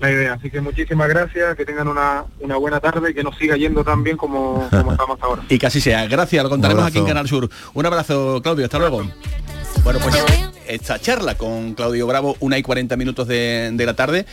la 0.00 0.10
idea. 0.10 0.34
Así 0.34 0.50
que 0.50 0.60
muchísimas 0.60 1.08
gracias, 1.08 1.56
que 1.56 1.64
tengan 1.64 1.88
una, 1.88 2.24
una 2.40 2.56
buena 2.56 2.80
tarde 2.80 3.10
y 3.10 3.14
que 3.14 3.22
nos 3.22 3.36
siga 3.38 3.56
yendo 3.56 3.84
tan 3.84 4.02
bien 4.02 4.16
como, 4.16 4.68
como 4.70 4.92
estamos 4.92 5.18
ahora. 5.22 5.42
Y 5.48 5.58
que 5.58 5.66
así 5.66 5.80
sea. 5.80 6.06
Gracias, 6.06 6.42
lo 6.42 6.50
contaremos 6.50 6.84
aquí 6.84 6.98
en. 6.98 7.06
Canal 7.06 7.28
Sur. 7.28 7.48
Un 7.74 7.86
abrazo, 7.86 8.40
Claudio, 8.42 8.64
hasta 8.64 8.78
luego. 8.78 9.02
Bueno, 9.82 9.98
pues 10.02 10.16
esta 10.66 10.98
charla 10.98 11.34
con 11.34 11.74
Claudio 11.74 12.06
Bravo, 12.06 12.36
una 12.40 12.56
y 12.56 12.62
40 12.62 12.96
minutos 12.96 13.28
de, 13.28 13.70
de 13.72 13.86
la 13.86 13.94
tarde. 13.94 14.24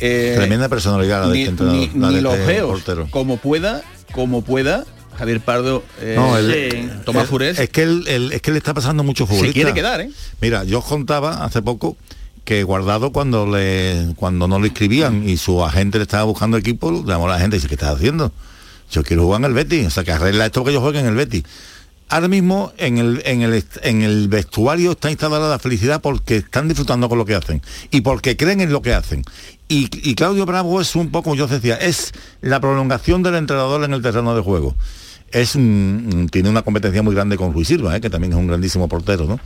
Eh, 0.00 0.34
Tremenda 0.36 0.68
personalidad 0.68 1.22
la 1.22 1.28
de 1.28 1.32
ni, 1.34 1.38
este 1.40 1.50
entrenador, 1.50 1.80
ni- 1.94 2.00
la 2.00 2.08
ni 2.08 2.14
de 2.16 2.22
los 2.22 2.34
este 2.34 2.60
portero. 2.62 3.08
como 3.10 3.36
pueda, 3.38 3.82
como 4.12 4.42
pueda, 4.42 4.84
Javier 5.18 5.40
Pardo, 5.40 5.82
eh, 6.00 6.14
No, 6.16 6.36
el- 6.36 6.90
Tomás 7.04 7.22
el- 7.24 7.28
Furés, 7.28 7.58
Es 7.58 7.70
que 7.70 7.82
él, 7.82 8.04
él- 8.06 8.32
es 8.32 8.42
que 8.42 8.50
le 8.50 8.58
está 8.58 8.74
pasando 8.74 9.02
mucho 9.02 9.24
se 9.26 9.30
futbolista. 9.32 9.54
quiere 9.54 9.72
quedar, 9.74 10.00
¿eh? 10.02 10.10
Mira, 10.40 10.64
yo 10.64 10.78
os 10.80 10.84
contaba 10.84 11.44
hace 11.44 11.62
poco 11.62 11.96
que 12.44 12.62
Guardado 12.62 13.10
cuando 13.12 13.46
le 13.46 14.12
cuando 14.16 14.46
no 14.46 14.58
lo 14.58 14.66
inscribían 14.66 15.28
y 15.28 15.36
su 15.36 15.64
agente 15.64 15.98
le 15.98 16.02
estaba 16.02 16.24
buscando 16.24 16.56
equipo, 16.56 16.90
le 16.92 17.02
llamó 17.12 17.26
a 17.28 17.32
la 17.32 17.38
gente 17.40 17.56
y 17.56 17.58
dice, 17.58 17.68
¿qué 17.68 17.74
estás 17.74 17.96
haciendo? 17.96 18.30
Yo 18.92 19.02
quiero 19.02 19.22
jugar 19.24 19.40
en 19.40 19.46
el 19.46 19.52
Betis, 19.54 19.86
o 19.86 19.90
sea 19.90 20.04
que 20.04 20.12
arregla 20.12 20.46
esto 20.46 20.62
que 20.64 20.72
yo 20.72 20.80
juegue 20.80 21.00
en 21.00 21.06
el 21.06 21.14
Betis. 21.16 21.42
Ahora 22.08 22.28
mismo 22.28 22.72
en 22.78 22.98
el, 22.98 23.22
en 23.24 23.42
el, 23.42 23.64
en 23.82 24.02
el 24.02 24.28
vestuario 24.28 24.92
está 24.92 25.10
instalada 25.10 25.48
la 25.50 25.58
felicidad 25.58 26.00
porque 26.00 26.36
están 26.36 26.68
disfrutando 26.68 27.08
con 27.08 27.18
lo 27.18 27.24
que 27.24 27.34
hacen 27.34 27.60
y 27.90 28.02
porque 28.02 28.36
creen 28.36 28.60
en 28.60 28.72
lo 28.72 28.80
que 28.80 28.94
hacen. 28.94 29.24
Y, 29.68 29.88
y 30.08 30.14
Claudio 30.14 30.46
Bravo 30.46 30.80
es 30.80 30.94
un 30.94 31.10
poco, 31.10 31.24
como 31.24 31.34
yo 31.36 31.48
decía, 31.48 31.74
es 31.74 32.12
la 32.40 32.60
prolongación 32.60 33.24
del 33.24 33.34
entrenador 33.34 33.82
en 33.82 33.92
el 33.92 34.02
terreno 34.02 34.36
de 34.36 34.42
juego. 34.42 34.76
Es 35.32 35.56
un- 35.56 36.28
tiene 36.30 36.48
una 36.48 36.62
competencia 36.62 37.02
muy 37.02 37.12
grande 37.12 37.36
con 37.36 37.52
Luis 37.52 37.66
Silva, 37.66 37.96
¿eh? 37.96 38.00
que 38.00 38.08
también 38.08 38.32
es 38.32 38.38
un 38.38 38.46
grandísimo 38.46 38.88
portero, 38.88 39.24
¿no? 39.24 39.40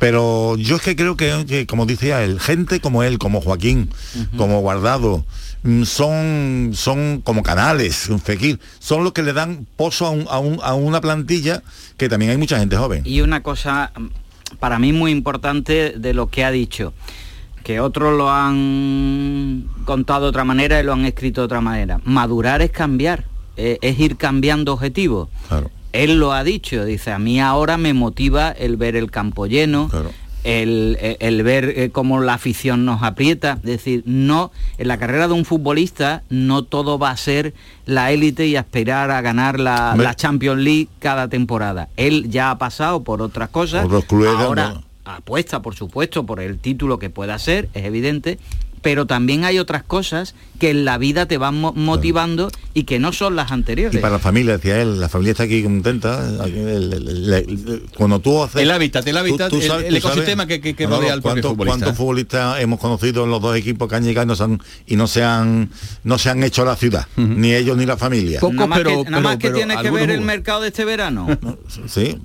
Pero 0.00 0.56
yo 0.56 0.76
es 0.76 0.82
que 0.82 0.96
creo 0.96 1.16
que, 1.16 1.44
que, 1.46 1.66
como 1.66 1.84
decía 1.86 2.24
él, 2.24 2.40
gente 2.40 2.80
como 2.80 3.02
él, 3.02 3.18
como 3.18 3.40
Joaquín, 3.42 3.90
como 4.36 4.60
Guardado, 4.60 5.24
mm, 5.62 5.82
son, 5.84 6.70
son 6.74 7.20
como 7.22 7.42
canales, 7.42 8.08
un 8.08 8.18
Fekir, 8.18 8.58
son 8.78 9.04
los 9.04 9.12
que 9.12 9.22
le 9.22 9.32
dan 9.34 9.66
pozo 9.76 10.06
a, 10.06 10.10
un- 10.10 10.26
a 10.30 10.38
un- 10.38 10.58
a 10.62 10.72
una 10.74 11.00
plantilla 11.02 11.62
que 11.98 12.08
también 12.08 12.30
hay 12.30 12.38
mucha 12.38 12.58
gente 12.58 12.76
joven. 12.78 13.02
Y 13.04 13.20
una 13.20 13.42
cosa 13.42 13.92
mm, 13.94 14.56
para 14.58 14.78
mí 14.78 14.92
muy 14.94 15.12
importante 15.12 15.92
de 15.96 16.14
lo 16.14 16.28
que 16.30 16.44
ha 16.44 16.50
dicho, 16.50 16.94
que 17.62 17.78
otros 17.80 18.16
lo 18.16 18.30
han 18.30 19.66
contado 19.84 20.22
de 20.24 20.28
otra 20.30 20.44
manera 20.44 20.80
y 20.80 20.82
lo 20.82 20.94
han 20.94 21.04
escrito 21.04 21.42
de 21.42 21.44
otra 21.44 21.60
manera. 21.60 22.00
Madurar 22.04 22.62
es 22.62 22.70
cambiar, 22.70 23.24
eh, 23.58 23.76
es 23.82 23.98
ir 24.00 24.16
cambiando 24.16 24.72
objetivos. 24.72 25.28
Él 25.92 26.18
lo 26.20 26.32
ha 26.32 26.44
dicho, 26.44 26.84
dice, 26.84 27.10
a 27.12 27.18
mí 27.18 27.40
ahora 27.40 27.76
me 27.76 27.94
motiva 27.94 28.50
el 28.50 28.76
ver 28.76 28.94
el 28.96 29.10
campo 29.10 29.46
lleno, 29.46 29.88
el, 30.44 30.96
el- 31.00 31.16
el 31.20 31.42
ver 31.42 31.64
eh, 31.76 31.90
cómo 31.90 32.20
la 32.20 32.34
afición 32.34 32.84
nos 32.84 33.02
aprieta. 33.02 33.54
Es 33.54 33.62
decir, 33.62 34.02
no, 34.06 34.52
en 34.78 34.88
la 34.88 34.98
carrera 34.98 35.26
de 35.28 35.34
un 35.34 35.44
futbolista 35.44 36.22
no 36.30 36.62
todo 36.62 36.98
va 36.98 37.10
a 37.10 37.16
ser 37.16 37.54
la 37.86 38.12
élite 38.12 38.46
y 38.46 38.56
aspirar 38.56 39.10
a 39.10 39.20
ganar 39.20 39.58
la, 39.60 39.94
la 39.96 40.14
Champions 40.14 40.62
League 40.62 40.88
cada 41.00 41.28
temporada. 41.28 41.88
Él 41.96 42.30
ya 42.30 42.50
ha 42.50 42.58
pasado 42.58 43.02
por 43.02 43.20
otras 43.20 43.48
cosas. 43.50 43.82
Por 43.82 43.92
los 43.92 44.04
clubes, 44.04 44.30
ahora 44.34 44.68
¿no? 44.74 44.84
apuesta, 45.04 45.60
por 45.60 45.74
supuesto, 45.74 46.24
por 46.24 46.40
el 46.40 46.58
título 46.58 46.98
que 47.00 47.10
pueda 47.10 47.36
ser, 47.38 47.68
es 47.74 47.84
evidente. 47.84 48.38
Pero 48.82 49.06
también 49.06 49.44
hay 49.44 49.58
otras 49.58 49.82
cosas 49.82 50.34
que 50.58 50.70
en 50.70 50.84
la 50.86 50.96
vida 50.96 51.26
te 51.26 51.36
van 51.38 51.60
mo- 51.60 51.72
motivando 51.74 52.50
y 52.72 52.84
que 52.84 52.98
no 52.98 53.12
son 53.12 53.36
las 53.36 53.52
anteriores. 53.52 53.94
Y 53.98 54.00
para 54.00 54.14
la 54.14 54.18
familia, 54.18 54.56
decía 54.56 54.80
él, 54.80 54.98
la 55.00 55.08
familia 55.10 55.32
está 55.32 55.42
aquí 55.44 55.62
contenta. 55.62 56.42
aquí, 56.42 56.58
el- 56.58 56.92
el- 56.92 57.08
el- 57.08 57.32
el- 57.34 57.82
cuando 57.96 58.20
tú 58.20 58.42
haces... 58.42 58.62
El 58.62 58.70
hábitat, 58.70 59.06
el 59.06 59.16
hábitat, 59.18 59.52
el- 59.52 59.84
el 59.84 59.96
ecosistema 59.96 60.46
que- 60.46 60.60
que- 60.62 60.74
que 60.74 60.84
Manolo, 60.84 61.00
rodea 61.02 61.12
al 61.14 61.20
¿cuántos- 61.22 61.50
futbolista? 61.50 61.78
¿Cuántos 61.78 61.96
futbolistas 61.98 62.60
hemos 62.60 62.80
conocido 62.80 63.24
en 63.24 63.30
los 63.30 63.42
dos 63.42 63.54
equipos 63.56 63.88
que 63.88 63.96
han 63.96 64.04
llegado 64.04 64.24
y 64.24 64.28
no 64.28 64.34
se 64.36 64.42
han, 64.44 64.60
y 64.86 64.96
no 64.96 65.06
se 65.06 65.22
han, 65.24 65.70
no 66.04 66.18
se 66.18 66.30
han 66.30 66.42
hecho 66.42 66.62
a 66.62 66.64
la 66.66 66.76
ciudad? 66.76 67.06
Ni 67.16 67.52
ellos 67.54 67.76
ni 67.76 67.84
la 67.86 67.96
familia. 67.98 68.40
nada 68.42 68.66
más 68.66 68.80
que, 68.82 69.04
nada 69.04 69.20
más 69.20 69.36
que 69.36 69.50
tiene 69.50 69.76
que 69.82 69.90
ver 69.90 70.10
el 70.10 70.22
mercado 70.22 70.62
de 70.62 70.68
este 70.68 70.84
verano. 70.84 71.26
Sí. 71.86 72.16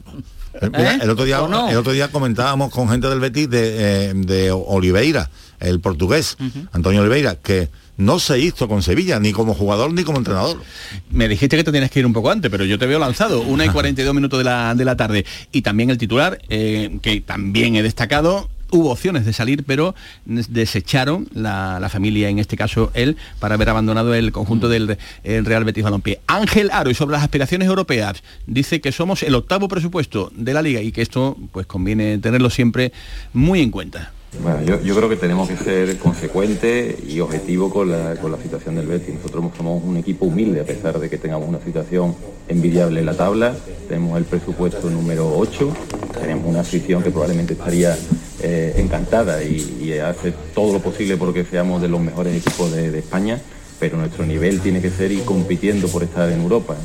Eh, 0.61 0.69
mira, 0.71 0.93
¿Eh? 0.95 0.99
el, 1.01 1.09
otro 1.09 1.25
día, 1.25 1.39
el 1.69 1.75
otro 1.77 1.91
día 1.91 2.07
comentábamos 2.07 2.71
con 2.71 2.87
gente 2.89 3.09
del 3.09 3.19
Betis 3.19 3.49
de, 3.49 3.75
eh, 4.09 4.13
de 4.15 4.51
Oliveira, 4.51 5.29
el 5.59 5.79
portugués, 5.79 6.37
Antonio 6.71 7.01
Oliveira, 7.01 7.35
que 7.35 7.69
no 7.97 8.19
se 8.19 8.39
hizo 8.39 8.67
con 8.67 8.83
Sevilla, 8.83 9.19
ni 9.19 9.31
como 9.31 9.53
jugador 9.53 9.93
ni 9.93 10.03
como 10.03 10.17
entrenador. 10.17 10.61
Me 11.09 11.27
dijiste 11.27 11.57
que 11.57 11.63
te 11.63 11.71
tienes 11.71 11.91
que 11.91 11.99
ir 11.99 12.05
un 12.05 12.13
poco 12.13 12.31
antes, 12.31 12.51
pero 12.51 12.65
yo 12.65 12.77
te 12.77 12.85
veo 12.85 12.99
lanzado, 12.99 13.41
una 13.41 13.65
y 13.65 13.69
42 13.69 14.13
minutos 14.15 14.37
de 14.39 14.43
la, 14.43 14.75
de 14.75 14.85
la 14.85 14.97
tarde. 14.97 15.25
Y 15.51 15.61
también 15.61 15.89
el 15.89 15.97
titular, 15.97 16.39
eh, 16.49 16.97
que 17.01 17.21
también 17.21 17.75
he 17.75 17.83
destacado, 17.83 18.49
hubo 18.71 18.91
opciones 18.91 19.25
de 19.25 19.31
salir, 19.31 19.63
pero 19.63 19.95
desecharon 20.25 21.27
la, 21.33 21.79
la 21.79 21.89
familia, 21.89 22.29
en 22.29 22.39
este 22.39 22.57
caso 22.57 22.91
él, 22.93 23.15
para 23.39 23.55
haber 23.55 23.69
abandonado 23.69 24.13
el 24.13 24.31
conjunto 24.31 24.67
del 24.67 24.97
el 25.23 25.45
Real 25.45 25.63
Betis 25.63 25.83
Balompié. 25.83 26.19
Ángel 26.27 26.71
Aro, 26.71 26.89
y 26.89 26.95
sobre 26.95 27.13
las 27.13 27.23
aspiraciones 27.23 27.67
europeas, 27.67 28.23
dice 28.47 28.81
que 28.81 28.91
somos 28.91 29.23
el 29.23 29.35
octavo 29.35 29.67
presupuesto 29.67 30.31
de 30.35 30.53
la 30.53 30.61
liga 30.61 30.81
y 30.81 30.91
que 30.91 31.01
esto 31.01 31.37
pues 31.51 31.65
conviene 31.65 32.17
tenerlo 32.17 32.49
siempre 32.49 32.91
muy 33.33 33.61
en 33.61 33.71
cuenta. 33.71 34.11
Bueno, 34.41 34.61
yo, 34.61 34.95
creo 34.95 35.09
que 35.09 35.15
tenemos 35.15 35.47
que 35.47 35.57
ser 35.57 35.97
consecuentes 35.97 36.95
y 37.07 37.19
objetivos 37.19 37.71
con 37.71 37.91
la, 37.91 38.15
con 38.15 38.31
la 38.31 38.37
situación 38.37 38.75
del 38.75 38.87
Betis. 38.87 39.15
Nosotros 39.15 39.45
somos 39.57 39.83
un 39.83 39.97
equipo 39.97 40.25
humilde 40.25 40.61
a 40.61 40.63
pesar 40.63 40.99
de 40.99 41.09
que 41.09 41.17
tengamos 41.17 41.47
una 41.47 41.59
situación 41.59 42.15
envidiable 42.47 42.99
en 42.99 43.05
la 43.05 43.15
tabla. 43.15 43.55
Tenemos 43.87 44.17
el 44.17 44.25
presupuesto 44.25 44.89
número 44.89 45.35
8, 45.37 45.73
tenemos 46.19 46.45
una 46.45 46.61
afición 46.61 47.01
que 47.01 47.11
probablemente 47.11 47.53
estaría 47.53 47.97
eh, 48.41 48.73
encantada 48.77 49.43
y, 49.43 49.97
hace 49.99 50.33
todo 50.53 50.73
lo 50.73 50.79
posible 50.79 51.15
porque 51.17 51.45
seamos 51.45 51.81
de 51.81 51.87
los 51.87 52.01
mejores 52.01 52.35
equipos 52.35 52.71
de, 52.71 52.99
España, 52.99 53.39
pero 53.79 53.97
nuestro 53.97 54.25
nivel 54.25 54.59
tiene 54.59 54.81
que 54.81 54.89
ser 54.89 55.11
ir 55.11 55.23
compitiendo 55.23 55.87
por 55.87 56.03
estar 56.03 56.29
en 56.29 56.41
Europa. 56.41 56.75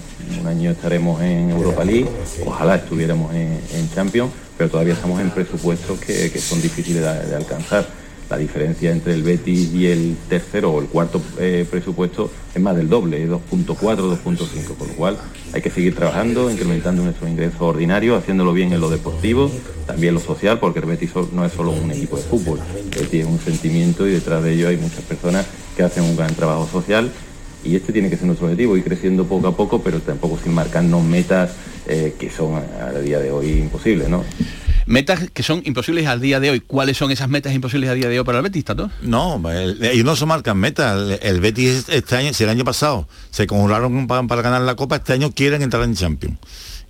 Un 0.40 0.46
año 0.46 0.70
estaremos 0.70 1.20
en 1.22 1.50
Europa 1.50 1.84
League, 1.84 2.08
ojalá 2.46 2.76
estuviéramos 2.76 3.34
en 3.34 3.90
Champions, 3.94 4.30
pero 4.60 4.72
todavía 4.72 4.92
estamos 4.92 5.18
en 5.22 5.30
presupuestos 5.30 5.98
que, 6.00 6.28
son 6.38 6.60
difíciles 6.60 7.00
de, 7.00 7.34
alcanzar. 7.34 7.88
La 8.28 8.36
diferencia 8.36 8.92
entre 8.92 9.14
el 9.14 9.22
Betis 9.22 9.72
y 9.72 9.86
el 9.86 10.18
tercero 10.28 10.72
o 10.72 10.82
el 10.82 10.86
cuarto 10.86 11.22
eh, 11.38 11.66
presupuesto 11.68 12.30
es 12.54 12.60
más 12.60 12.76
del 12.76 12.90
doble, 12.90 13.24
es 13.24 13.30
2.4, 13.30 13.74
2.5, 13.74 14.76
con 14.76 14.88
lo 14.88 14.94
cual 14.96 15.16
hay 15.54 15.62
que 15.62 15.70
seguir 15.70 15.94
trabajando, 15.94 16.50
incrementando 16.50 17.02
nuestros 17.02 17.30
ingresos 17.30 17.58
ordinarios, 17.58 18.18
haciéndolo 18.18 18.52
bien 18.52 18.74
en 18.74 18.82
lo 18.82 18.90
deportivo, 18.90 19.50
también 19.86 20.12
lo 20.12 20.20
social, 20.20 20.58
porque 20.58 20.80
el 20.80 20.84
Betis 20.84 21.12
no 21.32 21.42
es 21.46 21.52
solo 21.54 21.70
un 21.70 21.90
equipo 21.90 22.18
de 22.18 22.22
fútbol, 22.24 22.60
el 22.92 23.00
Betis 23.00 23.22
es 23.22 23.26
un 23.26 23.40
sentimiento 23.40 24.06
y 24.06 24.10
detrás 24.10 24.44
de 24.44 24.52
ello 24.52 24.68
hay 24.68 24.76
muchas 24.76 25.00
personas 25.04 25.46
que 25.74 25.84
hacen 25.84 26.04
un 26.04 26.16
gran 26.16 26.34
trabajo 26.34 26.68
social 26.70 27.10
y 27.64 27.76
este 27.76 27.94
tiene 27.94 28.10
que 28.10 28.18
ser 28.18 28.26
nuestro 28.26 28.46
objetivo, 28.46 28.76
ir 28.76 28.84
creciendo 28.84 29.24
poco 29.24 29.48
a 29.48 29.56
poco, 29.56 29.80
pero 29.80 30.00
tampoco 30.00 30.38
sin 30.42 30.52
marcarnos 30.52 31.02
metas 31.02 31.52
eh, 31.90 32.14
que 32.18 32.31
son 32.31 32.55
a, 32.55 32.87
a 32.87 32.92
día 33.00 33.18
de 33.18 33.31
hoy 33.31 33.50
imposibles, 33.59 34.09
¿no? 34.09 34.24
Metas 34.87 35.31
que 35.33 35.42
son 35.44 35.62
imposibles 35.66 36.07
al 36.07 36.20
día 36.20 36.40
de 36.40 36.50
hoy. 36.50 36.61
¿Cuáles 36.61 36.96
son 36.96 37.11
esas 37.12 37.29
metas 37.29 37.53
imposibles 37.55 37.90
a 37.90 37.94
día 37.94 38.09
de 38.09 38.18
hoy 38.18 38.24
para 38.24 38.38
el 38.38 38.42
Betis, 38.44 38.64
Tato? 38.64 38.90
No, 39.03 39.40
el- 39.50 39.85
ellos 39.85 40.05
no 40.05 40.16
se 40.16 40.26
marcan 40.26 40.57
metas. 40.57 40.96
El, 41.00 41.18
el 41.22 41.40
Betis 41.40 41.85
este 41.88 42.16
año, 42.16 42.33
si 42.35 42.42
el 42.44 42.50
año 42.50 42.64
pasado 42.64 43.07
se 43.31 43.46
conjuraron 43.46 44.07
para, 44.09 44.22
para 44.26 44.42
ganar 44.42 44.62
la 44.62 44.74
Copa, 44.74 44.96
este 44.96 45.12
año 45.12 45.31
quieren 45.33 45.62
entrar 45.62 45.85
en 45.85 45.94
Champions. 45.94 46.38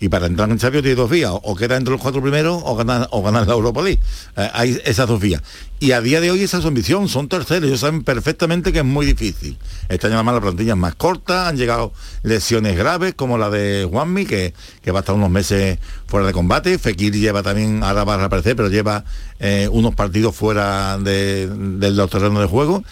Y 0.00 0.08
para 0.08 0.26
entrar 0.26 0.50
en 0.50 0.58
Champions 0.58 0.82
tiene 0.82 0.96
dos 0.96 1.10
vías, 1.10 1.30
o 1.30 1.54
queda 1.54 1.76
entre 1.76 1.92
los 1.92 2.00
cuatro 2.00 2.22
primeros 2.22 2.62
o 2.64 2.74
ganar, 2.74 3.06
o 3.10 3.22
ganar 3.22 3.46
la 3.46 3.52
Europa 3.52 3.82
League. 3.82 4.00
Eh, 4.36 4.50
hay 4.54 4.80
esas 4.84 5.06
dos 5.06 5.20
vías. 5.20 5.42
Y 5.78 5.92
a 5.92 6.00
día 6.00 6.20
de 6.20 6.30
hoy 6.30 6.42
esa 6.42 6.56
es 6.56 6.62
su 6.62 6.68
ambición, 6.68 7.08
son 7.08 7.28
terceros, 7.28 7.68
ellos 7.68 7.80
saben 7.80 8.02
perfectamente 8.02 8.72
que 8.72 8.78
es 8.80 8.84
muy 8.84 9.04
difícil. 9.04 9.58
Este 9.88 10.06
año 10.06 10.16
además 10.16 10.36
la 10.36 10.40
plantilla 10.40 10.72
es 10.72 10.78
más 10.78 10.94
corta, 10.94 11.48
han 11.48 11.56
llegado 11.56 11.92
lesiones 12.22 12.76
graves 12.76 13.14
como 13.14 13.38
la 13.38 13.50
de 13.50 13.86
Juanmi, 13.90 14.26
que, 14.26 14.54
que 14.82 14.90
va 14.90 14.98
a 14.98 15.00
estar 15.00 15.14
unos 15.14 15.30
meses 15.30 15.78
fuera 16.06 16.26
de 16.26 16.32
combate. 16.32 16.78
Fekir 16.78 17.14
lleva 17.14 17.42
también, 17.42 17.82
ahora 17.82 18.04
va 18.04 18.14
a 18.14 18.18
reaparecer, 18.18 18.56
pero 18.56 18.68
lleva 18.68 19.04
eh, 19.38 19.68
unos 19.70 19.94
partidos 19.94 20.34
fuera 20.34 20.98
de, 20.98 21.48
de 21.48 21.90
los 21.90 22.10
terrenos 22.10 22.40
de 22.40 22.46
juego. 22.46 22.84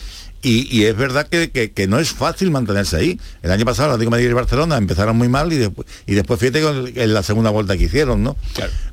Y, 0.43 0.69
y 0.77 0.85
es 0.85 0.97
verdad 0.97 1.27
que, 1.29 1.51
que- 1.51 1.73
que 1.73 1.87
no 1.89 1.99
es 1.99 2.11
fácil 2.11 2.51
mantenerse 2.51 2.97
ahí. 2.97 3.21
El 3.43 3.51
año 3.51 3.65
pasado, 3.65 3.91
Atlético 3.91 4.11
Madrid 4.13 4.27
y 4.27 4.29
el 4.29 4.35
Barcelona 4.35 4.77
empezaron 4.77 5.17
muy 5.17 5.29
mal 5.29 5.53
y 5.53 5.57
después, 5.57 5.87
y 6.07 6.15
después 6.15 6.39
fíjate 6.41 6.61
en 7.03 7.15
la 7.15 7.23
segunda 7.23 7.51
vuelta 7.51 7.77
que 7.77 7.85
hicieron, 7.85 8.23
¿no? 8.23 8.37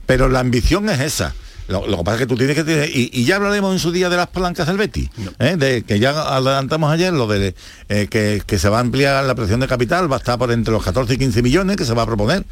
Pero 0.05 0.27
la 0.29 0.39
ambición 0.39 0.89
es 0.89 0.99
esa. 1.01 1.35
Lo, 1.67 1.87
lo 1.87 1.97
que 1.97 2.03
pasa 2.03 2.15
es 2.17 2.19
que 2.21 2.27
tú 2.27 2.35
tienes 2.37 2.55
que 2.55 2.63
tener, 2.63 2.89
y, 2.95 3.09
y 3.11 3.25
ya 3.25 3.37
hablaremos 3.37 3.73
en 3.73 3.79
su 3.79 3.91
día 3.91 4.07
de 4.09 4.17
las 4.17 4.27
palancas 4.27 4.67
del 4.67 4.77
Betis, 4.77 5.09
¿eh? 5.39 5.55
de, 5.57 5.81
que 5.83 5.97
ya 5.99 6.11
adelantamos 6.11 6.91
ayer 6.91 7.11
lo 7.11 7.25
de 7.25 7.55
eh, 7.89 8.05
que, 8.07 8.43
que 8.45 8.59
se 8.59 8.69
va 8.69 8.77
a 8.77 8.81
ampliar 8.81 9.23
la 9.25 9.33
presión 9.33 9.59
de 9.59 9.67
capital, 9.67 10.11
va 10.11 10.17
a 10.17 10.19
estar 10.19 10.37
por 10.37 10.51
entre 10.51 10.71
los 10.71 10.83
14 10.83 11.15
y 11.15 11.17
15 11.17 11.41
millones 11.41 11.75
que 11.77 11.85
se 11.85 11.93
va 11.95 12.03
a 12.03 12.05
proponer. 12.05 12.45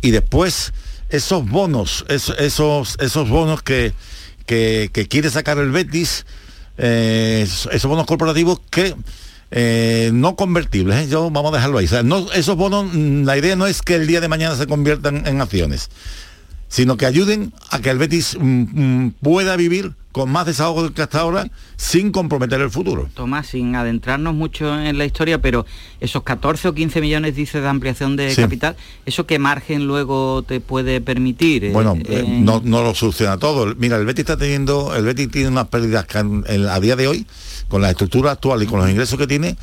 Y 0.00 0.12
después 0.12 0.72
esos 1.10 1.48
bonos, 1.48 2.04
es- 2.08 2.32
esos, 2.38 2.96
esos 3.00 3.28
bonos 3.28 3.62
que, 3.62 3.92
que, 4.46 4.90
que 4.92 5.08
quiere 5.08 5.28
sacar 5.30 5.58
el 5.58 5.72
Betis, 5.72 6.24
eh, 6.82 7.42
esos 7.42 7.86
bonos 7.86 8.06
corporativos 8.06 8.60
que 8.68 8.94
eh, 9.52 10.10
no 10.12 10.34
convertibles, 10.34 11.04
¿eh? 11.04 11.08
yo 11.08 11.30
vamos 11.30 11.52
a 11.52 11.56
dejarlo 11.56 11.78
ahí. 11.78 11.88
Esos 12.34 12.56
bonos, 12.56 12.86
mm, 12.92 13.22
la 13.22 13.38
idea 13.38 13.54
no 13.54 13.66
es 13.68 13.82
que 13.82 13.94
el 13.94 14.06
día 14.08 14.20
de 14.20 14.26
mañana 14.26 14.56
se 14.56 14.66
conviertan 14.66 15.26
en 15.26 15.40
acciones, 15.40 15.90
sino 16.72 16.96
que 16.96 17.04
ayuden 17.04 17.52
a 17.68 17.80
que 17.80 17.90
el 17.90 17.98
Betis 17.98 18.34
mm, 18.40 18.44
mm, 19.04 19.10
pueda 19.20 19.56
vivir 19.56 19.92
con 20.10 20.30
más 20.30 20.46
desahogo 20.46 20.90
que 20.94 21.02
hasta 21.02 21.20
ahora 21.20 21.50
sin 21.76 22.12
comprometer 22.12 22.62
el 22.62 22.70
futuro. 22.70 23.10
Tomás, 23.14 23.48
sin 23.48 23.74
adentrarnos 23.76 24.34
mucho 24.34 24.78
en 24.80 24.96
la 24.96 25.04
historia, 25.04 25.40
pero 25.42 25.66
esos 26.00 26.22
14 26.22 26.68
o 26.68 26.74
15 26.74 27.02
millones, 27.02 27.36
dice, 27.36 27.60
de 27.60 27.68
ampliación 27.68 28.16
de 28.16 28.34
Sí. 28.34 28.40
capital, 28.40 28.74
¿eso 29.04 29.26
qué 29.26 29.38
margen 29.38 29.86
luego 29.86 30.42
te 30.42 30.60
puede 30.60 31.02
permitir? 31.02 31.64
eh, 31.66 31.72
Bueno, 31.72 31.98
eh, 32.08 32.24
no, 32.26 32.62
no 32.64 32.82
lo 32.82 32.94
soluciona 32.94 33.36
todo. 33.36 33.74
Mira, 33.76 33.98
el 33.98 34.06
Betis 34.06 34.20
está 34.20 34.38
teniendo, 34.38 34.94
el 34.96 35.04
Betis 35.04 35.30
tiene 35.30 35.48
unas 35.48 35.68
pérdidas 35.68 36.06
que 36.06 36.18
en- 36.18 36.44
en- 36.46 36.66
a 36.68 36.80
día 36.80 36.96
de 36.96 37.06
hoy, 37.06 37.26
con 37.68 37.82
la 37.82 37.90
estructura 37.90 38.32
actual 38.32 38.62
y 38.62 38.66
con 38.66 38.80
los 38.80 38.88
ingresos 38.88 39.18
que 39.18 39.26
tiene, 39.26 39.56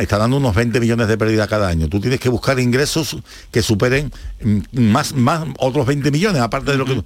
está 0.00 0.18
dando 0.18 0.36
unos 0.38 0.54
20 0.54 0.80
millones 0.80 1.08
de 1.08 1.16
pérdidas 1.16 1.48
cada 1.48 1.68
año. 1.68 1.88
Tú 1.88 2.00
tienes 2.00 2.18
que 2.20 2.28
buscar 2.28 2.58
ingresos 2.58 3.16
que 3.50 3.62
superen 3.62 4.12
mm, 4.42 4.80
más, 4.90 5.14
más 5.14 5.46
otros 5.58 5.86
20 5.86 6.10
millones, 6.10 6.42
aparte 6.42 6.72
de 6.72 6.78
lo 6.78 6.84
que... 6.84 7.02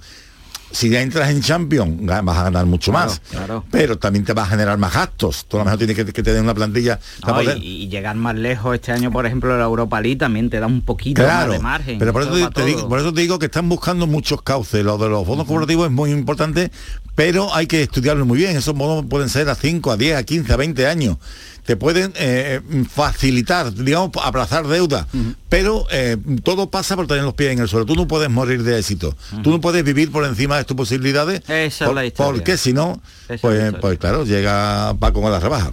Si 0.71 0.89
ya 0.89 0.99
entras 1.01 1.29
en 1.29 1.41
Champions, 1.41 2.01
vas 2.05 2.37
a 2.37 2.43
ganar 2.43 2.65
mucho 2.65 2.91
Claro, 2.91 3.07
más. 3.11 3.21
claro. 3.29 3.63
Pero 3.71 3.97
también 3.97 4.25
te 4.25 4.33
va 4.33 4.43
a 4.43 4.47
generar 4.47 4.77
más 4.77 4.93
gastos. 4.93 5.45
Tú 5.47 5.55
a 5.55 5.59
lo 5.59 5.65
mejor 5.65 5.77
tienes 5.77 5.95
que, 5.95 6.05
que 6.11 6.23
tener 6.23 6.41
una 6.41 6.55
plantilla. 6.55 6.99
No, 7.25 7.41
y, 7.41 7.87
llegar 7.87 8.15
más 8.17 8.35
lejos 8.35 8.75
este 8.75 8.91
año, 8.91 9.09
por 9.11 9.25
ejemplo, 9.25 9.55
la 9.57 9.63
Europa 9.63 10.01
League 10.01 10.17
también 10.17 10.49
te 10.49 10.59
da 10.59 10.65
un 10.67 10.81
poquito 10.81 11.21
Claro, 11.21 11.47
más 11.51 11.57
de 11.57 11.63
margen. 11.63 11.99
pero 11.99 12.11
por 12.11 12.23
eso, 12.23 12.33
te, 12.33 12.49
te 12.49 12.65
digo, 12.65 12.79
todo. 12.79 12.89
por 12.89 12.99
eso 12.99 13.13
te 13.13 13.21
digo 13.21 13.39
que 13.39 13.45
están 13.45 13.69
buscando 13.69 14.05
muchos 14.07 14.41
cauces. 14.41 14.83
Lo 14.83 14.97
de 14.97 15.07
los 15.07 15.25
bonos 15.25 15.45
corporativos 15.45 15.85
es 15.85 15.93
muy 15.93 16.11
importante, 16.11 16.71
pero 17.13 17.53
hay 17.55 17.67
que 17.67 17.83
estudiarlo 17.83 18.25
muy 18.25 18.39
bien. 18.39 18.57
Esos 18.57 18.73
bonos 18.75 19.05
pueden 19.07 19.29
ser 19.29 19.47
a 19.49 19.55
5, 19.55 19.91
a 19.91 19.97
10, 19.97 20.17
a 20.17 20.23
15, 20.23 20.51
a 20.51 20.57
20 20.57 20.87
años. 20.87 21.17
Te 21.65 21.75
pueden 21.75 22.13
eh, 22.15 22.61
facilitar, 22.89 23.73
digamos, 23.73 24.11
aplazar 24.23 24.67
deuda. 24.67 25.07
Pero 25.49 25.85
eh, 25.91 26.15
todo 26.43 26.69
pasa 26.69 26.95
por 26.95 27.07
tener 27.07 27.23
los 27.23 27.33
pies 27.33 27.53
en 27.53 27.59
el 27.59 27.67
suelo. 27.67 27.85
Tú 27.85 27.95
no 27.95 28.07
puedes 28.07 28.29
morir 28.29 28.61
de 28.63 28.77
éxito. 28.77 29.15
Tú 29.43 29.49
no 29.51 29.59
puedes 29.61 29.83
vivir 29.83 30.11
por 30.11 30.25
encima 30.25 30.57
de 30.57 30.63
tus 30.63 30.77
posibilidades. 30.77 31.41
Esa 31.49 31.85
es 31.85 31.87
por- 31.87 31.95
la 31.95 32.05
historia. 32.05 32.33
porque 32.33 32.57
si 32.57 32.73
no, 32.73 33.01
pues, 33.41 33.73
pues 33.81 33.97
claro, 33.99 34.25
llega 34.25 34.93
Paco 34.99 35.21
con 35.21 35.31
la 35.31 35.39
rebaja. 35.39 35.71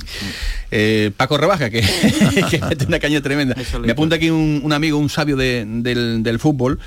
Eh, 0.74 1.10
Paco 1.16 1.36
Rebaja, 1.36 1.68
que, 1.68 1.82
que 2.50 2.58
mete 2.60 2.86
una 2.86 2.98
caña 2.98 3.20
tremenda. 3.20 3.54
Me 3.82 3.92
apunta 3.92 4.16
aquí 4.16 4.30
un, 4.30 4.62
un 4.64 4.72
amigo, 4.72 4.96
un 4.96 5.10
sabio 5.10 5.36
de- 5.36 5.64
del, 5.66 6.22
del 6.22 6.38
fútbol, 6.38 6.78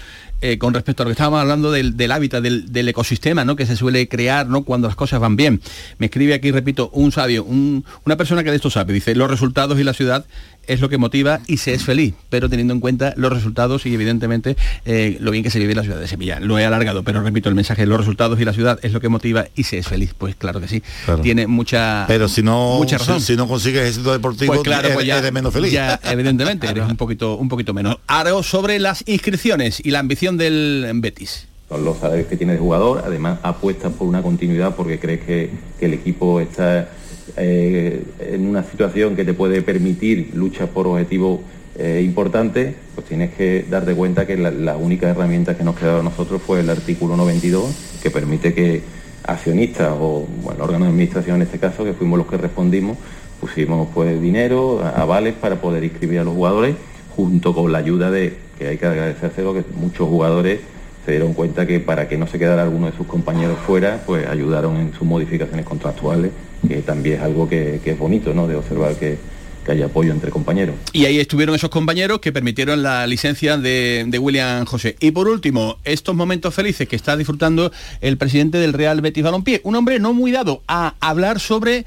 eh, 0.41 0.57
con 0.57 0.73
respecto 0.73 1.03
a 1.03 1.05
lo 1.05 1.09
que 1.09 1.13
estábamos 1.13 1.39
hablando 1.39 1.71
del, 1.71 1.95
del 1.95 2.11
hábitat, 2.11 2.41
del, 2.41 2.71
del 2.73 2.89
ecosistema, 2.89 3.45
¿no? 3.45 3.55
Que 3.55 3.65
se 3.67 3.75
suele 3.75 4.07
crear, 4.07 4.47
¿no? 4.47 4.63
Cuando 4.63 4.87
las 4.87 4.95
cosas 4.95 5.19
van 5.19 5.35
bien. 5.35 5.61
Me 5.99 6.07
escribe 6.07 6.33
aquí, 6.33 6.51
repito, 6.51 6.89
un 6.93 7.11
sabio, 7.11 7.43
un- 7.43 7.85
una 8.05 8.17
persona 8.17 8.43
que 8.43 8.49
de 8.49 8.55
esto 8.55 8.69
sabe. 8.71 8.91
Dice, 8.93 9.13
los 9.13 9.29
resultados 9.29 9.79
y 9.79 9.83
la 9.83 9.93
ciudad 9.93 10.25
es 10.67 10.81
lo 10.81 10.89
que 10.89 10.97
motiva 10.97 11.39
y 11.47 11.57
se 11.57 11.73
es 11.73 11.83
feliz, 11.83 12.13
pero 12.29 12.49
teniendo 12.49 12.73
en 12.73 12.79
cuenta 12.79 13.13
los 13.17 13.31
resultados 13.31 13.85
y 13.85 13.93
evidentemente 13.93 14.55
eh, 14.85 15.17
lo 15.19 15.31
bien 15.31 15.43
que 15.43 15.49
se 15.49 15.59
vive 15.59 15.71
en 15.71 15.77
la 15.77 15.83
ciudad 15.83 15.99
de 15.99 16.07
Sevilla. 16.07 16.39
Lo 16.39 16.57
he 16.59 16.65
alargado, 16.65 17.03
pero 17.03 17.21
repito 17.21 17.49
el 17.49 17.55
mensaje, 17.55 17.85
los 17.85 17.97
resultados 17.97 18.39
y 18.39 18.45
la 18.45 18.53
ciudad 18.53 18.79
es 18.81 18.93
lo 18.93 18.99
que 19.01 19.09
motiva 19.09 19.45
y 19.55 19.63
se 19.63 19.77
es 19.77 19.87
feliz. 19.87 20.13
Pues 20.17 20.35
claro 20.35 20.59
que 20.61 20.67
sí. 20.67 20.81
Claro. 21.05 21.21
Tiene 21.21 21.47
mucha, 21.47 22.05
Pero 22.07 22.27
si 22.27 22.43
no, 22.43 22.77
mucha 22.77 22.97
razón. 22.97 23.19
si, 23.19 23.27
si 23.27 23.35
no 23.35 23.47
consigues 23.47 23.87
éxito 23.89 24.11
deportivo, 24.11 24.53
Pues 24.53 24.63
claro, 24.63 24.85
eres, 24.87 24.95
pues 24.95 25.05
ya, 25.07 25.17
eres 25.19 25.31
menos 25.31 25.53
feliz. 25.53 25.71
ya, 25.71 25.99
evidentemente, 26.03 26.67
eres 26.67 26.83
un 26.89 26.97
poquito, 26.97 27.35
un 27.35 27.49
poquito 27.49 27.73
menos. 27.73 27.97
Ahora 28.07 28.25
sobre 28.43 28.79
las 28.79 29.03
inscripciones 29.07 29.81
y 29.83 29.91
la 29.91 29.99
ambición 29.99 30.37
del 30.37 30.89
Betis. 30.95 31.47
Son 31.69 31.83
los 31.83 31.97
salarios 31.97 32.27
que 32.27 32.37
tiene 32.37 32.53
de 32.53 32.59
jugador, 32.59 33.03
además 33.05 33.39
apuesta 33.41 33.89
por 33.89 34.07
una 34.07 34.21
continuidad 34.21 34.75
porque 34.75 34.99
crees 34.99 35.21
que, 35.21 35.49
que 35.79 35.85
el 35.87 35.93
equipo 35.95 36.39
está 36.39 36.89
eh, 37.37 38.03
en 38.19 38.47
una 38.47 38.63
situación 38.63 39.15
que 39.15 39.25
te 39.25 39.33
puede 39.33 39.61
permitir 39.61 40.31
luchas 40.33 40.69
por 40.69 40.87
objetivos 40.87 41.39
eh, 41.77 42.01
importantes, 42.05 42.75
pues 42.93 43.07
tienes 43.07 43.33
que 43.33 43.65
darte 43.69 43.93
cuenta 43.93 44.25
que 44.25 44.37
la, 44.37 44.51
la 44.51 44.77
única 44.77 45.09
herramienta 45.09 45.57
que 45.57 45.63
nos 45.63 45.75
quedaba 45.75 45.99
a 45.99 46.03
nosotros 46.03 46.41
fue 46.41 46.61
el 46.61 46.69
artículo 46.69 47.17
92, 47.17 47.99
que 48.01 48.11
permite 48.11 48.53
que 48.53 48.81
accionistas 49.23 49.93
o 49.99 50.27
bueno, 50.43 50.63
órganos 50.63 50.87
de 50.87 50.91
administración 50.91 51.37
en 51.37 51.41
este 51.43 51.59
caso, 51.59 51.83
que 51.83 51.93
fuimos 51.93 52.17
los 52.17 52.27
que 52.27 52.37
respondimos, 52.37 52.97
pusimos 53.41 53.89
pues 53.93 54.21
dinero, 54.21 54.81
avales 54.95 55.33
para 55.33 55.57
poder 55.57 55.83
inscribir 55.83 56.19
a 56.19 56.23
los 56.23 56.33
jugadores, 56.33 56.75
junto 57.15 57.53
con 57.53 57.71
la 57.71 57.79
ayuda 57.79 58.11
de, 58.11 58.37
que 58.57 58.67
hay 58.67 58.77
que 58.77 58.85
agradecérselo, 58.85 59.53
que 59.53 59.63
muchos 59.75 60.07
jugadores 60.07 60.59
se 61.05 61.11
dieron 61.11 61.33
cuenta 61.33 61.67
que 61.67 61.79
para 61.79 62.07
que 62.07 62.17
no 62.17 62.27
se 62.27 62.39
quedara 62.39 62.63
alguno 62.63 62.87
de 62.87 62.97
sus 62.97 63.05
compañeros 63.05 63.57
fuera, 63.65 64.01
pues 64.05 64.27
ayudaron 64.27 64.77
en 64.77 64.93
sus 64.93 65.03
modificaciones 65.03 65.65
contractuales, 65.65 66.31
que 66.67 66.81
también 66.81 67.17
es 67.17 67.21
algo 67.21 67.47
que, 67.47 67.79
que 67.83 67.91
es 67.91 67.99
bonito, 67.99 68.33
¿no? 68.33 68.47
De 68.47 68.55
observar 68.55 68.95
que, 68.95 69.17
que 69.65 69.71
hay 69.71 69.81
apoyo 69.81 70.11
entre 70.11 70.31
compañeros. 70.31 70.75
Y 70.93 71.05
ahí 71.05 71.19
estuvieron 71.19 71.55
esos 71.55 71.69
compañeros 71.69 72.19
que 72.19 72.31
permitieron 72.31 72.83
la 72.83 73.05
licencia 73.07 73.57
de, 73.57 74.05
de 74.07 74.19
William 74.19 74.65
José. 74.65 74.95
Y 74.99 75.11
por 75.11 75.27
último, 75.27 75.77
estos 75.83 76.15
momentos 76.15 76.53
felices 76.53 76.87
que 76.87 76.95
está 76.95 77.17
disfrutando 77.17 77.71
el 78.01 78.17
presidente 78.17 78.57
del 78.59 78.73
Real 78.73 79.01
Betis 79.01 79.23
Balompié, 79.23 79.61
un 79.63 79.75
hombre 79.75 79.99
no 79.99 80.13
muy 80.13 80.31
dado 80.31 80.61
a 80.67 80.95
hablar 80.99 81.39
sobre 81.39 81.85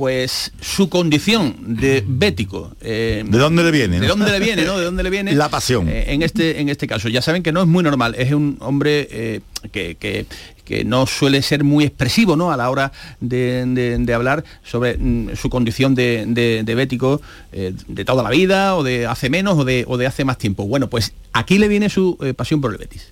pues 0.00 0.50
su 0.62 0.88
condición 0.88 1.54
de 1.76 2.02
bético. 2.06 2.74
eh, 2.80 3.22
¿De 3.26 3.36
dónde 3.38 3.62
le 3.62 3.70
viene? 3.70 4.00
¿De 4.00 4.08
no? 4.08 4.16
dónde 4.16 4.32
le 4.32 4.40
viene, 4.42 4.64
no? 4.64 4.78
¿De 4.78 4.84
dónde 4.86 5.02
le 5.02 5.10
viene? 5.10 5.32
La 5.34 5.50
pasión. 5.50 5.90
Eh, 5.90 6.06
en, 6.14 6.22
este, 6.22 6.58
en 6.58 6.70
este 6.70 6.86
caso. 6.86 7.10
Ya 7.10 7.20
saben 7.20 7.42
que 7.42 7.52
no 7.52 7.60
es 7.60 7.66
muy 7.66 7.84
normal, 7.84 8.14
es 8.16 8.32
un 8.32 8.56
hombre 8.60 9.06
eh, 9.10 9.40
que, 9.72 9.96
que- 9.96 10.24
que 10.64 10.84
no 10.84 11.04
suele 11.04 11.42
ser 11.42 11.64
muy 11.64 11.84
expresivo 11.84 12.36
¿no? 12.36 12.50
a 12.52 12.56
la 12.56 12.70
hora 12.70 12.92
de, 13.20 13.64
de- 13.66 13.98
de 13.98 14.14
hablar 14.14 14.42
sobre 14.62 14.96
mm, 14.96 15.34
su 15.36 15.50
condición 15.50 15.94
de, 15.96 16.24
de- 16.28 16.62
de 16.64 16.74
bético 16.76 17.20
de 17.52 18.04
toda 18.06 18.22
la 18.22 18.30
vida, 18.30 18.76
o 18.76 18.82
de 18.84 19.04
hace 19.06 19.28
menos, 19.28 19.58
o 19.58 19.64
de, 19.66 19.84
o 19.86 19.98
de 19.98 20.06
hace 20.06 20.24
más 20.24 20.38
tiempo. 20.38 20.64
Bueno, 20.66 20.88
pues 20.88 21.12
aquí 21.34 21.58
le 21.58 21.68
viene 21.68 21.90
su 21.90 22.16
pasión 22.36 22.62
por 22.62 22.70
el 22.72 22.78
Betis. 22.78 23.08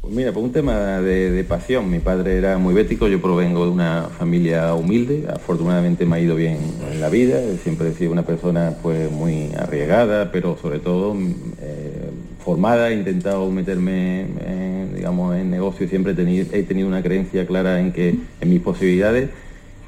Pues 0.00 0.14
mira, 0.14 0.32
por 0.32 0.42
un 0.42 0.50
tema 0.50 1.02
de, 1.02 1.44
pasión, 1.44 1.90
mi 1.90 1.98
padre 1.98 2.38
era 2.38 2.56
muy 2.56 2.72
bético, 2.72 3.06
yo 3.06 3.20
provengo 3.20 3.66
de 3.66 3.70
una 3.70 4.08
familia 4.18 4.72
humilde, 4.74 5.26
afortunadamente 5.30 6.06
me 6.06 6.16
ha 6.16 6.20
ido 6.20 6.36
bien 6.36 6.56
en 6.90 7.02
la 7.02 7.10
vida, 7.10 7.38
siempre 7.62 7.90
he 7.90 7.92
sido 7.92 8.10
una 8.10 8.22
persona 8.22 8.76
pues 8.80 9.12
muy 9.12 9.52
arriesgada, 9.58 10.32
pero 10.32 10.56
sobre 10.56 10.78
todo 10.78 11.12
mm, 11.12 11.34
eh, 11.60 12.10
formada, 12.42 12.90
he 12.90 12.94
intentado 12.94 13.50
meterme 13.50 14.22
en, 14.22 14.94
digamos, 14.94 15.36
en 15.36 15.50
negocio 15.50 15.84
y 15.84 15.90
siempre 15.90 16.12
he 16.12 16.62
tenido, 16.62 16.88
una 16.88 17.02
creencia 17.02 17.46
clara 17.46 17.78
en, 17.78 17.92
que, 17.92 18.16
en 18.40 18.48
mis 18.48 18.62
posibilidades, 18.62 19.28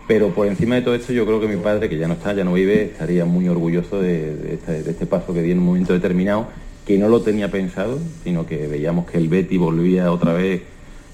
pero 0.07 0.35
por 0.35 0.47
encima 0.47 0.75
de 0.75 0.83
todo 0.83 0.95
esto 0.95 1.15
yo 1.15 1.25
creo 1.25 1.41
que 1.41 1.49
mi 1.49 1.57
padre, 1.57 1.89
que 1.89 1.97
ya 1.97 2.07
no 2.07 2.15
está, 2.15 2.35
ya 2.35 2.45
no 2.45 2.53
vive, 2.53 2.83
estaría 2.83 3.25
muy 3.25 3.49
orgulloso 3.49 4.03
de 4.03 4.59
este 4.87 5.07
paso 5.07 5.33
que 5.33 5.41
di 5.41 5.53
en 5.53 5.61
un 5.61 5.65
momento 5.65 5.95
determinado, 5.95 6.49
que 6.87 6.99
no 6.99 7.09
lo 7.09 7.23
tenía 7.23 7.51
pensado, 7.51 7.99
sino 8.25 8.47
que 8.47 8.67
veíamos 8.67 9.11
que 9.11 9.19
el 9.19 9.29
Betty 9.29 9.57
volvía 9.57 10.11
otra 10.11 10.33
vez 10.33 10.63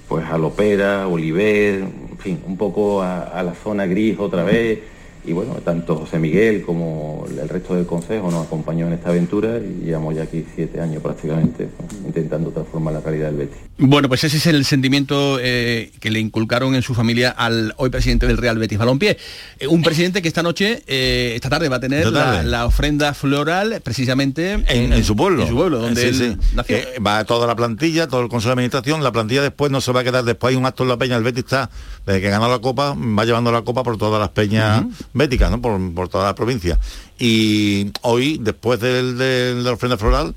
pues 0.07 0.25
a 0.25 0.39
Lopera, 0.39 1.07
Oliver, 1.07 1.81
en 1.81 2.17
fin, 2.17 2.39
un 2.47 2.57
poco 2.57 3.03
a, 3.03 3.21
a 3.21 3.43
la 3.43 3.53
zona 3.53 3.85
gris 3.85 4.17
otra 4.17 4.43
vez. 4.43 4.79
Y 5.25 5.33
bueno, 5.33 5.55
tanto 5.63 5.95
José 5.97 6.17
Miguel 6.17 6.63
como 6.63 7.25
el 7.29 7.49
resto 7.49 7.75
del 7.75 7.85
consejo 7.85 8.31
nos 8.31 8.47
acompañó 8.47 8.87
en 8.87 8.93
esta 8.93 9.09
aventura 9.09 9.57
y 9.57 9.85
llevamos 9.85 10.15
ya 10.15 10.23
aquí 10.23 10.45
siete 10.55 10.79
años 10.79 11.03
prácticamente 11.03 11.69
intentando 12.05 12.51
transformar 12.51 12.93
la 12.93 13.01
calidad 13.01 13.27
del 13.27 13.35
Betty. 13.35 13.55
Bueno, 13.77 14.07
pues 14.07 14.23
ese 14.23 14.37
es 14.37 14.45
el 14.47 14.65
sentimiento 14.65 15.37
eh, 15.41 15.91
que 15.99 16.09
le 16.09 16.19
inculcaron 16.19 16.75
en 16.75 16.81
su 16.81 16.93
familia 16.93 17.29
al 17.29 17.73
hoy 17.77 17.89
presidente 17.89 18.27
del 18.27 18.37
Real 18.37 18.57
Betis 18.57 18.77
Balompié. 18.77 19.17
Eh, 19.59 19.67
un 19.67 19.83
presidente 19.83 20.21
que 20.21 20.27
esta 20.27 20.43
noche, 20.43 20.83
eh, 20.87 21.33
esta 21.35 21.49
tarde 21.49 21.69
va 21.69 21.77
a 21.77 21.79
tener 21.79 22.07
la, 22.07 22.65
ofrenda 22.65 23.13
floral 23.13 23.81
precisamente 23.83 24.53
en, 24.53 24.93
en 24.93 25.03
su 25.03 25.15
pueblo. 25.15 25.43
En 25.43 25.49
su 25.49 25.55
pueblo, 25.55 25.79
donde 25.79 26.01
Sí, 26.01 26.07
él 26.07 26.15
sí. 26.41 26.55
nació. 26.55 26.77
Eh, 26.77 26.99
va 27.05 27.23
toda 27.25 27.47
la 27.47 27.55
plantilla, 27.55 28.07
todo 28.07 28.21
el 28.21 28.29
consejo 28.29 28.49
de 28.49 28.53
administración, 28.53 29.03
la 29.03 29.11
plantilla 29.11 29.41
después 29.41 29.71
no 29.71 29.81
se 29.81 29.91
va 29.91 30.01
a 30.01 30.03
quedar, 30.03 30.23
después 30.23 30.51
hay 30.51 30.57
un 30.57 30.65
acto 30.65 30.83
en 30.83 30.89
la 30.89 30.97
peña, 30.97 31.15
el 31.15 31.23
Betis 31.23 31.45
está, 31.45 31.69
desde 32.09 32.21
que 32.21 32.29
ganó 32.29 32.49
la 32.49 32.59
copa, 32.59 32.95
va 32.97 33.25
llevando 33.25 33.51
la 33.51 33.61
copa 33.61 33.83
por 33.83 33.97
todas 33.97 34.19
las 34.19 34.29
peñas 34.29 34.83
béticas, 35.13 35.51
¿no? 35.51 35.61
Por, 35.61 35.93
por 35.93 36.09
toda 36.09 36.25
la 36.25 36.35
provincia. 36.35 36.79
Y 37.17 37.91
hoy, 38.01 38.39
después 38.41 38.79
del, 38.79 39.17
del- 39.17 39.57
de 39.57 39.63
la 39.63 39.71
ofrenda 39.73 39.97
floral, 39.97 40.33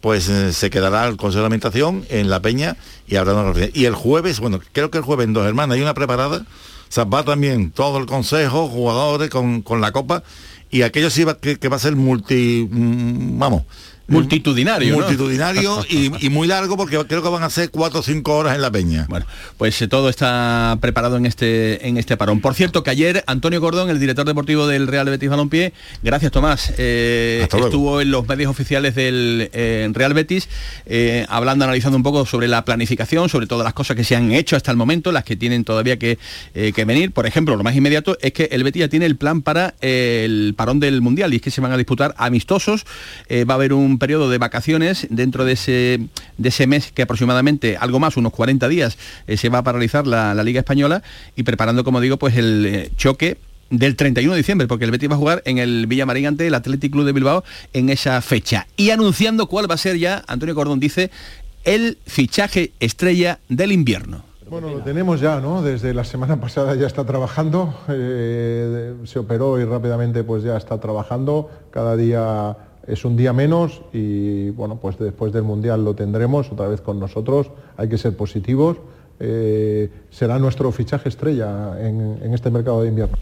pues 0.00 0.28
eh, 0.28 0.52
se 0.52 0.70
quedará 0.70 1.06
el 1.08 1.16
consejo 1.16 1.40
de 1.40 1.46
administración 1.46 2.04
en 2.10 2.30
la 2.30 2.40
peña 2.40 2.76
y 3.08 3.16
habrá 3.16 3.32
una 3.34 3.44
conferencia. 3.44 3.80
Y 3.80 3.86
el 3.86 3.94
jueves, 3.94 4.38
bueno, 4.40 4.60
creo 4.72 4.90
que 4.90 4.98
el 4.98 5.04
jueves 5.04 5.24
en 5.26 5.32
Dos 5.32 5.46
Hermanas 5.46 5.74
hay 5.76 5.82
una 5.82 5.94
preparada 5.94 6.38
O 6.88 6.92
sea, 6.92 7.04
va 7.04 7.24
también 7.24 7.72
todo 7.72 7.98
el 7.98 8.06
consejo, 8.06 8.68
jugadores 8.68 9.30
con, 9.30 9.62
con 9.62 9.80
la 9.80 9.90
copa 9.92 10.22
y 10.70 10.82
aquello 10.82 11.10
sí 11.10 11.24
va, 11.24 11.38
que, 11.38 11.56
que 11.58 11.68
va 11.68 11.76
a 11.76 11.80
ser 11.80 11.96
multi, 11.96 12.68
mm, 12.70 13.38
vamos, 13.38 13.62
Multitudinario, 14.08 14.92
¿no? 14.92 15.00
multitudinario 15.00 15.84
y, 15.88 16.24
y 16.24 16.30
muy 16.30 16.46
largo 16.46 16.76
porque 16.76 16.96
creo 17.06 17.22
que 17.22 17.28
van 17.28 17.42
a 17.42 17.50
ser 17.50 17.70
cuatro 17.70 18.00
o 18.00 18.02
cinco 18.02 18.36
horas 18.36 18.54
en 18.54 18.62
la 18.62 18.70
peña. 18.70 19.06
Bueno, 19.08 19.26
pues 19.56 19.80
eh, 19.82 19.88
todo 19.88 20.08
está 20.08 20.78
preparado 20.80 21.16
en 21.16 21.26
este 21.26 21.88
en 21.88 21.96
este 21.96 22.16
parón. 22.16 22.40
Por 22.40 22.54
cierto, 22.54 22.82
que 22.82 22.90
ayer 22.90 23.24
Antonio 23.26 23.60
Cordón, 23.60 23.90
el 23.90 23.98
director 23.98 24.24
deportivo 24.24 24.66
del 24.68 24.86
Real 24.86 25.08
Betis 25.08 25.28
Balompié, 25.28 25.72
gracias 26.02 26.30
Tomás, 26.30 26.72
eh, 26.78 27.46
estuvo 27.50 28.00
en 28.00 28.10
los 28.10 28.28
medios 28.28 28.50
oficiales 28.50 28.94
del 28.94 29.50
eh, 29.52 29.88
Real 29.92 30.14
Betis 30.14 30.48
eh, 30.86 31.26
hablando, 31.28 31.64
analizando 31.64 31.96
un 31.96 32.02
poco 32.02 32.26
sobre 32.26 32.46
la 32.46 32.64
planificación, 32.64 33.28
sobre 33.28 33.46
todas 33.46 33.64
las 33.64 33.74
cosas 33.74 33.96
que 33.96 34.04
se 34.04 34.14
han 34.14 34.32
hecho 34.32 34.54
hasta 34.54 34.70
el 34.70 34.76
momento, 34.76 35.10
las 35.10 35.24
que 35.24 35.34
tienen 35.36 35.64
todavía 35.64 35.98
que, 35.98 36.18
que 36.54 36.84
venir. 36.84 37.10
Por 37.12 37.26
ejemplo, 37.26 37.56
lo 37.56 37.64
más 37.64 37.74
inmediato 37.74 38.16
es 38.20 38.32
que 38.32 38.48
el 38.52 38.62
Betis 38.62 38.80
ya 38.80 38.88
tiene 38.88 39.06
el 39.06 39.16
plan 39.16 39.42
para 39.42 39.74
el 39.80 40.54
parón 40.56 40.78
del 40.78 41.02
Mundial 41.02 41.32
y 41.32 41.36
es 41.36 41.42
que 41.42 41.50
se 41.50 41.60
van 41.60 41.72
a 41.72 41.76
disputar 41.76 42.14
amistosos. 42.18 42.84
Va 43.30 43.54
a 43.54 43.56
haber 43.56 43.72
un 43.72 43.95
periodo 43.98 44.30
de 44.30 44.38
vacaciones 44.38 45.06
dentro 45.10 45.44
de 45.44 45.52
ese, 45.52 46.00
de 46.38 46.48
ese 46.48 46.66
mes 46.66 46.92
que 46.92 47.02
aproximadamente 47.02 47.76
algo 47.76 47.98
más, 47.98 48.16
unos 48.16 48.32
40 48.32 48.68
días, 48.68 48.98
eh, 49.26 49.36
se 49.36 49.48
va 49.48 49.58
a 49.58 49.62
paralizar 49.62 50.06
la, 50.06 50.34
Liga 50.46 50.60
Española 50.60 51.02
y 51.34 51.42
preparando, 51.42 51.82
como 51.82 52.00
digo, 52.00 52.18
pues 52.18 52.36
el 52.36 52.66
eh, 52.66 52.90
choque 52.96 53.38
del 53.70 53.96
31 53.96 54.32
de 54.32 54.38
diciembre, 54.38 54.68
porque 54.68 54.84
el 54.84 54.90
Betis 54.90 55.10
va 55.10 55.14
a 55.14 55.18
jugar 55.18 55.42
en 55.44 55.58
el 55.58 55.86
Villamarín 55.86 56.26
ante 56.26 56.46
el 56.46 56.54
Athletic 56.54 56.92
Club 56.92 57.04
de 57.04 57.12
Bilbao 57.12 57.42
en 57.72 57.88
esa 57.88 58.20
fecha. 58.22 58.66
Y 58.76 58.90
anunciando 58.90 59.46
cuál 59.46 59.68
va 59.68 59.74
a 59.74 59.78
ser 59.78 59.98
ya, 59.98 60.22
Antonio 60.28 60.54
Cordón 60.54 60.78
dice, 60.78 61.10
el 61.64 61.98
fichaje 62.06 62.72
estrella 62.78 63.40
del 63.48 63.72
invierno. 63.72 64.24
Bueno, 64.48 64.70
lo 64.70 64.78
tenemos 64.78 65.20
ya, 65.20 65.40
¿no? 65.40 65.60
Desde 65.60 65.92
la 65.92 66.04
semana 66.04 66.40
pasada 66.40 66.76
ya 66.76 66.86
está 66.86 67.04
trabajando, 67.04 67.74
eh, 67.88 68.94
se 69.04 69.18
operó 69.18 69.58
y 69.58 69.64
rápidamente 69.64 70.22
pues 70.22 70.44
ya 70.44 70.56
está 70.56 70.78
trabajando, 70.78 71.50
cada 71.72 71.96
día 71.96 72.56
es 72.86 73.04
un 73.04 73.16
día 73.16 73.32
menos 73.32 73.82
y 73.92 74.50
bueno, 74.50 74.78
pues 74.80 74.98
después 74.98 75.32
del 75.32 75.42
Mundial 75.42 75.84
lo 75.84 75.94
tendremos 75.94 76.50
otra 76.50 76.68
vez 76.68 76.80
con 76.80 76.98
nosotros, 76.98 77.50
hay 77.76 77.88
que 77.88 77.98
ser 77.98 78.16
positivos, 78.16 78.78
eh, 79.20 79.90
será 80.10 80.38
nuestro 80.38 80.70
fichaje 80.72 81.08
estrella 81.08 81.74
en, 81.80 82.18
en 82.22 82.34
este 82.34 82.50
mercado 82.50 82.82
de 82.82 82.88
invierno. 82.88 83.16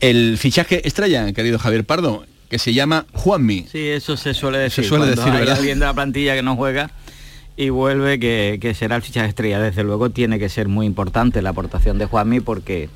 El 0.00 0.36
fichaje 0.38 0.86
estrella, 0.86 1.32
querido 1.32 1.58
Javier 1.58 1.84
Pardo, 1.84 2.24
que 2.48 2.58
se 2.58 2.74
llama 2.74 3.06
Juanmi. 3.12 3.66
Sí, 3.70 3.88
eso 3.88 4.16
se 4.16 4.34
suele 4.34 4.58
decir. 4.58 4.84
Se 4.84 4.88
suele 4.88 5.06
decir, 5.06 5.32
hay 5.32 5.40
¿verdad? 5.40 5.56
alguien 5.58 5.78
de 5.78 5.86
la 5.86 5.94
plantilla 5.94 6.34
que 6.34 6.42
no 6.42 6.56
juega 6.56 6.90
y 7.56 7.70
vuelve 7.70 8.20
que, 8.20 8.58
que 8.60 8.74
será 8.74 8.96
el 8.96 9.02
fichaje 9.02 9.28
estrella. 9.28 9.60
Desde 9.60 9.82
luego 9.82 10.10
tiene 10.10 10.38
que 10.38 10.48
ser 10.48 10.68
muy 10.68 10.86
importante 10.86 11.42
la 11.42 11.50
aportación 11.50 11.98
de 11.98 12.06
Juanmi 12.06 12.40
porque 12.40 12.88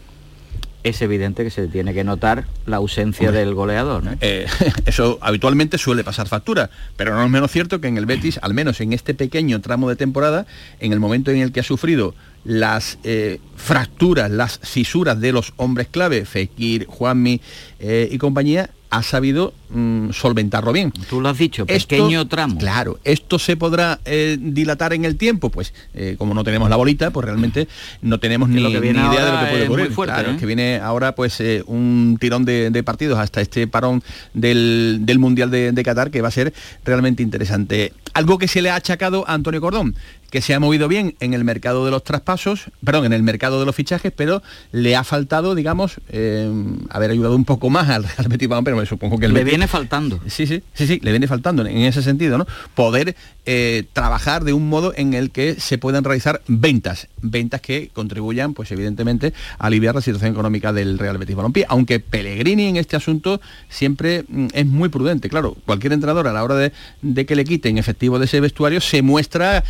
es 0.83 1.03
evidente 1.03 1.45
que 1.45 1.51
se 1.51 1.69
tiene 1.69 1.93
que 1.95 2.05
notar 2.05 2.47
la 2.67 2.77
ausencia 2.77 3.29
Hombre. 3.29 3.45
del 3.45 3.55
goleador. 3.55 4.03
¿no? 4.03 4.17
Eh, 4.21 4.47
eso 4.87 5.19
habitualmente 5.21 5.79
suele 5.79 6.05
pasar 6.05 6.29
factura, 6.29 6.71
pero 6.97 7.15
no 7.15 7.25
es 7.25 7.31
menos 7.31 7.51
cierto 7.51 7.81
que 7.81 7.89
en 7.89 7.97
el 7.97 8.07
Betis, 8.07 8.39
al 8.43 8.55
menos 8.55 8.81
en 8.81 8.93
este 8.93 9.15
pequeño 9.15 9.61
tramo 9.61 9.89
de 9.89 9.97
temporada, 9.97 10.47
en 10.81 10.93
el 10.93 11.01
momento 11.01 11.31
en 11.31 11.39
el 11.39 11.53
que 11.53 11.61
ha 11.61 11.65
sufrido 11.65 12.15
las 12.45 12.99
eh, 13.05 13.41
fracturas, 13.57 14.31
las 14.31 14.59
fisuras 14.61 15.21
de 15.21 15.33
los 15.33 15.53
hombres 15.57 15.89
clave, 15.91 16.25
Fekir, 16.25 16.87
Juanmi 16.87 17.41
eh, 17.79 18.09
y 18.11 18.19
compañía, 18.19 18.71
ha 18.89 19.03
sabido 19.03 19.53
mm, 19.73 20.11
solventarlo 20.11 20.73
bien. 20.73 20.93
Tú 21.09 21.21
lo 21.21 21.29
has 21.29 21.39
dicho, 21.39 21.67
pequeño 21.67 22.27
tramo. 22.29 22.59
Claro, 22.59 22.99
esto 23.05 23.39
se 23.39 23.57
podrá 23.57 24.01
eh, 24.05 24.37
dilatar 24.41 24.93
en 24.93 25.05
el 25.05 25.17
tiempo, 25.17 25.51
pues 25.51 25.73
eh, 25.95 26.17
como 26.19 26.35
no 26.35 26.45
tenemos 26.45 26.69
la 26.71 26.77
bolita, 26.77 27.11
pues 27.11 27.25
realmente 27.25 27.69
no 28.03 28.19
tenemos 28.21 28.49
ni, 28.49 28.61
lo 28.61 28.71
que 28.71 28.81
viene 28.81 29.01
ni 29.03 29.09
idea 29.15 29.25
de 29.25 29.33
lo 29.33 29.39
que 29.41 29.47
puede 29.51 29.65
ocurrir. 29.67 29.91
fuerte, 29.93 30.15
Claro, 30.15 30.33
¿eh? 30.33 30.37
que 30.39 30.47
viene 30.47 30.79
ahora 30.79 31.15
pues 31.15 31.43
un 31.67 32.17
tirón 32.21 32.45
de, 32.45 32.71
de 32.71 32.83
partidos 32.83 33.19
hasta 33.19 33.41
este 33.41 33.67
parón 33.67 34.03
del, 34.35 34.99
del 35.03 35.19
Mundial 35.19 35.51
de, 35.51 35.73
de 35.73 35.83
Qatar 35.83 36.11
que 36.11 36.21
va 36.23 36.29
a 36.29 36.33
ser 36.33 36.53
realmente 36.85 37.23
interesante. 37.23 37.93
Algo 38.13 38.39
que 38.39 38.49
se 38.49 38.61
le 38.63 38.71
ha 38.71 38.75
achacado 38.75 39.25
a 39.29 39.35
Antonio 39.35 39.61
Cordón, 39.61 39.95
que 40.31 40.41
se 40.41 40.53
ha 40.55 40.61
movido 40.61 40.89
bien 40.89 41.15
en 41.21 41.33
el 41.33 41.45
mercado 41.45 41.85
de 41.85 41.91
los 41.93 42.03
traspasos, 42.03 42.71
perdón, 42.85 43.05
en 43.05 43.13
el 43.13 43.23
mercado 43.23 43.61
de 43.61 43.67
los 43.67 43.75
fichajes, 43.75 44.13
pero 44.15 44.43
le 44.73 44.97
ha 44.97 45.05
faltado, 45.05 45.55
digamos, 45.55 46.01
eh, 46.09 46.51
haber 46.91 47.11
ayudado 47.13 47.37
un 47.37 47.45
poco 47.45 47.71
más 47.71 47.89
al 47.89 48.03
Real 48.05 48.29
Betis 48.29 48.49
Balompié, 48.49 48.71
pero 48.73 48.81
me 48.81 48.87
supongo 48.87 49.19
que 49.19 49.27
el 49.27 49.33
Le 49.35 49.45
Betis- 49.45 49.53
viene 49.61 49.69
faltando. 49.69 50.21
Sí, 50.27 50.47
sí, 50.47 50.63
sí, 50.73 50.87
sí, 50.87 51.01
le 51.03 51.11
viene 51.11 51.27
faltando 51.29 51.67
en 51.67 51.77
ese 51.83 52.03
sentido, 52.03 52.39
¿no? 52.39 52.47
Poder 52.75 53.15
eh, 53.45 53.85
trabajar 53.93 54.43
de 54.45 54.55
un 54.55 54.69
modo 54.71 54.95
en 54.97 55.13
el 55.13 55.31
que 55.31 55.61
se 55.61 55.77
puedan 55.77 56.03
realizar 56.03 56.41
ventas, 56.47 57.09
ventas 57.21 57.61
que 57.61 57.91
contribuyan, 57.93 58.55
pues 58.55 58.71
evidentemente, 58.73 59.35
a 59.59 59.67
aliviar 59.67 59.95
la 59.95 60.01
situación 60.01 60.33
económica 60.33 60.73
del 60.73 60.99
Real 60.99 61.19
Betis 61.19 61.37
Balompié, 61.37 61.67
aunque 61.69 62.01
Pellegrini 62.01 62.69
en 62.69 62.77
este 62.77 62.97
asunto 62.97 63.41
siempre 63.69 64.25
mm, 64.29 64.47
es 64.55 64.65
muy 64.65 64.89
prudente. 64.89 65.29
Claro, 65.29 65.55
cualquier 65.67 65.93
entrenador 65.93 66.27
a 66.27 66.33
la 66.33 66.43
hora 66.43 66.55
de, 66.55 66.73
de 67.03 67.27
que 67.27 67.37
le 67.37 67.45
quiten 67.45 67.77
efectivo 67.77 68.19
de 68.19 68.25
ese 68.25 68.41
vestuario 68.41 68.81
se 68.81 69.03
muestra 69.03 69.63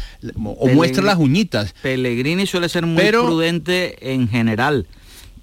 o 0.44 0.68
muestra 0.68 1.02
las 1.02 1.18
uñitas. 1.18 1.74
Pellegrini 1.82 2.46
suele 2.46 2.68
ser 2.68 2.86
muy 2.86 3.02
Pero- 3.02 3.26
prudente 3.26 4.12
en 4.12 4.28
general, 4.28 4.86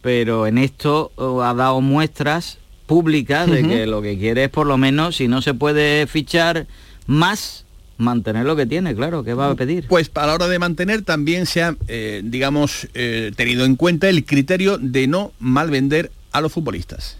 pero 0.01 0.47
en 0.47 0.57
esto 0.57 1.11
oh, 1.17 1.41
ha 1.41 1.53
dado 1.53 1.81
muestras 1.81 2.59
públicas 2.87 3.49
de 3.51 3.67
que 3.67 3.85
lo 3.85 4.01
que 4.01 4.17
quiere 4.17 4.45
es 4.45 4.49
por 4.49 4.65
lo 4.65 4.77
menos, 4.77 5.17
si 5.17 5.27
no 5.27 5.41
se 5.41 5.53
puede 5.53 6.07
fichar 6.07 6.65
más, 7.05 7.65
mantener 7.97 8.45
lo 8.45 8.55
que 8.55 8.65
tiene, 8.65 8.95
claro, 8.95 9.23
¿qué 9.23 9.33
va 9.33 9.51
a 9.51 9.55
pedir? 9.55 9.85
Pues 9.87 10.09
a 10.15 10.25
la 10.25 10.33
hora 10.33 10.47
de 10.47 10.57
mantener 10.57 11.03
también 11.03 11.45
se 11.45 11.61
ha, 11.61 11.75
eh, 11.87 12.21
digamos, 12.23 12.87
eh, 12.93 13.31
tenido 13.35 13.65
en 13.65 13.75
cuenta 13.75 14.09
el 14.09 14.25
criterio 14.25 14.77
de 14.77 15.07
no 15.07 15.31
mal 15.39 15.69
vender 15.69 16.11
a 16.31 16.41
los 16.41 16.51
futbolistas. 16.51 17.17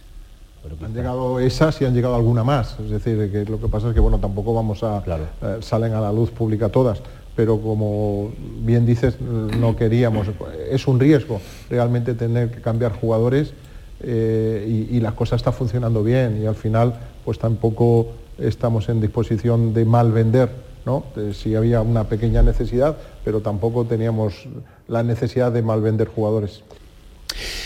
Han 0.84 0.94
llegado 0.94 1.40
esas 1.40 1.82
y 1.82 1.86
han 1.86 1.94
llegado 1.94 2.16
alguna 2.16 2.44
más. 2.44 2.78
Es 2.80 2.90
decir, 2.90 3.32
que 3.32 3.46
lo 3.46 3.60
que 3.60 3.68
pasa 3.68 3.90
es 3.90 3.94
que 3.94 4.00
bueno, 4.00 4.20
tampoco 4.20 4.54
vamos 4.54 4.84
a 4.84 5.04
eh, 5.08 5.58
salen 5.62 5.94
a 5.94 6.02
la 6.02 6.12
luz 6.12 6.30
pública 6.30 6.70
todas, 6.70 7.02
pero 7.36 7.62
como 7.62 8.34
bien 8.62 8.86
dices, 8.86 9.20
no 9.22 9.76
queríamos. 9.76 10.28
Es 10.70 10.88
un 10.88 11.00
riesgo 11.00 11.42
realmente 11.70 12.14
tener 12.16 12.52
que 12.52 12.62
cambiar 12.62 12.92
jugadores 12.92 13.54
eh, 14.02 14.86
y, 14.90 14.98
y 14.98 15.00
la 15.00 15.14
cosa 15.14 15.36
está 15.36 15.52
funcionando 15.52 16.04
bien 16.04 16.42
y 16.42 16.46
al 16.46 16.56
final 16.56 16.94
pues 17.26 17.40
tampoco 17.40 18.12
estamos 18.38 18.90
en 18.90 19.02
disposición 19.02 19.74
de 19.74 19.86
mal 19.86 20.12
vender. 20.12 20.68
¿no? 20.88 21.04
Eh, 21.18 21.34
sí 21.34 21.54
había 21.54 21.82
una 21.82 22.06
pequeña 22.06 22.42
necesidad, 22.42 22.96
pero 23.26 23.42
tampoco 23.42 23.84
teníamos 23.86 24.46
la 24.88 25.04
necesidad 25.04 25.52
de 25.52 25.62
mal 25.62 25.82
vender 25.82 26.08
jugadores. 26.08 26.64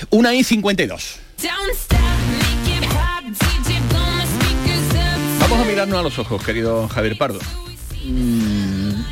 Una 0.09 0.33
y 0.33 0.43
52. 0.43 1.19
Vamos 5.39 5.59
a 5.59 5.65
mirarnos 5.65 5.99
a 5.99 6.01
los 6.01 6.17
ojos, 6.17 6.43
querido 6.43 6.87
Javier 6.87 7.17
Pardo. 7.17 7.39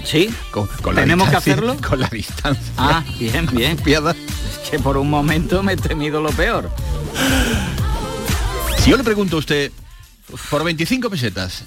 Sí, 0.09 0.29
con, 0.51 0.67
con 0.81 0.95
la 0.95 1.01
¿Tenemos 1.01 1.29
que 1.29 1.35
hacerlo? 1.35 1.77
Con 1.87 1.99
la 1.99 2.07
distancia. 2.07 2.73
Ah, 2.77 3.03
bien, 3.19 3.47
bien. 3.51 3.77
Piada. 3.77 4.11
Es 4.11 4.69
que 4.69 4.79
por 4.79 4.97
un 4.97 5.09
momento 5.09 5.61
me 5.63 5.73
he 5.73 5.77
temido 5.77 6.21
lo 6.21 6.31
peor. 6.31 6.69
Si 8.79 8.89
yo 8.89 8.97
le 8.97 9.03
pregunto 9.03 9.35
a 9.35 9.39
usted, 9.39 9.71
por 10.49 10.63
25 10.63 11.09
pesetas, 11.09 11.63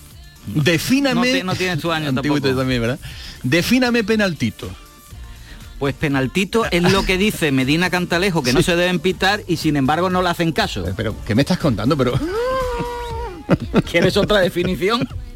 defíname... 0.46 1.38
No 1.38 1.52
no 1.52 1.54
tienes 1.54 1.80
tu 1.80 1.92
año 1.92 2.12
tampoco. 2.14 2.40
también, 2.40 2.80
¿verdad? 2.80 2.98
Defíname 3.42 4.04
penaltito. 4.04 4.70
Pues 5.78 5.94
penaltito 5.94 6.64
es 6.70 6.82
lo 6.82 7.04
que 7.04 7.18
dice 7.18 7.50
Medina 7.50 7.90
Cantalejo, 7.90 8.42
que 8.42 8.52
no 8.52 8.62
se 8.62 8.76
deben 8.76 9.00
pitar 9.00 9.42
y 9.48 9.56
sin 9.56 9.76
embargo 9.76 10.10
no 10.10 10.22
le 10.22 10.28
hacen 10.28 10.52
caso. 10.52 10.84
Pero, 10.96 11.16
¿qué 11.26 11.34
me 11.34 11.42
estás 11.42 11.58
contando? 11.58 11.96
Pero... 11.96 12.18
¿Quieres 13.90 14.16
otra 14.16 14.38
definición? 14.38 15.08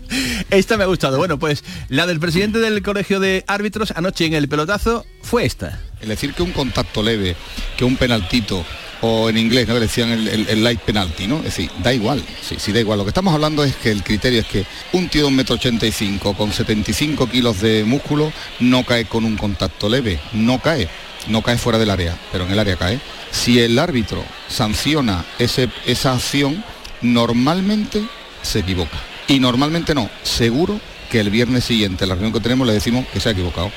Esta 0.50 0.76
me 0.76 0.84
ha 0.84 0.86
gustado. 0.86 1.18
Bueno, 1.18 1.38
pues 1.38 1.64
la 1.88 2.06
del 2.06 2.20
presidente 2.20 2.58
del 2.58 2.82
colegio 2.82 3.20
de 3.20 3.44
árbitros 3.46 3.92
anoche 3.96 4.26
en 4.26 4.34
el 4.34 4.48
pelotazo 4.48 5.06
fue 5.22 5.44
esta. 5.44 5.80
Es 6.00 6.08
decir, 6.08 6.34
que 6.34 6.42
un 6.42 6.52
contacto 6.52 7.02
leve, 7.02 7.36
que 7.76 7.84
un 7.84 7.96
penaltito, 7.96 8.64
o 9.00 9.28
en 9.28 9.36
inglés, 9.36 9.68
¿no? 9.68 9.78
Decían 9.78 10.10
el, 10.10 10.64
light 10.64 10.80
penalty, 10.80 11.26
¿no? 11.26 11.38
Es 11.38 11.44
decir, 11.44 11.70
da 11.82 11.92
igual, 11.92 12.22
sí, 12.42 12.72
da 12.72 12.80
igual. 12.80 12.98
Lo 12.98 13.04
que 13.04 13.10
estamos 13.10 13.34
hablando 13.34 13.64
es 13.64 13.74
que 13.76 13.90
el 13.90 14.02
criterio 14.02 14.40
es 14.40 14.46
que 14.46 14.64
un 14.92 15.08
tío 15.08 15.22
de 15.22 15.28
un 15.28 15.36
metro 15.36 15.56
ochenta 15.56 15.86
y 15.86 15.92
cinco 15.92 16.34
con 16.34 16.52
75 16.52 17.28
kilos 17.28 17.60
de 17.60 17.84
músculo 17.84 18.32
no 18.60 18.84
cae 18.84 19.04
con 19.04 19.24
un 19.24 19.36
contacto 19.36 19.88
leve, 19.88 20.18
no 20.32 20.60
cae, 20.60 20.88
no 21.28 21.42
cae 21.42 21.58
fuera 21.58 21.78
del 21.78 21.90
área, 21.90 22.16
pero 22.32 22.44
en 22.44 22.52
el 22.52 22.58
área 22.58 22.76
cae. 22.76 23.00
Si 23.30 23.60
el 23.60 23.78
árbitro 23.78 24.24
sanciona 24.48 25.24
ese, 25.38 25.68
esa 25.84 26.14
acción, 26.14 26.64
normalmente 27.02 28.02
se 28.42 28.60
equivoca. 28.60 28.98
Y 29.28 29.40
normalmente 29.40 29.94
no, 29.94 30.08
seguro 30.22 30.80
que 31.10 31.20
el 31.20 31.30
viernes 31.30 31.64
siguiente, 31.64 32.04
en 32.04 32.08
la 32.08 32.14
reunión 32.14 32.32
que 32.32 32.40
tenemos, 32.40 32.66
le 32.66 32.72
decimos 32.72 33.06
que 33.12 33.20
se 33.20 33.28
ha 33.28 33.32
equivocado. 33.32 33.70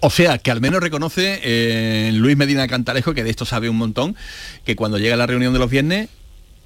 O 0.00 0.10
sea, 0.10 0.38
que 0.38 0.50
al 0.50 0.60
menos 0.60 0.80
reconoce 0.80 1.40
eh, 1.42 2.10
Luis 2.12 2.36
Medina 2.36 2.66
Cantalejo, 2.68 3.14
que 3.14 3.24
de 3.24 3.30
esto 3.30 3.44
sabe 3.44 3.68
un 3.70 3.76
montón, 3.76 4.14
que 4.64 4.76
cuando 4.76 4.98
llega 4.98 5.14
a 5.14 5.16
la 5.18 5.26
reunión 5.26 5.52
de 5.52 5.58
los 5.58 5.70
viernes, 5.70 6.08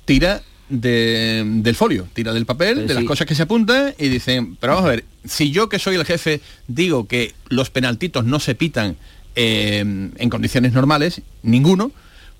tira 0.05 0.43
de- 0.69 1.43
del 1.47 1.75
folio, 1.75 2.07
tira 2.13 2.33
del 2.33 2.47
papel, 2.47 2.79
Eh, 2.81 2.83
de 2.87 2.95
las 2.95 3.05
cosas 3.05 3.27
que 3.27 3.35
se 3.35 3.43
apuntan 3.43 3.95
y 3.99 4.09
dicen, 4.09 4.57
pero 4.57 4.75
vamos 4.75 4.87
a 4.89 4.91
ver, 4.93 5.05
si 5.25 5.51
yo 5.51 5.69
que 5.69 5.79
soy 5.81 5.97
el 5.97 6.05
jefe 6.05 6.41
digo 6.69 7.07
que 7.09 7.35
los 7.49 7.71
penaltitos 7.71 8.25
no 8.25 8.39
se 8.41 8.55
pitan 8.55 8.97
eh, 9.37 9.79
en 9.81 10.31
condiciones 10.31 10.73
normales, 10.73 11.23
ninguno, 11.43 11.93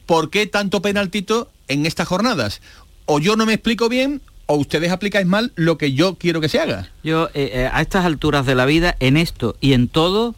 ¿por 0.07 0.31
qué 0.31 0.47
tanto 0.47 0.83
penaltito 0.83 1.51
en 1.69 1.87
estas 1.87 2.09
jornadas? 2.09 2.61
O 3.07 3.19
yo 3.21 3.37
no 3.37 3.47
me 3.47 3.55
explico 3.55 3.89
bien 3.89 4.21
o 4.51 4.57
ustedes 4.57 4.91
aplicáis 4.91 5.27
mal 5.27 5.53
lo 5.55 5.79
que 5.79 5.93
yo 5.93 6.17
quiero 6.17 6.41
que 6.41 6.49
se 6.49 6.59
haga. 6.59 6.89
Yo, 7.05 7.29
eh, 7.35 7.51
eh, 7.55 7.71
a 7.73 7.81
estas 7.81 8.05
alturas 8.05 8.45
de 8.47 8.57
la 8.57 8.67
vida, 8.67 8.97
en 8.99 9.17
esto 9.17 9.57
y 9.61 9.75
en 9.75 9.87
todo, 9.87 10.35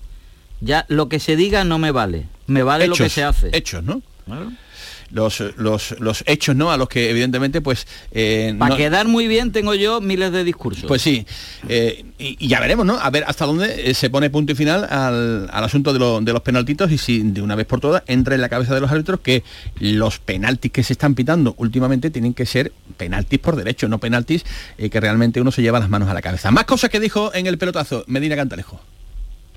ya 0.61 0.85
lo 0.89 1.09
que 1.09 1.19
se 1.19 1.35
diga 1.35 1.65
no 1.65 1.79
me 1.79 1.93
vale. 1.93 2.27
Me 2.47 2.63
vale 2.63 2.89
lo 2.89 2.95
que 2.95 3.09
se 3.09 3.25
hace. 3.25 3.49
Hechos, 3.55 3.83
¿no? 3.83 4.03
Los, 5.13 5.43
los, 5.59 5.95
los 6.01 6.25
hechos, 6.27 6.57
¿no? 6.57 6.73
A 6.73 6.79
los 6.79 6.89
que 6.89 7.11
evidentemente, 7.11 7.61
pues... 7.61 7.87
eh, 8.13 8.55
Para 8.59 8.71
no- 8.71 8.77
quedar 8.79 9.09
muy 9.09 9.27
bien 9.29 9.53
tengo 9.53 9.75
yo 9.75 10.01
miles 10.01 10.33
de 10.33 10.43
discursos. 10.43 10.85
Pues 10.89 11.03
sí, 11.03 11.27
eh, 11.69 12.05
y, 12.19 12.37
y 12.41 12.49
ya 12.49 12.61
veremos, 12.61 12.87
¿no? 12.87 12.95
A 12.99 13.11
ver 13.11 13.25
hasta 13.27 13.45
dónde 13.45 13.91
eh, 13.91 13.95
se 13.95 14.09
pone 14.09 14.31
punto 14.31 14.53
y 14.53 14.55
final 14.55 14.85
al, 14.91 15.51
al 15.53 15.65
asunto 15.65 15.93
de, 15.93 15.99
lo- 15.99 16.21
de 16.23 16.33
los 16.33 16.41
penaltitos 16.41 16.91
y 16.91 16.97
si 16.97 17.21
de 17.23 17.43
una 17.43 17.55
vez 17.57 17.67
por 17.67 17.79
todas 17.81 18.03
entra 18.07 18.35
en 18.35 18.41
la 18.41 18.49
cabeza 18.49 18.75
de 18.75 18.81
los 18.81 18.91
árbitros 18.91 19.21
que 19.21 19.43
los 19.81 20.19
penaltis 20.19 20.73
que 20.73 20.83
se 20.83 20.95
están 20.95 21.15
pitando 21.15 21.55
últimamente 21.59 22.11
tienen 22.11 22.33
que 22.33 22.47
ser 22.47 22.73
penaltis 22.97 23.39
por 23.39 23.57
derecho, 23.57 23.89
no 23.89 23.99
penaltis 23.99 24.45
eh, 24.79 24.89
que 24.89 24.99
realmente 24.99 25.41
uno 25.43 25.53
se 25.53 25.61
lleva 25.61 25.79
las 25.79 25.91
manos 25.91 26.09
a 26.09 26.15
la 26.15 26.23
cabeza. 26.23 26.51
Más 26.51 26.65
cosas 26.65 26.89
que 26.89 27.01
dijo 27.01 27.33
en 27.35 27.47
el 27.47 27.59
pelotazo 27.59 28.05
Medina 28.07 28.35
Cantalejo. 28.35 28.81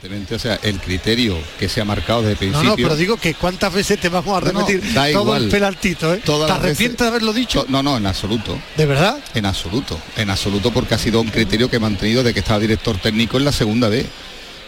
Evidentemente, 0.05 0.35
O 0.35 0.39
sea, 0.39 0.59
el 0.61 0.79
criterio 0.79 1.35
que 1.57 1.67
se 1.67 1.81
ha 1.81 1.85
marcado 1.85 2.21
desde 2.21 2.45
el 2.45 2.51
No, 2.51 2.59
principio... 2.59 2.83
no, 2.83 2.89
pero 2.89 2.95
digo 2.95 3.17
que 3.17 3.33
cuántas 3.33 3.73
veces 3.73 3.99
te 3.99 4.09
vamos 4.09 4.37
a 4.37 4.45
No, 4.45 4.53
no, 4.53 4.59
repetir 4.67 4.93
da 4.93 5.11
todo 5.11 5.23
igual. 5.23 5.43
el 5.45 5.49
penaltito, 5.49 6.13
¿eh? 6.13 6.21
¿Te 6.23 6.31
arrepientes 6.31 6.77
veces- 6.77 6.97
de 6.97 7.07
haberlo 7.07 7.33
dicho? 7.33 7.65
No, 7.69 7.81
no, 7.81 7.97
en 7.97 8.05
absoluto. 8.05 8.59
¿De 8.77 8.85
verdad? 8.85 9.17
En 9.33 9.45
absoluto, 9.47 9.99
en 10.15 10.29
absoluto 10.29 10.71
porque 10.71 10.93
ha 10.93 10.97
sido 10.99 11.21
un 11.21 11.29
criterio 11.29 11.69
que 11.71 11.77
he 11.77 11.79
mantenido 11.79 12.21
de 12.23 12.33
que 12.35 12.39
estaba 12.41 12.59
director 12.59 12.97
técnico 12.97 13.37
en 13.37 13.45
la 13.45 13.51
segunda 13.51 13.89
vez 13.89 14.05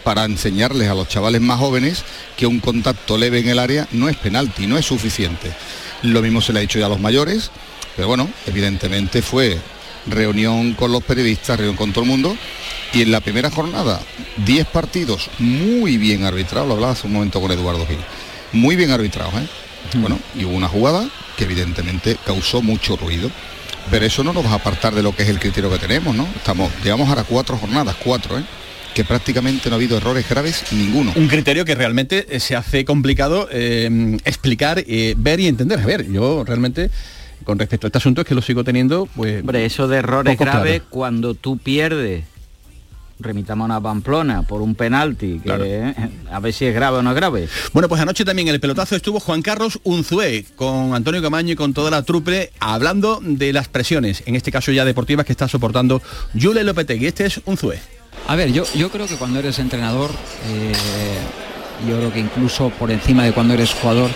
para 0.04 0.26
enseñarles 0.26 0.90
a 0.90 0.96
los 0.96 1.08
chavales 1.08 1.42
más 1.42 1.60
jóvenes 1.60 2.04
que 2.36 2.48
un 2.48 2.60
contacto 2.60 3.18
leve 3.18 3.40
en 3.40 3.50
el 3.50 3.60
área 3.60 3.88
no 3.92 4.10
es 4.10 4.18
penalti, 4.18 4.66
no 4.66 4.78
es 4.78 4.86
suficiente. 4.86 5.52
Lo 6.02 6.22
mismo 6.24 6.42
se 6.42 6.52
le 6.54 6.60
ha 6.60 6.62
dicho 6.62 6.80
ya 6.80 6.86
a 6.88 6.90
los 6.90 7.00
mayores, 7.00 7.52
pero 7.96 8.08
bueno, 8.08 8.28
evidentemente 8.48 9.22
fue 9.22 9.58
reunión 10.08 10.74
con 10.74 10.92
los 10.92 11.04
periodistas, 11.04 11.58
reunión 11.58 11.76
con 11.76 11.92
todo 11.92 12.06
el 12.06 12.10
mundo 12.10 12.38
y 12.94 13.02
en 13.02 13.12
la 13.12 13.22
primera 13.22 13.50
jornada 13.50 14.00
10 14.46 14.68
partidos 14.68 15.30
muy 15.40 15.98
bien 15.98 16.24
arbitrados, 16.24 16.68
lo 16.68 16.76
hablaba 16.76 16.94
hace 16.94 17.08
un 17.08 17.14
momento 17.14 17.42
con 17.42 17.52
Eduardo 17.52 17.86
Gil, 17.86 18.00
muy 18.54 18.76
bien 18.76 18.92
arbitrados, 18.92 19.34
¿eh? 19.36 19.48
Bueno, 19.96 20.20
y 20.36 20.44
hubo 20.44 20.56
una 20.56 20.68
jugada 20.68 21.08
que 21.38 21.46
evidentemente 21.46 22.18
causó 22.26 22.62
mucho 22.62 22.98
ruido. 22.98 23.30
Pero 23.90 24.06
eso 24.06 24.22
no 24.22 24.34
nos 24.34 24.46
va 24.46 24.52
a 24.52 24.56
apartar 24.56 24.94
de 24.94 25.02
lo 25.02 25.16
que 25.16 25.24
es 25.24 25.30
el 25.30 25.40
criterio 25.40 25.72
que 25.72 25.78
tenemos, 25.78 26.14
¿no? 26.14 26.28
Estamos, 26.36 26.70
llevamos 26.84 27.08
ahora 27.08 27.24
cuatro 27.24 27.56
jornadas, 27.58 27.96
cuatro, 28.04 28.38
¿eh? 28.38 28.44
Que 28.94 29.06
prácticamente 29.06 29.70
no 29.70 29.76
ha 29.76 29.78
habido 29.78 29.96
errores 29.96 30.28
graves 30.28 30.66
ninguno. 30.74 31.14
Un 31.16 31.28
criterio 31.28 31.64
que 31.64 31.74
realmente 31.74 32.26
eh, 32.30 32.42
se 32.42 32.56
hace 32.58 32.84
complicado 32.84 33.48
eh, 33.50 34.18
explicar, 34.26 34.84
eh, 34.88 35.14
ver 35.18 35.40
y 35.40 35.48
entender. 35.48 35.80
A 35.80 35.86
ver, 35.86 36.12
yo 36.12 36.44
realmente 36.44 36.90
con 37.46 37.58
respecto 37.60 37.88
a 37.88 37.90
este 37.90 38.00
asunto 38.00 38.22
es 38.22 38.28
que 38.28 38.36
lo 38.36 38.42
sigo 38.42 38.66
teniendo, 38.66 39.08
pues... 39.16 39.40
Hombre, 39.40 39.64
eso 39.66 39.88
de 39.88 40.00
errores 40.00 40.36
claro. 40.36 40.52
graves 40.52 40.82
cuando 40.90 41.34
tú 41.34 41.58
pierdes, 41.58 42.26
remitamos 43.20 43.70
a 43.72 43.82
Pamplona 43.82 44.44
por 44.44 44.62
un 44.62 44.76
penalti, 44.76 45.40
que 45.40 45.52
eh, 45.54 45.94
a 46.32 46.40
ver 46.40 46.54
si 46.54 46.66
es 46.66 46.74
grave 46.74 46.98
o 46.98 47.02
no 47.02 47.12
es 47.12 47.16
grave. 47.16 47.48
Bueno, 47.74 47.90
pues 47.90 48.02
anoche 48.02 48.26
también 48.26 48.48
en 48.48 48.54
el 48.56 48.60
pelotazo 48.60 48.96
estuvo 48.96 49.20
Juan 49.20 49.42
Carlos 49.42 49.80
Unzué 49.84 50.46
con 50.56 50.94
Antonio 50.94 51.22
Camaño 51.22 51.54
y 51.54 51.56
con 51.56 51.74
toda 51.74 51.92
la 51.92 52.04
trupe 52.04 52.52
hablando 52.60 53.20
de 53.22 53.54
las 53.54 53.68
presiones, 53.68 54.24
en 54.26 54.36
este 54.36 54.52
caso 54.52 54.72
ya 54.72 54.86
deportivas 54.86 55.26
que 55.26 55.32
está 55.32 55.48
soportando 55.48 56.02
Yule 56.34 56.64
Lopetegui. 56.64 57.08
Este 57.08 57.26
es 57.26 57.42
Unzué. 57.46 57.80
A 58.28 58.36
ver, 58.36 58.52
yo, 58.52 58.64
yo 58.76 58.90
creo 58.90 59.08
que 59.08 59.16
cuando 59.16 59.40
eres 59.40 59.60
entrenador, 59.60 60.12
eh, 60.48 60.74
yo 61.88 61.98
creo 61.98 62.12
que 62.12 62.20
incluso 62.20 62.70
por 62.72 62.92
encima 62.92 63.24
de 63.24 63.32
cuando 63.32 63.54
eres 63.54 63.74
jugador, 63.74 64.10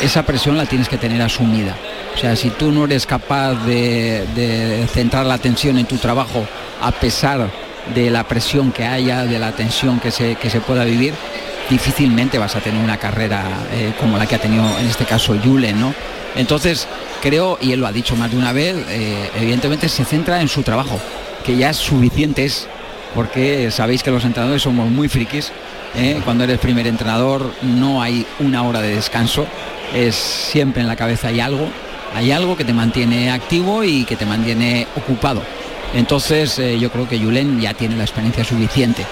esa 0.00 0.24
presión 0.24 0.56
la 0.56 0.66
tienes 0.66 0.88
que 0.88 0.96
tener 0.96 1.20
asumida. 1.20 1.76
O 2.14 2.18
sea, 2.18 2.36
si 2.36 2.50
tú 2.50 2.72
no 2.72 2.84
eres 2.84 3.06
capaz 3.06 3.54
de, 3.64 4.26
de 4.34 4.86
centrar 4.92 5.26
la 5.26 5.34
atención 5.34 5.78
en 5.78 5.86
tu 5.86 5.96
trabajo 5.96 6.46
a 6.80 6.92
pesar 6.92 7.50
de 7.94 8.10
la 8.10 8.24
presión 8.24 8.72
que 8.72 8.84
haya, 8.84 9.24
de 9.24 9.38
la 9.38 9.52
tensión 9.52 10.00
que 10.00 10.10
se, 10.10 10.36
que 10.36 10.50
se 10.50 10.60
pueda 10.60 10.84
vivir, 10.84 11.14
difícilmente 11.70 12.38
vas 12.38 12.56
a 12.56 12.60
tener 12.60 12.82
una 12.82 12.96
carrera 12.96 13.44
eh, 13.72 13.92
como 13.98 14.16
la 14.18 14.26
que 14.26 14.36
ha 14.36 14.40
tenido 14.40 14.64
en 14.78 14.86
este 14.86 15.04
caso 15.04 15.36
Julen, 15.42 15.80
¿no? 15.80 15.94
Entonces, 16.36 16.86
creo, 17.20 17.58
y 17.60 17.72
él 17.72 17.80
lo 17.80 17.86
ha 17.86 17.92
dicho 17.92 18.16
más 18.16 18.30
de 18.30 18.36
una 18.36 18.52
vez, 18.52 18.76
eh, 18.88 19.30
evidentemente 19.36 19.88
se 19.88 20.04
centra 20.04 20.40
en 20.40 20.48
su 20.48 20.62
trabajo, 20.62 20.98
que 21.44 21.56
ya 21.56 21.70
es 21.70 21.76
suficiente 21.76 22.44
es, 22.44 22.68
porque 23.14 23.70
sabéis 23.70 24.02
que 24.02 24.10
los 24.10 24.24
entrenadores 24.24 24.62
somos 24.62 24.90
muy 24.90 25.08
frikis, 25.08 25.52
¿eh? 25.96 26.20
cuando 26.24 26.44
eres 26.44 26.58
primer 26.58 26.86
entrenador 26.86 27.52
no 27.62 28.02
hay 28.02 28.26
una 28.40 28.62
hora 28.62 28.80
de 28.80 28.94
descanso, 28.94 29.46
es 29.94 30.14
siempre 30.14 30.82
en 30.82 30.88
la 30.88 30.96
cabeza 30.96 31.28
hay 31.28 31.40
algo, 31.40 31.68
hay 32.14 32.30
algo 32.30 32.56
que 32.56 32.64
te 32.64 32.72
mantiene 32.72 33.30
activo 33.30 33.84
y 33.84 34.04
que 34.04 34.16
te 34.16 34.26
mantiene 34.26 34.86
ocupado. 34.96 35.42
Entonces 35.94 36.58
eh, 36.58 36.78
yo 36.78 36.90
creo 36.90 37.08
que 37.08 37.18
Julen 37.18 37.60
ya 37.60 37.74
tiene 37.74 37.96
la 37.96 38.04
experiencia 38.04 38.44
suficiente. 38.44 39.04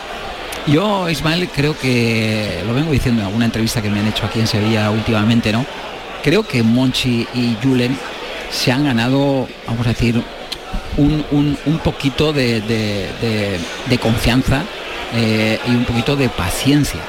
Yo, 0.66 1.08
Ismael, 1.08 1.48
creo 1.54 1.78
que, 1.78 2.62
lo 2.66 2.74
vengo 2.74 2.90
diciendo 2.90 3.20
en 3.22 3.26
alguna 3.28 3.44
entrevista 3.44 3.80
que 3.80 3.88
me 3.88 4.00
han 4.00 4.08
hecho 4.08 4.26
aquí 4.26 4.40
en 4.40 4.46
Sevilla 4.48 4.90
últimamente, 4.90 5.52
¿no? 5.52 5.64
Creo 6.24 6.42
que 6.42 6.62
Monchi 6.62 7.26
y 7.34 7.56
Julen 7.62 7.96
se 8.50 8.72
han 8.72 8.84
ganado, 8.84 9.46
vamos 9.66 9.86
a 9.86 9.90
decir, 9.90 10.20
un, 10.96 11.24
un- 11.30 11.56
un 11.66 11.78
poquito 11.78 12.32
de, 12.32 12.60
de- 12.60 13.98
confianza 13.98 14.62
eh, 15.14 15.58
y 15.66 15.70
un 15.70 15.84
poquito 15.84 16.16
de 16.16 16.28
paciencia 16.28 17.00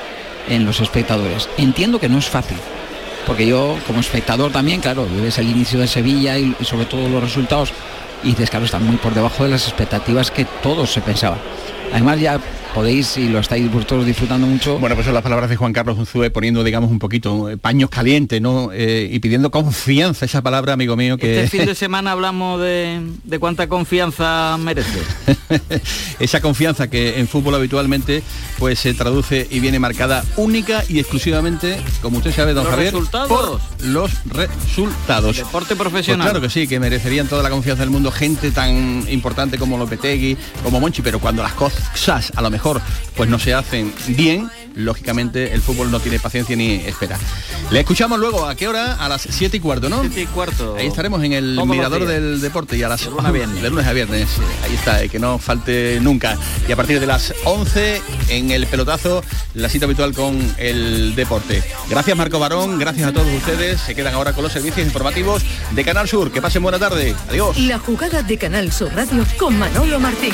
en 0.49 0.63
los 0.65 0.79
espectadores. 0.79 1.49
Entiendo 1.57 1.99
que 1.99 2.09
no 2.09 2.19
es 2.19 2.25
fácil, 2.29 2.57
porque 3.25 3.47
yo 3.47 3.75
como 3.87 3.99
espectador 3.99 4.51
también, 4.51 4.81
claro, 4.81 5.07
ves 5.21 5.37
el 5.39 5.49
inicio 5.49 5.79
de 5.79 5.87
Sevilla 5.87 6.37
y 6.37 6.55
sobre 6.63 6.85
todo 6.85 7.09
los 7.09 7.21
resultados 7.23 7.71
y 8.23 8.29
dices, 8.29 8.49
claro, 8.49 8.65
están 8.65 8.85
muy 8.85 8.97
por 8.97 9.13
debajo 9.13 9.43
de 9.43 9.49
las 9.49 9.67
expectativas 9.67 10.31
que 10.31 10.45
todos 10.45 10.91
se 10.91 11.01
pensaban. 11.01 11.39
Además 11.91 12.19
ya 12.19 12.39
podéis, 12.73 13.17
y 13.17 13.29
lo 13.29 13.39
estáis 13.39 13.71
vosotros 13.71 14.05
disfrutando 14.05 14.45
mucho, 14.47 14.77
Bueno, 14.79 14.95
pues 14.95 15.05
son 15.05 15.13
las 15.13 15.23
palabras 15.23 15.49
de 15.49 15.55
Juan 15.55 15.73
Carlos 15.73 15.97
Unzué 15.97 16.29
poniendo, 16.29 16.63
digamos, 16.63 16.91
un 16.91 16.99
poquito 16.99 17.49
eh, 17.49 17.57
paños 17.57 17.89
calientes, 17.89 18.41
¿no? 18.41 18.69
Eh, 18.73 19.09
y 19.11 19.19
pidiendo 19.19 19.49
confianza, 19.51 20.25
esa 20.25 20.41
palabra, 20.41 20.73
amigo 20.73 20.95
mío, 20.95 21.17
que... 21.17 21.43
Este 21.43 21.57
fin 21.57 21.65
de 21.65 21.75
semana 21.87 22.11
hablamos 22.11 22.61
de, 22.61 23.01
de 23.23 23.39
cuánta 23.39 23.67
confianza 23.67 24.57
merece. 24.59 24.99
esa 26.19 26.41
confianza 26.41 26.89
que 26.89 27.19
en 27.19 27.27
fútbol 27.27 27.55
habitualmente 27.55 28.23
pues 28.57 28.79
se 28.79 28.93
traduce 28.93 29.47
y 29.49 29.59
viene 29.59 29.79
marcada 29.79 30.23
única 30.35 30.83
y 30.89 30.99
exclusivamente, 30.99 31.77
como 32.01 32.17
usted 32.17 32.33
sabe, 32.33 32.53
don 32.53 32.63
¿Los 32.65 32.73
Javier, 32.73 32.93
resultados? 32.93 33.27
por 33.29 33.59
los 33.85 34.11
resultados. 34.25 35.37
Deporte 35.37 35.75
Pues 35.75 35.89
profesional. 35.89 36.27
claro 36.27 36.41
que 36.41 36.49
sí, 36.49 36.67
que 36.67 36.79
merecerían 36.79 37.27
toda 37.27 37.43
la 37.43 37.49
confianza 37.49 37.81
del 37.83 37.89
mundo 37.91 38.11
gente 38.11 38.51
tan 38.51 39.05
importante 39.09 39.57
como 39.57 39.77
Lopetegui, 39.77 40.37
como 40.63 40.79
Monchi, 40.79 41.01
pero 41.01 41.19
cuando 41.19 41.43
las 41.43 41.53
cosas 41.53 42.31
a 42.35 42.41
lo 42.41 42.49
mejor 42.49 42.56
pues 43.15 43.29
no 43.29 43.39
se 43.39 43.53
hacen 43.53 43.93
bien, 44.07 44.49
lógicamente 44.75 45.53
el 45.53 45.61
fútbol 45.61 45.89
no 45.91 45.99
tiene 45.99 46.19
paciencia 46.19 46.55
ni 46.55 46.75
espera. 46.75 47.17
Le 47.71 47.79
escuchamos 47.81 48.19
luego, 48.19 48.45
¿a 48.47 48.55
qué 48.55 48.67
hora? 48.67 48.93
A 48.95 49.09
las 49.09 49.23
7 49.29 49.57
y 49.57 49.59
cuarto, 49.59 49.89
¿no? 49.89 50.01
7 50.01 50.21
y 50.21 50.25
cuarto. 50.27 50.75
Ahí 50.77 50.87
estaremos 50.87 51.23
en 51.23 51.33
el 51.33 51.59
mirador 51.65 52.05
del 52.05 52.39
deporte 52.39 52.77
y 52.77 52.83
a 52.83 52.87
las 52.89 53.03
De 53.03 53.09
lunes 53.09 53.25
a 53.25 53.31
viernes. 53.31 53.61
de 53.61 53.69
lunes 53.69 53.87
a 53.87 53.93
viernes. 53.93 54.29
Ahí 54.63 54.75
está, 54.75 55.03
eh, 55.03 55.09
que 55.09 55.19
no 55.19 55.37
falte 55.39 55.99
nunca. 56.01 56.37
Y 56.67 56.71
a 56.71 56.75
partir 56.75 56.99
de 56.99 57.07
las 57.07 57.33
11 57.43 58.01
en 58.29 58.51
el 58.51 58.67
pelotazo, 58.67 59.23
la 59.53 59.67
cita 59.69 59.85
habitual 59.85 60.13
con 60.13 60.37
el 60.57 61.15
deporte. 61.15 61.63
Gracias 61.89 62.15
Marco 62.17 62.39
Barón, 62.39 62.79
gracias 62.79 63.07
a 63.09 63.13
todos 63.13 63.27
ustedes. 63.33 63.81
Se 63.81 63.95
quedan 63.95 64.13
ahora 64.13 64.33
con 64.33 64.43
los 64.43 64.53
servicios 64.53 64.85
informativos 64.85 65.43
de 65.71 65.83
Canal 65.83 66.07
Sur. 66.07 66.31
Que 66.31 66.41
pasen 66.41 66.61
buena 66.63 66.79
tarde. 66.79 67.15
Adiós. 67.29 67.57
La 67.59 67.79
jugada 67.79 68.21
de 68.23 68.37
Canal 68.37 68.71
Sur 68.71 68.93
Radio 68.95 69.25
con 69.37 69.57
Manolo 69.57 69.99
Martín. 69.99 70.33